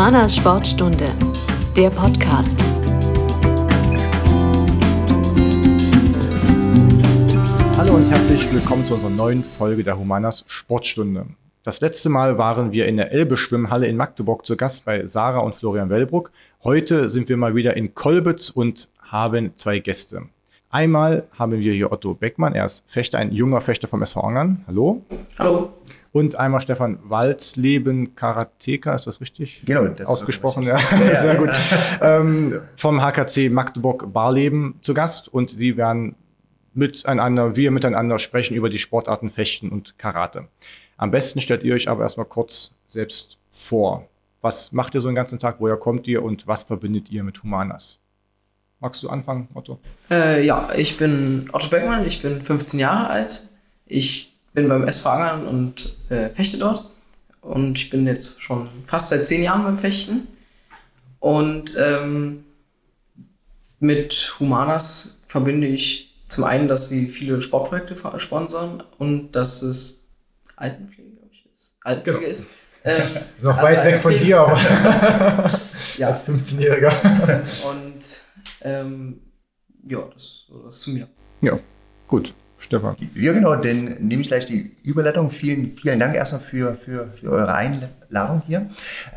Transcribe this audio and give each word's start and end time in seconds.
Humanas 0.00 0.34
Sportstunde, 0.34 1.04
der 1.76 1.90
Podcast. 1.90 2.56
Hallo 7.76 7.96
und 7.96 8.10
herzlich 8.10 8.50
willkommen 8.50 8.86
zu 8.86 8.94
unserer 8.94 9.10
neuen 9.10 9.44
Folge 9.44 9.84
der 9.84 9.98
Humanas 9.98 10.46
Sportstunde. 10.46 11.26
Das 11.64 11.82
letzte 11.82 12.08
Mal 12.08 12.38
waren 12.38 12.72
wir 12.72 12.86
in 12.86 12.96
der 12.96 13.12
Elbe-Schwimmhalle 13.12 13.88
in 13.88 13.98
Magdeburg 13.98 14.46
zu 14.46 14.56
Gast 14.56 14.86
bei 14.86 15.04
Sarah 15.04 15.40
und 15.40 15.54
Florian 15.54 15.90
Wellbruck. 15.90 16.32
Heute 16.64 17.10
sind 17.10 17.28
wir 17.28 17.36
mal 17.36 17.54
wieder 17.54 17.76
in 17.76 17.94
Kolbitz 17.94 18.48
und 18.48 18.88
haben 19.02 19.52
zwei 19.56 19.80
Gäste. 19.80 20.22
Einmal 20.70 21.24
haben 21.38 21.52
wir 21.52 21.74
hier 21.74 21.92
Otto 21.92 22.14
Beckmann, 22.14 22.54
er 22.54 22.64
ist 22.64 22.84
Fechter, 22.86 23.18
ein 23.18 23.32
junger 23.32 23.60
Fechter 23.60 23.86
vom 23.86 24.00
SV 24.00 24.22
Angern. 24.22 24.64
Hallo. 24.66 25.04
Hallo. 25.38 25.74
Und 26.12 26.34
einmal 26.34 26.60
Stefan 26.60 26.98
Walzleben 27.04 28.16
Karateka, 28.16 28.94
ist 28.94 29.06
das 29.06 29.20
richtig? 29.20 29.62
Genau, 29.64 29.86
das 29.86 30.08
ausgesprochen, 30.08 30.64
ja. 30.64 30.76
ja. 30.76 31.14
Sehr 31.20 31.36
gut. 31.36 31.50
ähm, 32.02 32.60
vom 32.74 33.00
HKC 33.00 33.48
Magdeburg 33.50 34.12
Barleben 34.12 34.74
zu 34.80 34.92
Gast 34.92 35.28
und 35.32 35.50
sie 35.50 35.76
werden 35.76 36.16
miteinander, 36.74 37.54
wir 37.54 37.70
miteinander 37.70 38.18
sprechen 38.18 38.56
über 38.56 38.68
die 38.68 38.78
Sportarten 38.78 39.30
Fechten 39.30 39.70
und 39.70 39.98
Karate. 39.98 40.48
Am 40.96 41.12
besten 41.12 41.40
stellt 41.40 41.62
ihr 41.62 41.74
euch 41.74 41.88
aber 41.88 42.02
erstmal 42.02 42.26
kurz 42.26 42.72
selbst 42.86 43.38
vor. 43.48 44.08
Was 44.40 44.72
macht 44.72 44.94
ihr 44.94 45.00
so 45.00 45.08
den 45.08 45.14
ganzen 45.14 45.38
Tag? 45.38 45.56
Woher 45.60 45.76
kommt 45.76 46.08
ihr 46.08 46.22
und 46.22 46.46
was 46.46 46.64
verbindet 46.64 47.10
ihr 47.10 47.22
mit 47.22 47.42
Humanas? 47.42 47.98
Magst 48.80 49.02
du 49.02 49.10
anfangen, 49.10 49.48
Otto? 49.54 49.78
Äh, 50.10 50.44
ja, 50.44 50.70
ich 50.74 50.96
bin 50.96 51.48
Otto 51.52 51.68
Beckmann, 51.68 52.06
ich 52.06 52.22
bin 52.22 52.40
15 52.40 52.80
Jahre 52.80 53.08
alt. 53.10 53.48
Ich 53.86 54.29
bin 54.52 54.68
beim 54.68 54.86
SV 54.86 55.08
Angern 55.08 55.46
und 55.46 55.96
äh, 56.10 56.28
fechte 56.28 56.58
dort. 56.58 56.84
Und 57.40 57.78
ich 57.78 57.90
bin 57.90 58.06
jetzt 58.06 58.40
schon 58.42 58.68
fast 58.84 59.08
seit 59.08 59.24
zehn 59.24 59.42
Jahren 59.42 59.62
beim 59.62 59.78
Fechten. 59.78 60.28
Und 61.18 61.76
ähm, 61.78 62.44
mit 63.78 64.34
Humanas 64.38 65.22
verbinde 65.26 65.66
ich 65.66 66.14
zum 66.28 66.44
einen, 66.44 66.68
dass 66.68 66.88
sie 66.88 67.08
viele 67.08 67.40
Sportprojekte 67.40 67.96
sponsern 68.18 68.82
und 68.98 69.32
dass 69.32 69.62
es 69.62 70.08
Altenpflege, 70.56 71.10
glaube 71.10 71.30
ich, 71.32 71.46
ist. 71.54 71.74
Altenpflege 71.82 72.18
genau. 72.20 72.30
ist. 72.30 72.50
Ähm, 72.84 73.02
Noch 73.42 73.56
also 73.56 73.76
weit 73.76 73.84
weg 73.84 74.02
von 74.02 74.18
dir, 74.18 74.40
aber 74.40 74.58
ja. 75.98 76.08
als 76.08 76.26
15-Jähriger. 76.26 76.92
und 77.70 78.24
ähm, 78.62 79.20
ja, 79.86 80.00
das, 80.12 80.46
das 80.64 80.76
ist 80.76 80.82
zu 80.82 80.90
mir. 80.90 81.08
Ja, 81.40 81.58
gut. 82.06 82.34
Stefan. 82.60 82.94
Ja, 83.14 83.32
genau, 83.32 83.56
dann 83.56 83.96
nehme 84.00 84.22
ich 84.22 84.28
gleich 84.28 84.46
die 84.46 84.70
Überleitung. 84.84 85.30
Vielen, 85.30 85.76
vielen 85.76 85.98
Dank 85.98 86.14
erstmal 86.14 86.42
für, 86.42 86.74
für, 86.74 87.08
für 87.18 87.30
eure 87.30 87.54
Einladung 87.54 88.42
hier. 88.46 88.68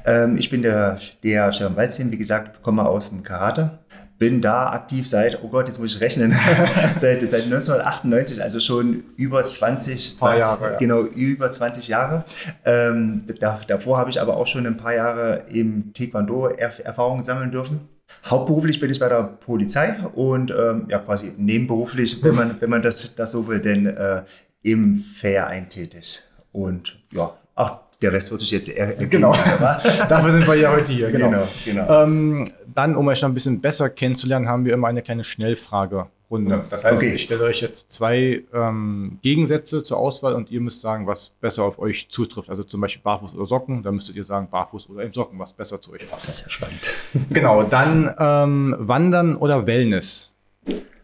Ähm, 0.06 0.38
ich 0.38 0.50
bin 0.50 0.62
der, 0.62 0.98
der 1.24 1.52
Stefan 1.52 1.76
Walzin, 1.76 2.12
wie 2.12 2.18
gesagt, 2.18 2.64
komme 2.64 2.86
aus 2.86 3.10
dem 3.10 3.22
Karate. 3.22 3.80
Bin 4.18 4.42
da 4.42 4.72
aktiv 4.72 5.08
seit, 5.10 5.44
oh 5.44 5.50
Gott, 5.50 5.68
jetzt 5.68 5.80
muss 5.80 5.96
ich 5.96 6.02
rechnen, 6.02 6.32
seit, 6.96 7.22
seit 7.28 7.44
1998, 7.44 8.42
also 8.42 8.60
schon 8.60 9.04
über 9.18 9.46
20, 9.46 10.18
20 10.18 10.40
Jahre, 10.40 10.72
ja. 10.72 10.78
genau, 10.78 11.02
über 11.02 11.52
20 11.52 11.88
Jahre. 11.90 12.24
Ähm, 12.64 13.26
da, 13.40 13.60
davor 13.68 13.98
habe 13.98 14.10
ich 14.10 14.22
aber 14.22 14.38
auch 14.38 14.48
schon 14.48 14.66
ein 14.66 14.78
paar 14.78 14.94
Jahre 14.94 15.44
im 15.52 15.94
Taekwondo 15.94 16.48
Erfahrungen 16.48 17.24
sammeln 17.24 17.52
dürfen. 17.52 17.82
Hauptberuflich 18.26 18.80
bin 18.80 18.90
ich 18.90 19.00
bei 19.00 19.10
der 19.10 19.24
Polizei 19.24 19.96
und 20.14 20.52
ähm, 20.52 20.86
ja 20.90 21.00
quasi 21.00 21.34
nebenberuflich, 21.38 22.24
wenn 22.24 22.36
man, 22.36 22.56
wenn 22.60 22.70
man 22.70 22.82
das, 22.82 23.16
das 23.16 23.32
so 23.32 23.48
will, 23.48 23.60
denn 23.60 23.86
äh, 23.86 24.24
im 24.62 24.98
Verein 24.98 25.70
tätig. 25.70 26.22
Und 26.52 26.98
ja, 27.12 27.34
ach, 27.56 27.80
der 28.02 28.14
Rest 28.14 28.32
wird 28.32 28.42
sich 28.42 28.52
jetzt 28.52 28.70
ergeben. 28.70 29.10
Genau, 29.10 29.32
dafür 30.10 30.32
sind 30.32 30.48
wir 30.48 30.56
ja 30.56 30.72
heute 30.72 30.92
hier. 30.92 31.12
Genau. 31.12 31.30
genau, 31.30 31.48
genau. 31.66 32.04
Ähm, 32.04 32.52
dann, 32.76 32.96
um 32.96 33.08
euch 33.08 33.22
noch 33.22 33.30
ein 33.30 33.34
bisschen 33.34 33.62
besser 33.62 33.90
kennenzulernen, 33.90 34.48
haben 34.48 34.66
wir 34.66 34.74
immer 34.74 34.88
eine 34.88 35.02
kleine 35.02 35.24
Schnellfrage 35.24 36.08
Runde. 36.34 36.66
Das 36.70 36.84
heißt, 36.84 37.04
okay. 37.04 37.14
ich 37.14 37.22
stelle 37.22 37.44
euch 37.44 37.62
jetzt 37.62 37.92
zwei 37.92 38.44
ähm, 38.54 39.20
Gegensätze 39.22 39.84
zur 39.84 39.98
Auswahl 39.98 40.34
und 40.34 40.50
ihr 40.50 40.62
müsst 40.62 40.82
sagen, 40.82 41.06
was 41.06 41.30
besser 41.30 41.64
auf 41.64 41.78
euch 41.78 42.10
zutrifft. 42.10 42.50
Also 42.50 42.64
zum 42.64 42.82
Beispiel 42.82 43.04
Barfuß 43.04 43.36
oder 43.36 43.46
Socken. 43.46 43.84
Da 43.84 43.92
müsstet 43.92 44.16
ihr 44.16 44.24
sagen, 44.24 44.50
Barfuß 44.50 44.90
oder 44.90 45.04
eben 45.04 45.14
Socken, 45.14 45.38
was 45.38 45.54
besser 45.54 45.80
zu 45.80 45.94
euch 45.94 46.10
passt. 46.10 46.28
Das 46.28 46.40
ist 46.40 46.46
ja 46.46 46.50
spannend. 46.50 46.80
Genau, 47.30 47.64
dann 47.64 48.14
ähm, 48.18 48.76
Wandern 48.80 49.36
oder 49.36 49.68
Wellness? 49.68 50.32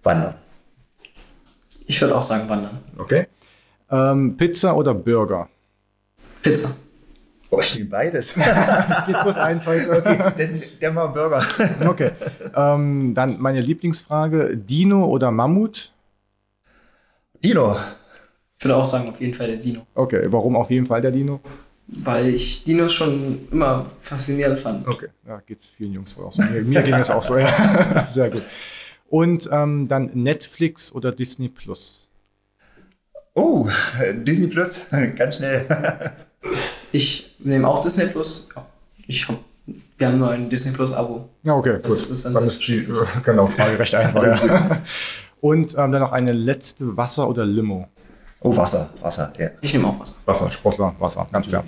Wandern. 0.01 0.35
Ich 1.85 2.01
würde 2.01 2.15
auch 2.17 2.21
sagen 2.21 2.49
Wandern. 2.49 2.79
Okay. 2.97 3.27
Ähm, 3.91 4.35
Pizza 4.35 4.75
oder 4.75 4.93
Burger? 4.93 5.47
Pizza. 6.41 6.75
Oh, 7.51 7.59
ich 7.61 7.75
nehme 7.77 7.89
beides. 7.89 8.37
es 8.37 9.05
geht 9.05 9.21
bloß 9.21 9.35
eins 9.37 9.67
heute. 9.67 9.89
Okay. 9.99 10.33
Der, 10.37 10.47
der 10.81 10.91
mal 10.91 11.07
Burger. 11.07 11.43
okay. 11.87 12.11
Ähm, 12.55 13.13
dann 13.15 13.39
meine 13.39 13.61
Lieblingsfrage: 13.61 14.55
Dino 14.55 15.05
oder 15.05 15.31
Mammut? 15.31 15.91
Dino. 17.43 17.77
Ich 18.57 18.65
würde 18.65 18.75
auch 18.75 18.85
sagen, 18.85 19.09
auf 19.09 19.19
jeden 19.21 19.33
Fall 19.33 19.47
der 19.47 19.57
Dino. 19.57 19.87
Okay, 19.95 20.25
warum 20.27 20.55
auf 20.57 20.69
jeden 20.69 20.85
Fall 20.85 21.01
der 21.01 21.11
Dino? 21.11 21.39
Weil 21.87 22.27
ich 22.27 22.63
Dinos 22.65 22.93
schon 22.93 23.47
immer 23.51 23.85
faszinierend 23.97 24.59
fand. 24.59 24.87
Okay, 24.87 25.07
ja, 25.27 25.41
geht 25.45 25.59
es 25.59 25.69
vielen 25.69 25.93
Jungs 25.93 26.15
wohl 26.17 26.25
auch 26.25 26.31
so. 26.31 26.43
Mir, 26.43 26.61
mir 26.61 26.83
ging 26.83 26.93
es 26.95 27.09
auch 27.09 27.23
so, 27.23 27.37
ja. 27.37 28.05
Sehr 28.09 28.29
gut. 28.29 28.43
Und 29.07 29.49
ähm, 29.51 29.87
dann 29.87 30.11
Netflix 30.13 30.91
oder 30.91 31.11
Disney 31.11 31.49
Plus? 31.49 32.09
Oh, 33.33 33.67
Disney 34.13 34.47
Plus, 34.47 34.81
ganz 35.15 35.37
schnell. 35.37 35.65
Ich 36.91 37.28
nehme 37.39 37.67
auch 37.67 37.81
Disney 37.81 38.05
Plus. 38.05 38.49
Ich 39.07 39.27
hab, 39.27 39.37
wir 39.97 40.07
haben 40.07 40.17
nur 40.17 40.31
ein 40.31 40.49
Disney 40.49 40.73
Plus 40.73 40.93
Abo. 40.93 41.29
Ja, 41.43 41.53
okay, 41.53 41.79
das 41.81 42.03
gut. 42.03 42.11
Ist 42.11 42.25
dann, 42.25 42.33
dann 42.33 42.47
ist 42.47 42.59
die 42.67 42.87
genau, 43.23 43.47
Frage 43.47 43.79
recht 43.79 43.95
einfach. 43.95 44.23
ja. 44.45 44.77
Und 45.41 45.71
ähm, 45.77 45.91
dann 45.91 46.01
noch 46.01 46.11
eine 46.11 46.33
letzte 46.33 46.97
Wasser 46.97 47.29
oder 47.29 47.45
Limo. 47.45 47.87
Oh, 48.41 48.55
Wasser, 48.55 48.89
Wasser, 49.01 49.33
ja. 49.37 49.49
Ich 49.59 49.73
nehme 49.73 49.87
auch 49.87 49.99
Wasser. 49.99 50.15
Wasser, 50.25 50.51
Sportler, 50.51 50.95
Wasser, 50.99 51.27
ganz 51.29 51.47
klar. 51.47 51.63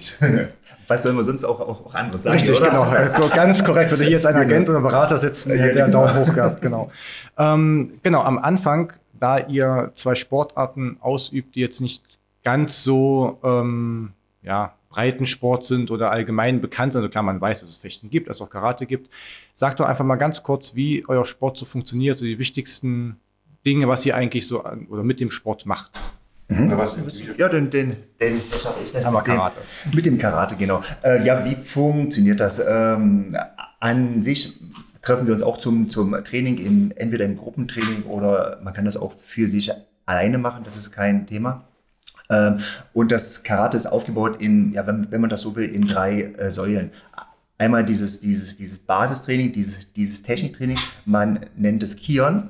Was 0.87 1.03
sollen 1.03 1.17
wir 1.17 1.23
sonst 1.23 1.43
auch, 1.43 1.59
auch, 1.59 1.85
auch 1.85 1.93
anderes 1.93 2.23
sagen? 2.23 2.37
Richtig, 2.37 2.57
oder? 2.57 2.69
genau. 2.69 2.83
Also 2.89 3.29
ganz 3.29 3.63
korrekt. 3.63 3.91
Würde 3.91 4.03
hier 4.03 4.13
jetzt 4.13 4.25
ein 4.25 4.35
genau. 4.35 4.45
Agent 4.45 4.69
oder 4.69 4.79
Berater 4.79 5.17
sitzen, 5.17 5.49
ja, 5.51 5.57
der 5.57 5.85
genau. 5.87 6.05
Daumen 6.05 6.15
hoch 6.15 6.33
gehabt, 6.33 6.61
genau. 6.61 6.89
Ähm, 7.37 7.99
genau, 8.03 8.21
am 8.21 8.37
Anfang, 8.37 8.93
da 9.19 9.39
ihr 9.39 9.91
zwei 9.95 10.15
Sportarten 10.15 10.97
ausübt, 11.01 11.55
die 11.55 11.59
jetzt 11.59 11.81
nicht 11.81 12.03
ganz 12.43 12.83
so, 12.83 13.37
ähm, 13.43 14.13
ja, 14.41 14.73
Breitensport 14.91 15.63
sind 15.65 15.89
oder 15.89 16.11
allgemein 16.11 16.61
bekannt 16.61 16.93
sind. 16.93 16.99
Also 16.99 17.09
klar, 17.09 17.23
man 17.23 17.41
weiß, 17.41 17.61
dass 17.61 17.69
es 17.69 17.77
Fechten 17.77 18.09
gibt, 18.09 18.29
dass 18.29 18.37
es 18.37 18.41
auch 18.41 18.49
Karate 18.49 18.85
gibt. 18.85 19.09
Sagt 19.53 19.79
doch 19.79 19.85
einfach 19.85 20.05
mal 20.05 20.17
ganz 20.17 20.43
kurz, 20.43 20.75
wie 20.75 21.03
euer 21.07 21.25
Sport 21.25 21.57
so 21.57 21.65
funktioniert, 21.65 22.17
so 22.17 22.25
die 22.25 22.37
wichtigsten 22.37 23.17
Dinge, 23.65 23.87
was 23.87 24.05
ihr 24.05 24.15
eigentlich 24.15 24.47
so 24.47 24.63
an, 24.63 24.87
oder 24.89 25.03
mit 25.03 25.19
dem 25.19 25.31
Sport 25.31 25.65
macht. 25.65 25.91
Mhm. 26.49 26.77
Ja, 27.37 27.47
den, 27.47 27.69
den, 27.69 27.95
den, 28.19 28.41
was 28.51 28.65
habe 28.65 28.79
ich 28.83 28.91
denn? 28.91 29.03
Den, 29.03 29.23
Karate. 29.23 29.57
Mit 29.93 30.05
dem 30.05 30.17
Karate, 30.17 30.55
genau. 30.57 30.83
Äh, 31.01 31.25
ja, 31.25 31.45
wie 31.45 31.55
funktioniert 31.55 32.41
das? 32.41 32.59
Ähm, 32.59 33.35
an 33.79 34.21
sich 34.21 34.59
treffen 35.01 35.25
wir 35.25 35.33
uns 35.33 35.43
auch 35.43 35.57
zum, 35.57 35.89
zum 35.89 36.11
Training, 36.23 36.57
im, 36.57 36.91
entweder 36.97 37.25
im 37.25 37.37
Gruppentraining 37.37 38.03
oder 38.03 38.59
man 38.63 38.73
kann 38.73 38.85
das 38.85 38.97
auch 38.97 39.13
für 39.21 39.47
sich 39.47 39.71
alleine 40.05 40.37
machen, 40.37 40.63
das 40.65 40.75
ist 40.75 40.91
kein 40.91 41.25
Thema. 41.25 41.63
Ähm, 42.31 42.57
und 42.93 43.11
das 43.11 43.43
Karate 43.43 43.77
ist 43.77 43.85
aufgebaut 43.85 44.41
in, 44.41 44.73
ja, 44.73 44.87
wenn, 44.87 45.11
wenn 45.11 45.21
man 45.21 45.29
das 45.29 45.41
so 45.41 45.55
will, 45.55 45.65
in 45.65 45.87
drei 45.87 46.21
äh, 46.21 46.49
Säulen. 46.49 46.91
Einmal 47.57 47.85
dieses, 47.85 48.21
dieses, 48.21 48.57
dieses 48.57 48.79
Basistraining, 48.79 49.51
dieses, 49.51 49.93
dieses 49.93 50.23
Techniktraining, 50.23 50.79
man 51.05 51.45
nennt 51.55 51.83
es 51.83 51.95
Kion. 51.95 52.49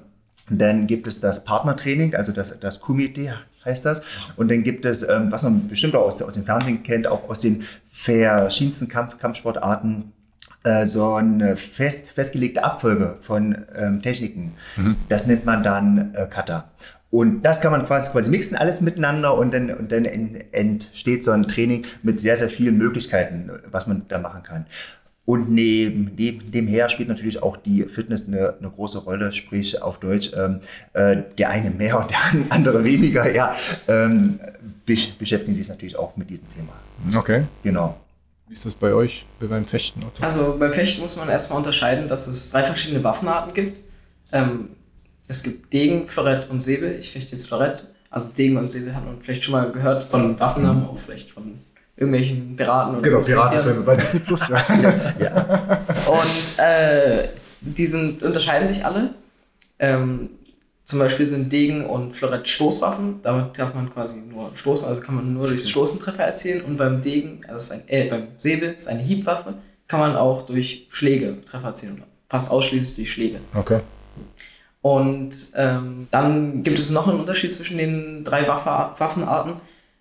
Dann 0.50 0.88
gibt 0.88 1.08
es 1.08 1.20
das 1.20 1.44
Partnertraining, 1.44 2.16
also 2.16 2.32
das, 2.32 2.58
das 2.60 2.80
Kumite 2.80 3.34
heißt 3.66 3.86
das. 3.86 4.02
Und 4.38 4.50
dann 4.50 4.64
gibt 4.64 4.86
es, 4.86 5.08
ähm, 5.08 5.32
was 5.32 5.44
man 5.44 5.68
bestimmt 5.68 5.96
auch 5.96 6.06
aus, 6.06 6.22
aus 6.22 6.34
dem 6.34 6.46
Fernsehen 6.46 6.84
kennt, 6.84 7.08
auch 7.08 7.30
aus 7.30 7.40
den 7.42 7.64
verschiedensten 7.90 8.88
Kampf, 8.88 9.18
Kampfsportarten, 9.18 10.14
äh, 10.64 10.86
so 10.86 11.14
eine 11.14 11.56
fest, 11.56 12.12
festgelegte 12.12 12.64
Abfolge 12.64 13.18
von 13.22 13.66
ähm, 13.76 14.02
Techniken. 14.02 14.54
Mhm. 14.78 14.96
Das 15.10 15.28
nennt 15.28 15.46
man 15.46 15.64
dann 15.64 16.14
äh, 16.14 16.28
Kata. 16.28 16.72
Und 17.12 17.44
das 17.44 17.60
kann 17.60 17.72
man 17.72 17.86
quasi, 17.86 18.10
quasi 18.12 18.30
mixen, 18.30 18.58
alles 18.58 18.80
miteinander 18.80 19.38
und 19.38 19.54
dann, 19.54 19.70
und 19.70 19.92
dann 19.92 20.06
entsteht 20.06 21.24
so 21.24 21.32
ein 21.32 21.46
Training 21.46 21.86
mit 22.04 22.22
sehr, 22.22 22.38
sehr 22.38 22.50
vielen 22.50 22.78
Möglichkeiten, 22.78 23.52
was 23.70 23.86
man 23.86 24.06
da 24.08 24.18
machen 24.18 24.44
kann. 24.44 24.66
Und 25.26 25.52
neben, 25.52 26.12
neben 26.18 26.52
dem 26.52 26.68
her 26.68 26.90
spielt 26.90 27.10
natürlich 27.10 27.44
auch 27.44 27.58
die 27.58 27.84
Fitness 27.84 28.28
eine, 28.28 28.56
eine 28.58 28.70
große 28.70 29.00
Rolle, 29.00 29.32
sprich 29.32 29.82
auf 29.82 30.00
Deutsch, 30.00 30.32
ähm, 30.36 30.62
äh, 30.94 31.18
der 31.38 31.50
eine 31.50 31.70
mehr 31.70 32.00
und 32.00 32.10
der 32.10 32.20
andere 32.50 32.84
weniger, 32.84 33.32
ja, 33.32 33.54
ähm, 33.88 34.40
beschäftigen 34.86 35.56
sich 35.56 35.70
natürlich 35.70 35.98
auch 35.98 36.18
mit 36.18 36.30
diesem 36.30 36.48
Thema. 36.50 36.74
Okay. 37.18 37.44
Genau. 37.62 37.98
Wie 38.48 38.56
ist 38.56 38.66
das 38.66 38.74
bei 38.74 38.94
euch, 38.94 39.26
beim 39.40 39.66
Fechten? 39.66 40.04
Otto? 40.04 40.24
Also 40.24 40.58
beim 40.58 40.72
Fechten 40.72 41.02
muss 41.02 41.16
man 41.16 41.30
erstmal 41.30 41.60
unterscheiden, 41.60 42.08
dass 42.08 42.28
es 42.28 42.52
drei 42.52 42.64
verschiedene 42.64 43.04
Waffenarten 43.04 43.54
gibt. 43.54 43.82
Ähm, 44.34 44.72
es 45.32 45.44
gibt 45.44 45.72
Degen, 45.74 46.08
Florett 46.08 46.50
und 46.50 46.60
Säbel. 46.60 46.98
Ich 47.00 47.12
fechte 47.12 47.32
jetzt 47.32 47.48
Florett. 47.48 47.86
Also 48.10 48.28
Degen 48.28 48.58
und 48.58 48.70
Säbel 48.70 48.94
hat 48.94 49.06
man 49.06 49.22
vielleicht 49.22 49.44
schon 49.44 49.54
mal 49.54 49.72
gehört 49.72 50.04
von 50.04 50.38
Waffennamen, 50.40 50.86
auch 50.86 51.00
vielleicht 51.00 51.32
von 51.32 51.60
irgendwelchen 51.96 52.56
Piraten 52.58 52.96
oder 52.96 53.02
Genau. 53.10 53.22
Piratenfilme 53.22 53.82
bei 53.82 53.96
Disney 53.96 54.20
Plus. 54.20 54.50
Ja. 54.50 54.58
Und 56.08 56.64
äh, 56.64 57.30
die 57.62 57.86
sind, 57.86 58.24
unterscheiden 58.24 58.68
sich 58.68 58.86
alle. 58.86 59.12
Ähm, 59.80 60.32
zum 60.84 61.00
Beispiel 61.00 61.26
sind 61.26 61.52
Degen 61.52 61.86
und 61.86 62.12
Florett 62.12 62.50
Stoßwaffen. 62.50 63.22
Damit 63.22 63.58
darf 63.58 63.74
man 63.74 63.94
quasi 63.94 64.20
nur 64.20 64.52
stoßen, 64.56 64.88
also 64.90 65.00
kann 65.00 65.16
man 65.16 65.34
nur 65.34 65.48
durchs 65.48 65.70
Stoßen 65.70 66.00
Treffer 66.00 66.24
erzielen. 66.24 66.62
Und 66.66 66.76
beim 66.76 67.00
Degen, 67.00 67.42
also 67.48 67.76
ein, 67.76 67.84
äh, 67.88 68.10
beim 68.10 68.28
Säbel 68.38 68.74
ist 68.74 68.88
eine 68.88 69.02
Hiebwaffe, 69.02 69.54
kann 69.88 70.02
man 70.02 70.18
auch 70.18 70.42
durch 70.42 70.88
Schläge 70.90 71.38
Treffer 71.46 71.68
erzielen. 71.68 72.04
Fast 72.28 72.52
ausschließlich 72.52 72.96
durch 72.96 73.12
Schläge. 73.12 73.40
Okay. 73.54 73.80
Und 74.82 75.36
ähm, 75.56 76.08
dann 76.10 76.64
gibt 76.64 76.80
es 76.80 76.90
noch 76.90 77.08
einen 77.08 77.20
Unterschied 77.20 77.54
zwischen 77.54 77.78
den 77.78 78.24
drei 78.24 78.48
Waffe 78.48 79.00
Waffenarten. 79.00 79.54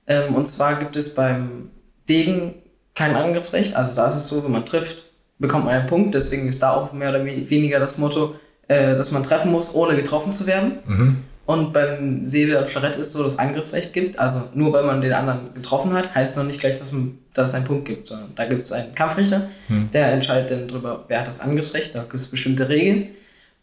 Ähm, 0.06 0.34
und 0.34 0.46
zwar 0.46 0.76
gibt 0.76 0.96
es 0.96 1.14
beim 1.14 1.70
Degen 2.08 2.54
kein 2.94 3.14
Angriffsrecht. 3.14 3.76
Also 3.76 3.94
da 3.94 4.08
ist 4.08 4.16
es 4.16 4.28
so, 4.28 4.42
wenn 4.42 4.52
man 4.52 4.64
trifft, 4.64 5.04
bekommt 5.38 5.66
man 5.66 5.74
einen 5.74 5.86
Punkt. 5.86 6.14
Deswegen 6.14 6.48
ist 6.48 6.62
da 6.62 6.72
auch 6.72 6.92
mehr 6.92 7.10
oder 7.10 7.24
weniger 7.24 7.78
das 7.78 7.98
Motto, 7.98 8.36
äh, 8.68 8.96
dass 8.96 9.12
man 9.12 9.22
treffen 9.22 9.52
muss, 9.52 9.74
ohne 9.74 9.96
getroffen 9.96 10.32
zu 10.32 10.46
werden. 10.46 10.78
Mhm. 10.86 11.16
Und 11.44 11.72
beim 11.72 12.24
Säbel 12.24 12.56
und 12.56 12.68
Florett 12.68 12.96
ist 12.96 13.08
es 13.08 13.12
so, 13.12 13.24
dass 13.24 13.34
es 13.34 13.38
Angriffsrecht 13.38 13.92
gibt. 13.92 14.18
Also 14.18 14.44
nur 14.54 14.72
weil 14.72 14.84
man 14.84 15.00
den 15.00 15.12
anderen 15.12 15.52
getroffen 15.52 15.92
hat, 15.92 16.14
heißt 16.14 16.38
noch 16.38 16.44
nicht 16.44 16.60
gleich, 16.60 16.78
dass, 16.78 16.92
man, 16.92 17.18
dass 17.34 17.50
es 17.50 17.54
einen 17.56 17.64
Punkt 17.66 17.86
gibt. 17.86 18.08
Sondern 18.08 18.32
da 18.34 18.44
gibt 18.46 18.66
es 18.66 18.72
einen 18.72 18.94
Kampfrichter, 18.94 19.48
der 19.92 20.12
entscheidet 20.12 20.50
dann 20.50 20.68
darüber, 20.68 21.04
wer 21.08 21.20
hat 21.20 21.26
das 21.26 21.40
Angriffsrecht. 21.40 21.94
Da 21.94 22.02
gibt 22.02 22.14
es 22.14 22.28
bestimmte 22.28 22.68
Regeln. 22.68 23.10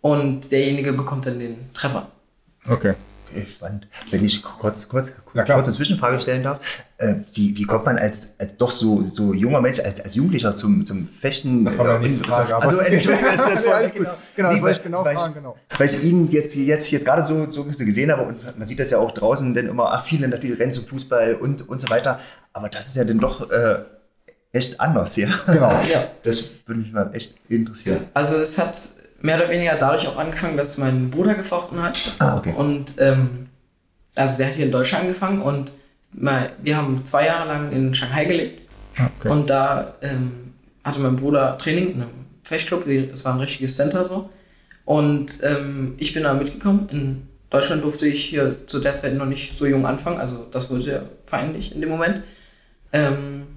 Und 0.01 0.51
derjenige 0.51 0.93
bekommt 0.93 1.25
dann 1.25 1.39
den 1.39 1.71
Treffer. 1.73 2.07
Okay. 2.69 2.93
Okay, 3.29 3.45
spannend. 3.45 3.87
Wenn 4.09 4.23
ich 4.23 4.41
kurz, 4.41 4.87
kurz, 4.87 5.11
Na 5.33 5.43
klar. 5.43 5.57
kurz 5.57 5.67
eine 5.67 5.75
Zwischenfrage 5.75 6.17
stellen 6.21 6.43
darf, 6.43 6.85
äh, 6.97 7.15
wie, 7.33 7.57
wie 7.57 7.63
kommt 7.65 7.85
man 7.85 7.97
als, 7.97 8.39
als 8.39 8.55
doch 8.55 8.71
so, 8.71 9.03
so 9.03 9.33
junger 9.33 9.59
Mensch, 9.59 9.81
als, 9.81 9.99
als 9.99 10.15
Jugendlicher 10.15 10.55
zum, 10.55 10.85
zum 10.85 11.09
Fechten? 11.09 11.65
Das 11.65 11.77
war 11.77 11.85
meine 11.87 11.97
äh, 11.99 12.01
nächste 12.03 12.23
Frage, 12.23 12.55
aber- 12.55 12.63
Also, 12.63 12.77
Entschuldigung, 12.77 13.29
das, 13.29 13.43
das 13.45 13.63
Ja, 13.65 13.69
war. 13.69 13.81
Genau, 13.81 14.09
das 14.11 14.17
Nee, 14.37 14.43
wollte 14.43 14.55
ich 14.55 14.61
weil- 14.63 14.79
genau 14.83 15.03
weil 15.05 15.15
fragen, 15.17 15.29
ich, 15.31 15.35
genau. 15.35 15.57
Weil 15.77 15.85
ich 15.87 16.03
ihn 16.05 16.27
jetzt, 16.27 16.55
jetzt, 16.55 16.89
jetzt 16.89 17.03
gerade 17.05 17.25
so, 17.25 17.51
so 17.51 17.63
ein 17.63 17.67
bisschen 17.67 17.85
gesehen 17.85 18.11
habe 18.13 18.21
und 18.23 18.41
man 18.57 18.63
sieht 18.65 18.79
das 18.79 18.91
ja 18.91 18.97
auch 18.97 19.11
draußen, 19.11 19.53
denn 19.53 19.67
immer, 19.67 19.91
ach, 19.91 20.05
viele 20.05 20.29
natürlich 20.29 20.57
rennen 20.57 20.71
zum 20.71 20.85
Fußball 20.85 21.35
und, 21.35 21.67
und 21.67 21.81
so 21.81 21.89
weiter. 21.89 22.21
Aber 22.53 22.69
das 22.69 22.87
ist 22.87 22.95
ja 22.95 23.03
dann 23.03 23.19
doch 23.19 23.51
äh, 23.51 23.79
echt 24.53 24.79
anders, 24.79 25.17
ja? 25.17 25.27
Genau. 25.47 25.69
Ja. 25.91 26.07
Das 26.23 26.65
würde 26.65 26.79
mich 26.79 26.93
mal 26.93 27.13
echt 27.13 27.35
interessieren. 27.49 28.05
Also 28.13 28.35
es 28.37 28.57
hat 28.57 28.73
mehr 29.21 29.37
oder 29.37 29.49
weniger 29.49 29.75
dadurch 29.75 30.07
auch 30.07 30.17
angefangen, 30.17 30.57
dass 30.57 30.77
mein 30.77 31.09
Bruder 31.09 31.35
gefochten 31.35 31.81
hat. 31.81 32.15
Ah, 32.19 32.37
okay. 32.37 32.53
Und 32.55 32.95
ähm, 32.99 33.49
also 34.15 34.37
der 34.37 34.47
hat 34.47 34.55
hier 34.55 34.65
in 34.65 34.71
Deutschland 34.71 35.03
angefangen 35.05 35.41
und 35.41 35.73
mal, 36.13 36.51
wir 36.61 36.77
haben 36.77 37.03
zwei 37.03 37.25
Jahre 37.25 37.47
lang 37.47 37.71
in 37.71 37.93
Shanghai 37.93 38.25
gelebt. 38.25 38.61
Ah, 38.97 39.09
Okay. 39.19 39.29
Und 39.29 39.49
da 39.49 39.93
ähm, 40.01 40.53
hatte 40.83 40.99
mein 40.99 41.15
Bruder 41.15 41.57
Training 41.57 41.93
in 41.93 42.01
einem 42.01 42.25
Fechtclub, 42.43 42.87
es 42.87 43.25
war 43.25 43.33
ein 43.33 43.39
richtiges 43.39 43.75
Center 43.75 44.03
so. 44.03 44.29
Und 44.85 45.43
ähm, 45.43 45.95
ich 45.97 46.13
bin 46.13 46.23
da 46.23 46.33
mitgekommen. 46.33 46.87
In 46.91 47.27
Deutschland 47.49 47.83
durfte 47.83 48.07
ich 48.07 48.25
hier 48.25 48.65
zu 48.67 48.79
der 48.79 48.93
Zeit 48.93 49.13
noch 49.15 49.25
nicht 49.25 49.57
so 49.57 49.65
jung 49.65 49.85
anfangen, 49.85 50.19
also 50.19 50.47
das 50.51 50.69
wurde 50.69 50.83
ja 50.83 51.01
feindlich 51.25 51.73
in 51.73 51.81
dem 51.81 51.89
Moment. 51.89 52.23
Ähm, 52.93 53.47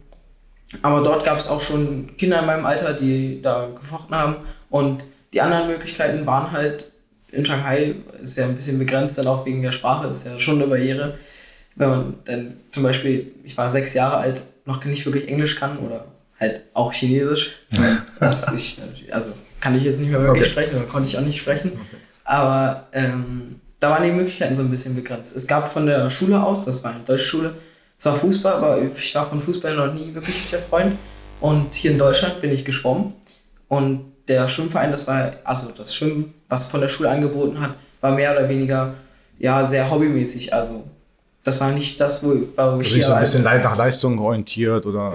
aber 0.83 1.03
dort 1.03 1.25
gab 1.25 1.39
es 1.39 1.49
auch 1.49 1.61
schon 1.61 2.17
Kinder 2.17 2.41
in 2.41 2.47
meinem 2.47 2.67
Alter, 2.67 2.93
die 2.93 3.41
da 3.43 3.69
gefochten 3.75 4.15
haben. 4.15 4.37
Und 4.69 5.05
die 5.33 5.41
anderen 5.41 5.69
Möglichkeiten 5.69 6.27
waren 6.27 6.51
halt 6.53 6.91
in 7.31 7.45
Shanghai, 7.45 7.95
ist 8.21 8.37
ja 8.37 8.47
ein 8.47 8.57
bisschen 8.57 8.79
begrenzt, 8.79 9.17
dann 9.19 9.27
auch 9.29 9.47
wegen 9.47 9.63
der 9.63 9.73
Sprache, 9.73 10.09
ist 10.09 10.27
ja 10.27 10.39
schon 10.41 10.57
eine 10.57 10.67
Barriere. 10.67 11.19
Wenn 11.77 11.89
man 11.89 12.15
dann 12.25 12.57
zum 12.71 12.83
Beispiel, 12.83 13.33
ich 13.45 13.57
war 13.57 13.71
sechs 13.71 13.95
Jahre 13.95 14.17
alt, 14.17 14.43
noch 14.65 14.85
nicht 14.85 15.05
wirklich 15.07 15.29
Englisch 15.29 15.57
kann 15.57 15.79
oder 15.79 16.07
halt 16.39 16.65
auch 16.75 16.93
Chinesisch. 16.93 17.53
Ich, 18.57 18.79
also 19.13 19.31
kann 19.61 19.77
ich 19.77 19.85
jetzt 19.85 20.01
nicht 20.01 20.11
mehr 20.11 20.21
wirklich 20.21 20.45
Okay. 20.45 20.51
sprechen 20.53 20.77
oder 20.77 20.87
konnte 20.87 21.09
ich 21.09 21.17
auch 21.17 21.23
nicht 21.23 21.41
sprechen. 21.41 21.73
Aber 22.25 22.89
ähm, 22.93 23.61
da 23.79 23.91
waren 23.91 24.03
die 24.03 24.11
Möglichkeiten 24.11 24.55
so 24.55 24.63
ein 24.63 24.71
bisschen 24.71 24.95
begrenzt. 24.95 25.37
Es 25.37 25.47
gab 25.47 25.73
von 25.73 25.87
der 25.87 26.11
Schule 26.11 26.43
aus, 26.43 26.65
das 26.65 26.83
war 26.83 26.93
eine 26.93 27.05
deutsche 27.05 27.25
Schule, 27.25 27.55
zwar 27.97 28.17
Fußball, 28.17 28.55
aber 28.55 28.83
ich 28.83 29.15
war 29.15 29.27
von 29.27 29.41
Fußball 29.41 29.75
noch 29.77 29.93
nie 29.93 30.15
wirklich 30.15 30.49
der 30.51 30.61
Freund. 30.61 30.97
Und 31.41 31.75
hier 31.75 31.93
in 31.93 31.99
Deutschland 31.99 32.41
bin 32.41 32.51
ich 32.51 32.65
geschwommen. 32.65 33.15
Und 33.69 34.10
der 34.31 34.47
Schwimmverein, 34.49 34.91
das 34.93 35.07
war, 35.07 35.33
also 35.45 35.69
das 35.77 35.95
Schwimmen, 35.95 36.33
was 36.49 36.69
von 36.71 36.81
der 36.81 36.89
Schule 36.89 37.11
angeboten 37.11 37.61
hat, 37.61 37.73
war 38.01 38.13
mehr 38.15 38.33
oder 38.33 38.49
weniger 38.49 38.95
ja 39.39 39.67
sehr 39.67 39.91
hobbymäßig. 39.91 40.55
Also 40.55 40.85
das 41.43 41.61
war 41.61 41.71
nicht 41.73 42.01
das, 42.01 42.23
wo, 42.23 42.29
wo 42.29 42.35
ich 42.35 42.57
Also 42.57 42.95
hier 42.95 43.05
so 43.05 43.13
ein 43.13 43.21
bisschen 43.21 43.45
Lei- 43.45 43.59
nach 43.59 43.77
Leistung 43.77 44.19
orientiert 44.19 44.87
oder 44.87 45.13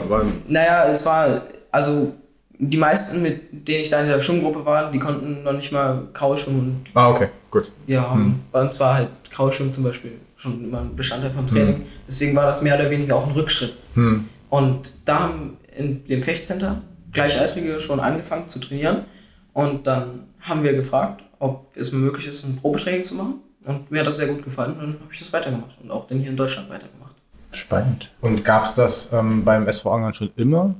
naja, 0.47 0.85
es 0.89 1.05
war, 1.05 1.41
also 1.71 2.13
die 2.57 2.77
meisten, 2.77 3.21
mit 3.21 3.67
denen 3.67 3.81
ich 3.81 3.89
da 3.89 4.01
in 4.01 4.07
der 4.07 4.19
Schwimmgruppe 4.19 4.65
war, 4.65 4.91
die 4.91 4.99
konnten 4.99 5.43
noch 5.43 5.53
nicht 5.53 5.71
mal 5.71 6.03
Kraulschwimmen 6.13 6.59
und 6.61 6.81
Ah, 6.93 7.09
okay, 7.09 7.29
gut. 7.51 7.71
ja, 7.87 8.13
Hm. 8.13 8.39
bei 8.51 8.61
uns 8.61 8.79
war 8.79 8.95
halt 8.95 9.09
Kraulschwimmen 9.31 9.71
zum 9.73 9.83
Beispiel 9.83 10.13
schon 10.37 10.63
immer 10.65 10.79
ein 10.81 10.95
Bestandteil 10.95 11.31
vom 11.31 11.47
Training. 11.47 11.83
Deswegen 12.07 12.35
war 12.35 12.45
das 12.45 12.61
mehr 12.61 12.75
oder 12.75 12.89
weniger 12.89 13.15
auch 13.15 13.25
ein 13.27 13.33
Rückschritt. 13.33 13.75
Hm. 13.95 14.27
Und 14.49 14.91
da 15.05 15.19
haben 15.19 15.57
in 15.75 16.03
dem 16.05 16.21
Fechtcenter 16.23 16.81
Gleichaltrige 17.15 17.79
schon 17.79 17.99
angefangen 17.99 18.47
zu 18.47 18.59
trainieren. 18.59 19.05
Und 19.53 19.87
dann 19.87 20.27
haben 20.41 20.63
wir 20.63 20.73
gefragt, 20.73 21.23
ob 21.39 21.75
es 21.75 21.91
möglich 21.91 22.27
ist, 22.27 22.43
ein 22.43 22.57
Probetraining 22.57 23.03
zu 23.03 23.15
machen. 23.15 23.35
Und 23.65 23.89
mir 23.89 24.01
hat 24.01 24.07
das 24.07 24.17
sehr 24.17 24.27
gut 24.27 24.43
gefallen. 24.43 24.73
Und 24.73 24.79
dann 24.79 24.93
habe 25.01 25.11
ich 25.11 25.19
das 25.19 25.33
weitergemacht 25.33 25.75
und 25.81 25.89
auch 25.89 26.05
dann 26.05 26.19
hier 26.19 26.29
in 26.29 26.37
Deutschland 26.37 26.69
weitergemacht. 26.69 27.15
Spannend. 27.51 28.11
Und 28.21 28.43
gab 28.45 28.65
es 28.65 28.75
das 28.75 29.09
ähm, 29.11 29.43
beim 29.43 29.67
SV 29.67 29.91
Angern 29.91 30.13
schon 30.13 30.31
immer, 30.35 30.75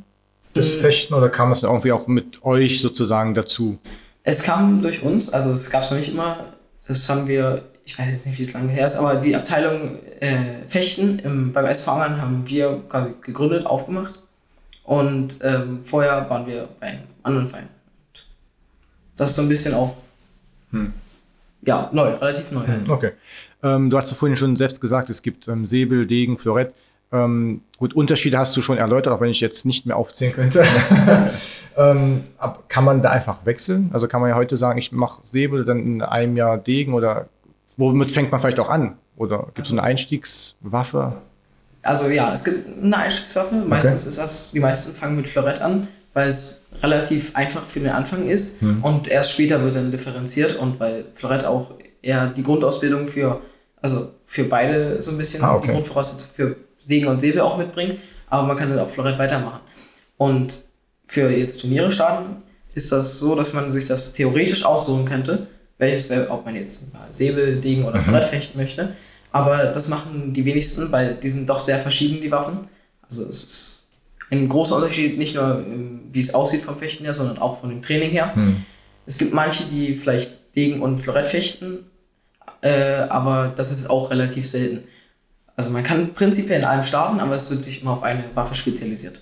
das 0.54 0.72
Fechten, 0.72 1.14
oder 1.14 1.30
kam 1.30 1.50
das 1.50 1.64
irgendwie 1.64 1.92
auch 1.92 2.08
mit 2.08 2.44
euch 2.44 2.82
sozusagen 2.82 3.34
dazu? 3.34 3.78
Es 4.24 4.44
kam 4.44 4.82
durch 4.82 5.04
uns, 5.04 5.34
also 5.34 5.52
es 5.52 5.70
gab 5.70 5.84
es 5.84 5.92
noch 5.92 5.98
nicht 5.98 6.12
immer, 6.12 6.38
das 6.88 7.08
haben 7.10 7.28
wir, 7.28 7.64
ich 7.84 7.98
weiß 7.98 8.10
jetzt 8.10 8.26
nicht, 8.26 8.38
wie 8.40 8.44
es 8.44 8.54
lange 8.54 8.72
her 8.72 8.86
ist, 8.86 8.96
aber 8.96 9.16
die 9.16 9.36
Abteilung 9.36 10.00
äh, 10.20 10.68
Fechten 10.68 11.20
im, 11.20 11.54
beim 11.54 11.66
SV 11.66 11.92
Angern 11.92 12.22
haben 12.22 12.44
wir 12.48 12.84
quasi 12.90 13.14
gegründet, 13.22 13.66
aufgemacht. 13.66 14.24
Und 14.86 15.40
ähm, 15.44 15.84
vorher 15.84 16.30
waren 16.30 16.46
wir 16.46 16.70
bei 16.80 16.88
einem 16.88 17.04
anderen 17.24 17.48
Verein. 17.48 17.68
Und 17.68 18.26
das 19.16 19.32
ist 19.32 19.36
so 19.36 19.42
ein 19.42 19.50
bisschen 19.50 19.74
auch, 19.74 19.96
ja, 21.64 21.90
neu, 21.92 22.10
relativ 22.10 22.52
neu. 22.52 22.68
halt. 22.68 22.88
Okay. 22.88 23.12
Ähm, 23.64 23.90
du 23.90 23.98
hast 23.98 24.12
ja 24.12 24.18
vorhin 24.18 24.38
schon 24.38 24.56
selbst 24.56 24.80
gesagt, 24.80 25.10
es 25.10 25.22
gibt 25.22 25.48
ähm, 25.48 25.65
Säbel, 25.65 26.06
Degen, 26.06 26.38
Florett. 26.38 26.74
Ähm, 27.12 27.62
gut, 27.77 27.94
Unterschiede 27.94 28.38
hast 28.38 28.56
du 28.58 28.62
schon 28.62 28.77
erläutert, 28.77 29.13
auch 29.13 29.22
wenn 29.22 29.30
ich 29.30 29.39
jetzt 29.39 29.65
nicht 29.65 29.86
mehr 29.86 29.96
aufzählen 29.96 30.34
könnte. 30.34 30.63
ähm, 31.77 32.24
kann 32.68 32.84
man 32.84 33.01
da 33.01 33.12
einfach 33.12 33.46
wechseln? 33.46 33.89
Also 33.94 34.08
kann 34.08 34.22
man 34.22 34.30
ja 34.30 34.36
heute 34.36 34.58
sagen, 34.58 34.77
ich 34.77 34.92
mache 34.92 35.22
Säbel, 35.24 35.65
dann 35.65 35.80
in 35.80 36.01
einem 36.01 36.38
Jahr 36.38 36.58
Degen 36.58 36.94
oder 36.94 37.27
womit 37.77 38.12
fängt 38.12 38.32
man 38.32 38.39
vielleicht 38.42 38.60
auch 38.60 38.70
an? 38.70 38.98
Oder 39.15 39.48
gibt 39.54 39.65
es 39.65 39.72
eine 39.72 39.84
Einstiegswaffe? 39.84 41.13
Also 41.86 42.10
ja, 42.10 42.34
es 42.34 42.44
gibt 42.44 42.68
eine 42.84 42.98
Einstiegswaffe. 42.98 43.56
Meistens 43.56 44.06
ist 44.06 44.18
das, 44.18 44.51
die 44.51 44.60
meisten 44.60 44.94
fangen 44.94 45.15
mit 45.15 45.27
Florett 45.27 45.62
an, 45.62 45.88
weil 46.13 46.27
es 46.27 46.65
relativ 46.82 47.36
einfach 47.36 47.65
für 47.65 47.80
den 47.80 47.89
Anfang 47.92 48.27
ist 48.27 48.62
und 48.82 49.08
erst 49.08 49.32
später 49.34 49.62
wird 49.63 49.75
dann 49.75 49.92
differenziert 49.92 50.56
und 50.58 50.80
weil 50.80 51.06
Florett 51.13 51.46
auch 51.46 51.72
eher 52.01 52.27
die 52.27 52.44
Grundausbildung 52.44 53.08
für, 53.08 53.39
also 53.82 54.10
für 54.25 54.44
beide 54.46 55.01
so 55.01 55.12
ein 55.12 55.18
bisschen 55.18 55.44
Ah, 55.44 55.56
okay. 55.56 55.68
die 55.68 55.74
Grundvoraussetzung 55.74 56.30
für 56.36 56.56
Degen 56.89 57.08
und 57.08 57.20
Säbel 57.20 57.42
auch 57.42 57.58
mitbringt, 57.58 58.00
aber 58.27 58.48
man 58.48 58.58
kann 58.58 58.70
dann 58.70 58.80
auch 58.80 58.89
Florett 58.89 59.18
weitermachen. 59.18 59.62
Und 60.18 60.62
für 61.08 61.30
jetzt 61.30 61.62
Turniere 61.62 61.92
starten 61.92 62.42
ist 62.74 62.92
das 62.92 63.20
so, 63.20 63.36
dass 63.36 63.54
man 63.54 63.70
sich 63.72 63.88
das 63.88 64.13
theoretisch 64.13 64.65
aussuchen 64.65 65.06
könnte, 65.06 65.48
welches, 65.77 66.10
ob 66.30 66.46
man 66.46 66.56
jetzt 66.56 66.86
Säbel, 67.10 67.62
Degen 67.62 67.86
oder 67.86 68.00
Florett 68.00 68.25
fechten 68.25 68.58
möchte. 68.58 68.96
Aber 69.36 69.65
das 69.65 69.89
machen 69.89 70.32
die 70.32 70.46
wenigsten, 70.46 70.94
weil 70.94 71.15
die 71.15 71.27
sind 71.27 71.50
doch 71.50 71.60
sehr 71.60 71.77
verschieden, 71.80 72.22
die 72.22 72.32
Waffen. 72.32 72.60
Also 73.01 73.25
es 73.25 73.44
ist 73.44 73.89
ein 74.32 74.48
großer 74.48 74.77
Unterschied, 74.77 75.18
nicht 75.18 75.36
nur 75.36 75.60
ähm, 75.60 76.04
wie 76.13 76.22
es 76.22 76.34
aussieht 76.34 76.62
vom 76.62 76.77
Fechten 76.77 77.04
her, 77.04 77.12
sondern 77.12 77.39
auch 77.39 77.60
von 77.60 77.68
dem 77.68 77.82
Training 77.82 78.12
her. 78.12 78.34
Es 79.06 79.18
gibt 79.18 79.34
manche, 79.34 79.65
die 79.65 79.98
vielleicht 79.98 80.56
Degen 80.56 80.82
und 80.82 81.00
Florett 81.00 81.27
fechten, 81.27 81.80
äh, 82.62 83.01
aber 83.10 83.51
das 83.54 83.72
ist 83.72 83.89
auch 83.89 84.10
relativ 84.10 84.48
selten. 84.48 84.88
Also 85.58 85.70
man 85.70 85.84
kann 85.84 86.13
prinzipiell 86.13 86.62
in 86.62 86.65
allem 86.65 86.84
starten, 86.84 87.20
aber 87.20 87.36
es 87.36 87.51
wird 87.51 87.62
sich 87.62 87.82
immer 87.82 87.92
auf 87.92 88.04
eine 88.04 88.24
Waffe 88.36 88.56
spezialisiert. 88.56 89.20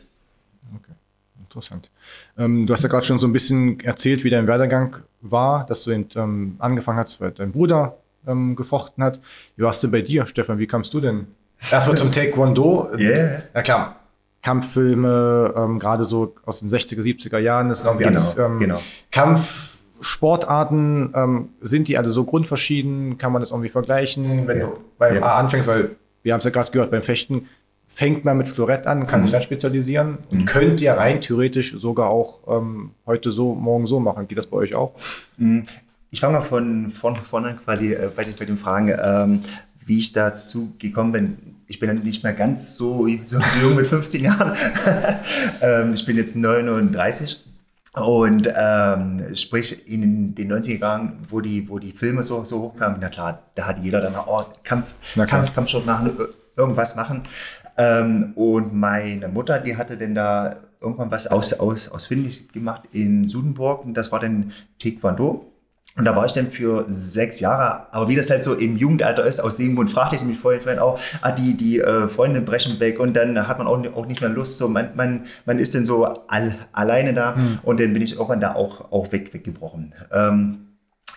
Interessant. 1.40 1.90
Ähm, 2.38 2.68
du 2.68 2.74
hast 2.74 2.84
ja 2.84 2.90
gerade 2.90 3.06
schon 3.06 3.18
so 3.18 3.26
ein 3.26 3.34
bisschen 3.34 3.80
erzählt, 3.80 4.24
wie 4.24 4.30
dein 4.30 4.46
Werdegang 4.46 4.98
war, 5.22 5.66
dass 5.66 5.84
du 5.84 5.92
eben, 5.92 6.08
ähm, 6.16 6.56
angefangen 6.60 7.00
hast, 7.00 7.20
weil 7.20 7.32
dein 7.32 7.52
Bruder 7.52 7.98
ähm, 8.28 8.56
gefochten 8.56 9.04
hat. 9.04 9.20
Wie 9.56 9.64
war 9.64 9.72
es 9.72 9.82
denn 9.82 9.92
bei 9.92 10.02
dir, 10.02 10.26
Stefan? 10.26 10.60
Wie 10.60 10.68
kamst 10.68 10.94
du 10.94 11.00
denn? 11.02 11.28
Erstmal 11.72 11.98
zum 11.98 12.12
Taekwondo. 12.12 12.90
Yeah. 12.98 13.44
Ja 13.56 13.62
klar, 13.62 13.96
Kampffilme, 14.42 15.54
ähm, 15.56 15.80
gerade 15.80 16.04
so 16.04 16.36
aus 16.46 16.60
den 16.60 16.70
60er, 16.70 17.00
70er 17.02 17.38
Jahren, 17.38 17.70
das 17.70 17.80
sind 17.80 17.88
irgendwie 17.88 18.04
Genau, 18.04 18.20
alles 18.20 18.38
ähm, 18.38 18.60
genau. 18.60 18.80
Kampfsportarten. 19.12 21.14
Ähm, 21.16 21.50
sind 21.62 21.88
die 21.88 21.98
alle 21.98 22.10
so 22.10 22.24
grundverschieden? 22.26 23.18
Kann 23.18 23.32
man 23.32 23.42
das 23.42 23.52
irgendwie 23.52 23.70
vergleichen? 23.70 24.48
Wenn 24.48 24.60
Ja. 24.60 24.66
du 24.68 24.74
beim 24.98 25.16
Ja. 25.16 25.22
A 25.24 25.40
anfängst, 25.40 25.68
weil 25.68 25.96
wir 26.24 26.34
haben 26.34 26.40
es 26.40 26.46
ja 26.46 26.52
gerade 26.52 26.72
gehört, 26.72 26.92
beim 26.92 27.04
Fechten 27.04 27.48
fängt 27.88 28.26
man 28.26 28.38
mit 28.38 28.48
Florett 28.48 28.88
an, 28.88 29.06
kann 29.08 29.22
sich 29.22 29.32
dann 29.32 29.44
spezialisieren 29.44 30.18
und 30.32 30.46
könnt 30.46 30.82
ihr 30.82 30.94
rein 30.94 31.22
theoretisch 31.22 31.76
sogar 31.78 32.10
auch 32.10 32.40
ähm, 32.48 32.92
heute 33.06 33.32
so, 33.32 33.54
morgen 33.54 33.86
so 33.86 34.00
machen. 34.00 34.28
Geht 34.28 34.40
das 34.40 34.48
bei 34.48 34.58
euch 34.58 34.74
auch? 34.74 34.94
Ich 36.14 36.20
fange 36.20 36.38
mal 36.38 36.44
von 36.44 36.92
vorne 36.92 37.48
an 37.50 37.58
quasi 37.66 37.92
äh, 37.92 38.12
bei, 38.16 38.24
den- 38.24 38.36
bei 38.36 38.46
den 38.46 38.56
Fragen, 38.58 38.94
ähm, 39.04 39.42
wie 39.84 39.98
ich 39.98 40.14
dazu 40.14 40.76
gekommen 40.78 41.12
bin. 41.12 41.38
Ich 41.68 41.80
bin 41.80 41.88
dann 41.88 42.04
nicht 42.04 42.24
mehr 42.24 42.34
ganz 42.34 42.76
so, 42.78 43.08
so, 43.24 43.40
so 43.40 43.60
jung 43.60 43.76
mit 43.76 43.88
15 43.88 44.24
Jahren. 44.24 44.54
ähm, 45.62 45.94
ich 45.94 46.06
bin 46.06 46.16
jetzt 46.16 46.36
39. 46.36 47.44
Und 47.96 48.48
ähm, 48.56 49.24
sprich 49.36 49.88
in 49.88 50.36
den 50.36 50.52
90er 50.54 50.80
Jahren, 50.80 51.18
wo 51.30 51.42
die, 51.42 51.68
wo 51.68 51.80
die 51.80 51.92
Filme 51.94 52.22
so, 52.22 52.46
so 52.46 52.60
hochkamen, 52.62 52.98
na 53.02 53.10
klar, 53.10 53.40
da 53.56 53.66
hat 53.66 53.80
jeder 53.80 54.00
dann 54.02 54.14
oh, 54.16 54.44
Kampf. 54.64 54.94
Kampf, 55.16 55.54
Kampfsport 55.56 55.86
machen, 55.88 56.12
ir- 56.16 56.30
irgendwas 56.56 56.96
machen. 56.96 57.24
Ähm, 57.78 58.34
und 58.36 58.72
meine 58.76 59.30
Mutter, 59.30 59.60
die 59.60 59.78
hatte 59.78 59.98
denn 59.98 60.14
da 60.14 60.58
irgendwann 60.80 61.10
was 61.10 61.26
aus, 61.26 61.54
aus, 61.54 61.88
ausfindig 61.90 62.50
gemacht 62.52 62.84
in 62.92 63.30
Sudenburg. 63.30 63.84
Und 63.86 63.96
das 63.98 64.12
war 64.12 64.20
dann 64.20 64.52
Taekwondo. 64.80 65.50
Und 65.96 66.06
da 66.06 66.16
war 66.16 66.26
ich 66.26 66.34
dann 66.34 66.50
für 66.50 66.86
sechs 66.88 67.40
Jahre, 67.40 67.94
aber 67.94 68.08
wie 68.08 68.16
das 68.16 68.30
halt 68.30 68.44
so 68.44 68.56
im 68.56 68.78
Jugendalter 68.78 69.26
ist, 69.26 69.40
aus 69.40 69.58
dem 69.58 69.76
Grund 69.76 69.92
fragte 69.92 70.16
ich 70.16 70.24
mich 70.24 70.40
vorhin, 70.40 70.80
auch, 70.80 71.00
ah, 71.22 71.32
die, 71.32 71.56
die 71.56 71.80
äh, 71.80 72.08
Freunde 72.08 72.42
brechen 72.42 72.80
weg 72.80 73.00
und 73.00 73.14
dann 73.14 73.48
hat 73.48 73.60
man 73.60 73.68
auch, 73.68 73.80
auch 73.96 74.08
nicht 74.08 74.20
mehr 74.20 74.30
Lust, 74.30 74.58
so 74.58 74.68
man, 74.68 74.96
man, 74.96 75.26
man 75.46 75.60
ist 75.60 75.76
dann 75.76 75.86
so 75.86 76.06
all, 76.06 76.56
alleine 76.72 77.14
da. 77.14 77.36
Und 77.62 77.80
dann 77.80 77.94
bin 77.94 78.02
ich 78.02 78.14
irgendwann 78.14 78.42
da 78.42 78.56
auch, 78.56 78.92
auch 78.92 79.12
weg, 79.12 79.34
weggebrochen. 79.34 79.94
Ähm, 80.12 80.73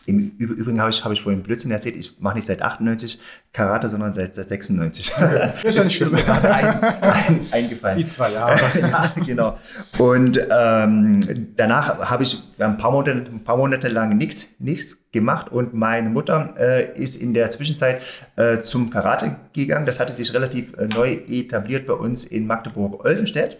im 0.06 0.18
Übrigen 0.38 0.80
habe 0.80 0.90
ich, 0.90 1.04
habe 1.04 1.14
ich 1.14 1.22
vorhin 1.22 1.42
Blödsinn 1.42 1.70
erzählt, 1.70 1.96
ich 1.96 2.14
mache 2.20 2.36
nicht 2.36 2.46
seit 2.46 2.62
98 2.62 3.20
Karate, 3.52 3.88
sondern 3.88 4.12
seit, 4.12 4.34
seit 4.34 4.48
96. 4.48 5.08
Ist 5.64 5.76
ja 5.76 5.84
nicht 5.84 6.00
ist 6.00 6.12
mir 6.12 6.22
gerade 6.22 6.54
ein, 6.54 6.82
ein, 6.82 7.40
eingefallen. 7.50 7.98
Die 7.98 8.06
zwei 8.06 8.32
Jahre. 8.32 8.58
ja, 8.80 9.12
genau. 9.24 9.58
Und 9.98 10.38
ähm, 10.50 11.48
danach 11.56 12.10
habe 12.10 12.22
ich 12.22 12.42
ein 12.58 12.76
paar 12.76 12.92
Monate, 12.92 13.12
ein 13.12 13.42
paar 13.44 13.56
Monate 13.56 13.88
lang 13.88 14.16
nichts 14.16 14.50
nichts 14.58 15.10
gemacht 15.10 15.50
und 15.50 15.74
meine 15.74 16.10
Mutter 16.10 16.54
äh, 16.58 16.92
ist 16.98 17.16
in 17.16 17.34
der 17.34 17.50
Zwischenzeit 17.50 18.02
äh, 18.36 18.60
zum 18.60 18.90
Karate 18.90 19.36
gegangen. 19.52 19.86
Das 19.86 19.98
hatte 19.98 20.12
sich 20.12 20.32
relativ 20.32 20.76
äh, 20.78 20.86
neu 20.86 21.18
etabliert 21.28 21.86
bei 21.86 21.94
uns 21.94 22.24
in 22.24 22.46
Magdeburg-Olvenstedt. 22.46 23.58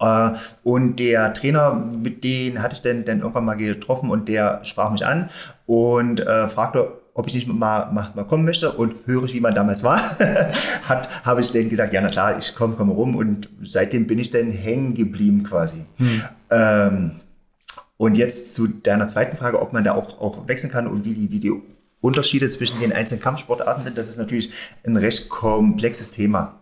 Äh, 0.00 0.30
und 0.62 0.96
der 0.96 1.34
Trainer, 1.34 1.74
mit 1.74 2.24
dem 2.24 2.62
hatte 2.62 2.74
ich 2.74 2.82
dann, 2.82 3.04
dann 3.04 3.20
irgendwann 3.20 3.44
mal 3.44 3.54
getroffen 3.54 4.10
und 4.10 4.28
der 4.28 4.60
sprach 4.64 4.90
mich 4.90 5.04
an 5.04 5.28
und 5.66 6.20
äh, 6.20 6.48
fragte, 6.48 6.92
ob 7.14 7.26
ich 7.26 7.34
nicht 7.34 7.48
mal, 7.48 7.90
mal, 7.90 8.12
mal 8.14 8.24
kommen 8.24 8.44
möchte 8.44 8.70
und 8.70 8.94
höre 9.06 9.24
ich, 9.24 9.34
wie 9.34 9.40
man 9.40 9.54
damals 9.54 9.82
war, 9.82 10.00
hat, 10.88 11.24
habe 11.24 11.40
ich 11.40 11.50
dann 11.50 11.68
gesagt, 11.68 11.92
ja, 11.92 12.00
na 12.00 12.10
klar, 12.10 12.38
ich 12.38 12.54
komme, 12.54 12.76
komme 12.76 12.92
rum 12.92 13.16
und 13.16 13.48
seitdem 13.62 14.06
bin 14.06 14.18
ich 14.18 14.30
dann 14.30 14.52
hängen 14.52 14.94
geblieben 14.94 15.42
quasi. 15.42 15.84
Ähm, 16.50 17.20
und 17.96 18.16
jetzt 18.16 18.54
zu 18.54 18.68
deiner 18.68 19.08
zweiten 19.08 19.36
Frage, 19.36 19.60
ob 19.60 19.72
man 19.72 19.82
da 19.82 19.94
auch, 19.94 20.20
auch 20.20 20.46
wechseln 20.46 20.72
kann 20.72 20.86
und 20.86 21.04
wie 21.04 21.14
die, 21.14 21.30
wie 21.32 21.40
die 21.40 21.52
Unterschiede 22.00 22.48
zwischen 22.48 22.78
den 22.78 22.92
einzelnen 22.92 23.20
Kampfsportarten 23.20 23.82
sind, 23.82 23.98
das 23.98 24.08
ist 24.08 24.18
natürlich 24.18 24.52
ein 24.86 24.96
recht 24.96 25.28
komplexes 25.28 26.12
Thema. 26.12 26.54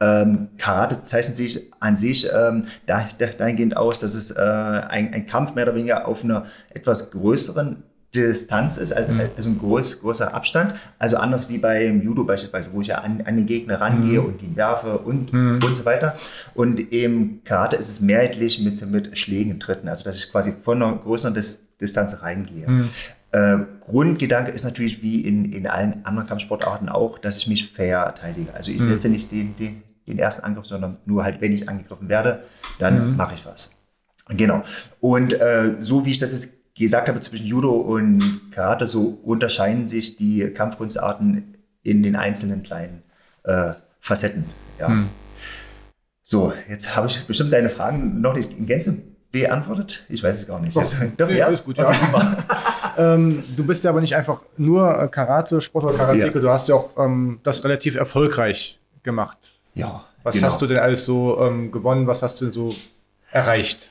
Ähm, 0.00 0.48
Karate 0.58 1.00
zeichnet 1.00 1.36
sich 1.36 1.72
an 1.80 1.96
sich 1.96 2.28
ähm, 2.32 2.64
da, 2.86 3.08
da, 3.18 3.26
dahingehend 3.26 3.76
aus, 3.76 4.00
dass 4.00 4.14
es 4.14 4.30
äh, 4.30 4.40
ein, 4.40 5.12
ein 5.12 5.26
Kampf 5.26 5.54
mehr 5.54 5.64
oder 5.64 5.74
weniger 5.74 6.06
auf 6.06 6.24
einer 6.24 6.44
etwas 6.70 7.10
größeren 7.10 7.82
Distanz 8.14 8.78
ist, 8.78 8.92
also, 8.92 9.12
also 9.36 9.48
ein 9.50 9.58
groß, 9.58 10.00
großer 10.00 10.32
Abstand. 10.32 10.74
Also 10.98 11.18
anders 11.18 11.50
wie 11.50 11.58
beim 11.58 12.00
Judo 12.00 12.24
beispielsweise, 12.24 12.72
wo 12.72 12.80
ich 12.80 12.86
ja 12.86 12.98
an, 12.98 13.22
an 13.26 13.36
den 13.36 13.44
Gegner 13.44 13.80
rangehe 13.80 14.22
und 14.22 14.42
ihn 14.42 14.56
werfe 14.56 14.98
und, 14.98 15.32
und 15.62 15.76
so 15.76 15.84
weiter. 15.84 16.14
Und 16.54 16.90
im 16.92 17.44
Karate 17.44 17.76
ist 17.76 17.90
es 17.90 18.00
mehrheitlich 18.00 18.60
mit, 18.60 18.88
mit 18.90 19.18
Schlägen, 19.18 19.60
Tritten, 19.60 19.88
also 19.88 20.04
dass 20.04 20.24
ich 20.24 20.32
quasi 20.32 20.54
von 20.64 20.82
einer 20.82 20.96
größeren 20.96 21.34
Dis 21.34 21.64
Distanz 21.80 22.22
reingehe. 22.22 22.66
Äh, 23.30 23.58
Grundgedanke 23.80 24.50
ist 24.50 24.64
natürlich 24.64 25.02
wie 25.02 25.20
in, 25.20 25.52
in 25.52 25.66
allen 25.66 26.04
anderen 26.04 26.26
Kampfsportarten 26.26 26.88
auch, 26.88 27.18
dass 27.18 27.36
ich 27.36 27.46
mich 27.46 27.70
verteidige. 27.70 28.54
Also 28.54 28.70
ich 28.70 28.80
setze 28.80 29.08
nicht 29.10 29.30
den, 29.30 29.54
den, 29.56 29.82
den 30.08 30.18
ersten 30.18 30.44
Angriff, 30.44 30.66
sondern 30.66 30.98
nur 31.06 31.24
halt, 31.24 31.40
wenn 31.40 31.52
ich 31.52 31.68
angegriffen 31.68 32.08
werde, 32.08 32.42
dann 32.78 33.16
mache 33.16 33.34
ich 33.34 33.44
was. 33.46 33.72
Genau. 34.28 34.62
Und 35.00 35.32
äh, 35.32 35.76
so 35.80 36.04
wie 36.04 36.10
ich 36.10 36.18
das 36.18 36.32
jetzt 36.32 36.74
gesagt 36.76 37.08
habe, 37.08 37.18
zwischen 37.20 37.46
Judo 37.46 37.72
und 37.72 38.50
Karate, 38.50 38.86
so 38.86 39.18
unterscheiden 39.22 39.88
sich 39.88 40.16
die 40.16 40.48
Kampfkunstarten 40.52 41.56
in 41.82 42.02
den 42.02 42.14
einzelnen 42.16 42.62
kleinen 42.62 43.02
äh, 43.44 43.72
Facetten. 44.00 44.44
Ja. 44.78 45.04
So, 46.22 46.52
jetzt 46.68 46.94
habe 46.94 47.06
ich 47.06 47.26
bestimmt 47.26 47.52
deine 47.52 47.70
Fragen 47.70 48.20
noch 48.20 48.34
nicht 48.34 48.52
in 48.52 48.66
Gänze 48.66 49.02
beantwortet. 49.32 50.04
Ich 50.08 50.22
weiß 50.22 50.38
es 50.38 50.46
gar 50.46 50.60
nicht. 50.60 50.76
Jetzt, 50.76 50.96
Nee, 51.18 51.42
alles 51.42 51.64
gut, 51.64 51.78
ja. 51.78 51.90
Ähm, 52.98 53.40
du 53.56 53.64
bist 53.64 53.84
ja 53.84 53.90
aber 53.90 54.00
nicht 54.00 54.16
einfach 54.16 54.42
nur 54.56 55.00
äh, 55.00 55.06
Karate-Sport 55.06 55.84
oder 55.84 55.94
Karateke, 55.96 56.34
Ja. 56.34 56.40
du 56.40 56.50
hast 56.50 56.68
ja 56.68 56.74
auch 56.74 56.90
ähm, 56.98 57.38
das 57.44 57.62
relativ 57.62 57.94
erfolgreich 57.94 58.80
gemacht. 59.04 59.57
Ja, 59.74 60.04
Was 60.22 60.34
genau. 60.34 60.48
hast 60.48 60.60
du 60.60 60.66
denn 60.66 60.78
alles 60.78 61.04
so 61.04 61.38
ähm, 61.40 61.70
gewonnen? 61.70 62.06
Was 62.06 62.22
hast 62.22 62.40
du 62.40 62.46
denn 62.46 62.52
so 62.52 62.74
erreicht? 63.30 63.88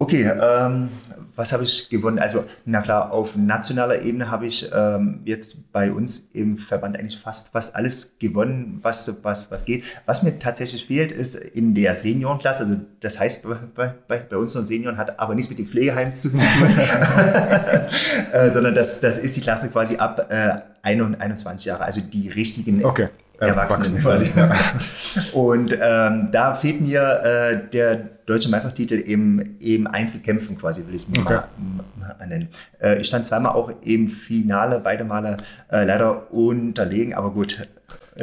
Okay, 0.00 0.30
ähm, 0.40 0.90
was 1.34 1.52
habe 1.52 1.64
ich 1.64 1.88
gewonnen? 1.88 2.20
Also, 2.20 2.44
na 2.64 2.82
klar, 2.82 3.12
auf 3.12 3.36
nationaler 3.36 4.00
Ebene 4.02 4.30
habe 4.30 4.46
ich 4.46 4.70
ähm, 4.72 5.22
jetzt 5.24 5.72
bei 5.72 5.90
uns 5.90 6.30
im 6.32 6.56
Verband 6.56 6.96
eigentlich 6.96 7.18
fast, 7.18 7.50
fast 7.50 7.74
alles 7.74 8.16
gewonnen, 8.20 8.78
was, 8.82 9.12
was, 9.24 9.50
was 9.50 9.64
geht. 9.64 9.82
Was 10.06 10.22
mir 10.22 10.38
tatsächlich 10.38 10.86
fehlt, 10.86 11.10
ist 11.10 11.34
in 11.34 11.74
der 11.74 11.94
Seniorenklasse, 11.94 12.62
also 12.62 12.76
das 13.00 13.18
heißt 13.18 13.44
bei, 13.74 13.92
bei, 14.06 14.18
bei 14.18 14.36
uns 14.36 14.54
nur 14.54 14.62
Senioren, 14.62 14.98
hat 14.98 15.18
aber 15.18 15.34
nichts 15.34 15.50
mit 15.50 15.58
dem 15.58 15.66
Pflegeheim 15.66 16.14
zu, 16.14 16.30
zu 16.30 16.44
tun, 16.44 16.70
äh, 18.32 18.50
sondern 18.50 18.76
das, 18.76 19.00
das 19.00 19.18
ist 19.18 19.34
die 19.34 19.40
Klasse 19.40 19.68
quasi 19.68 19.96
ab 19.96 20.28
äh, 20.30 20.60
21 20.82 21.64
Jahre, 21.64 21.84
also 21.84 22.00
die 22.00 22.28
richtigen 22.28 22.84
Okay. 22.84 23.08
Erwachsenen 23.40 23.98
Erwachsene, 23.98 24.48
quasi. 24.48 25.32
Und 25.32 25.72
ähm, 25.80 26.28
da 26.32 26.54
fehlt 26.54 26.80
mir 26.80 27.02
äh, 27.22 27.70
der 27.70 27.96
deutsche 28.26 28.50
Meistertitel 28.50 28.94
im, 28.94 29.56
im 29.62 29.86
Einzelkämpfen 29.86 30.58
quasi, 30.58 30.86
will 30.86 30.94
ich 30.94 31.02
es 31.02 31.08
Okay. 31.08 31.40
mal, 31.56 32.26
nennen. 32.26 32.48
Äh, 32.80 33.00
ich 33.00 33.06
stand 33.08 33.26
zweimal 33.26 33.52
auch 33.52 33.70
im 33.82 34.08
Finale, 34.08 34.80
beide 34.80 35.04
Male 35.04 35.36
äh, 35.70 35.84
leider 35.84 36.32
unterlegen, 36.32 37.14
aber 37.14 37.30
gut. 37.30 37.66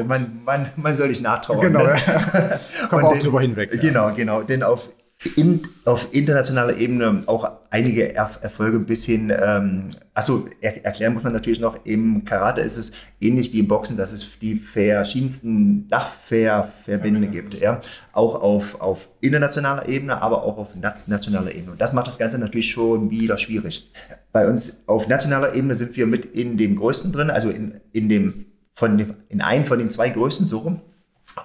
Man, 0.04 0.42
man, 0.44 0.68
man 0.76 0.94
soll 0.94 1.08
nicht 1.08 1.24
nachtrauern. 1.24 1.62
Genau, 1.62 1.86
ne? 1.86 1.96
Und 2.92 3.04
auch 3.04 3.18
drüber 3.18 3.40
hinweg, 3.40 3.74
ja. 3.74 3.80
Genau, 3.80 4.14
genau. 4.14 4.42
Denn 4.44 4.62
auf, 4.62 4.90
in, 5.36 5.68
auf 5.86 6.14
internationaler 6.14 6.78
Ebene 6.78 7.24
auch 7.26 7.50
einige 7.70 8.14
er 8.16 8.30
Erfolge 8.42 8.80
bis 8.80 9.06
hin, 9.06 9.34
ähm, 9.36 9.90
achso, 10.14 10.48
er 10.62 10.86
erklären 10.86 11.14
muss 11.14 11.24
man 11.24 11.34
natürlich 11.34 11.60
noch, 11.60 11.78
im 11.86 12.24
Karate 12.26 12.62
ist 12.62 12.78
es 12.78 12.92
ähnlich 13.20 13.52
wie 13.54 13.60
im 13.60 13.68
Boxen, 13.68 13.98
dass 13.98 14.14
es 14.14 14.28
die 14.40 14.56
verschiedensten 14.56 15.88
Dachverbände 15.90 17.28
gibt. 17.28 17.60
Ja? 17.60 17.80
Auch 18.14 18.36
auf, 18.42 18.80
auf 18.82 19.10
internationaler 19.22 19.88
Ebene, 19.90 20.22
aber 20.22 20.44
auch 20.44 20.58
auf 20.58 20.76
nat- 20.76 21.08
nationaler 21.08 21.54
Ebene. 21.54 21.72
Und 21.72 21.82
das 21.82 21.94
macht 21.94 22.08
das 22.08 22.18
Ganze 22.18 22.38
natürlich 22.40 22.70
schon 22.70 23.10
wieder 23.10 23.38
schwierig. 23.38 23.92
Bei 24.32 24.48
uns 24.48 24.88
auf 24.88 25.08
nationaler 25.08 25.54
Ebene 25.54 25.74
sind 25.74 25.96
wir 25.98 26.08
mit 26.08 26.26
in 26.26 26.58
dem 26.58 26.76
größten 26.76 27.12
drin, 27.12 27.30
also 27.30 27.50
in, 27.50 27.80
in 27.92 28.10
dem 28.10 28.46
von 28.74 28.98
dem, 28.98 29.16
in 29.30 29.42
einem 29.42 29.66
von 29.66 29.80
den 29.80 29.90
zwei 29.90 30.10
größten 30.10 30.46
so 30.46 30.60
rum. 30.60 30.82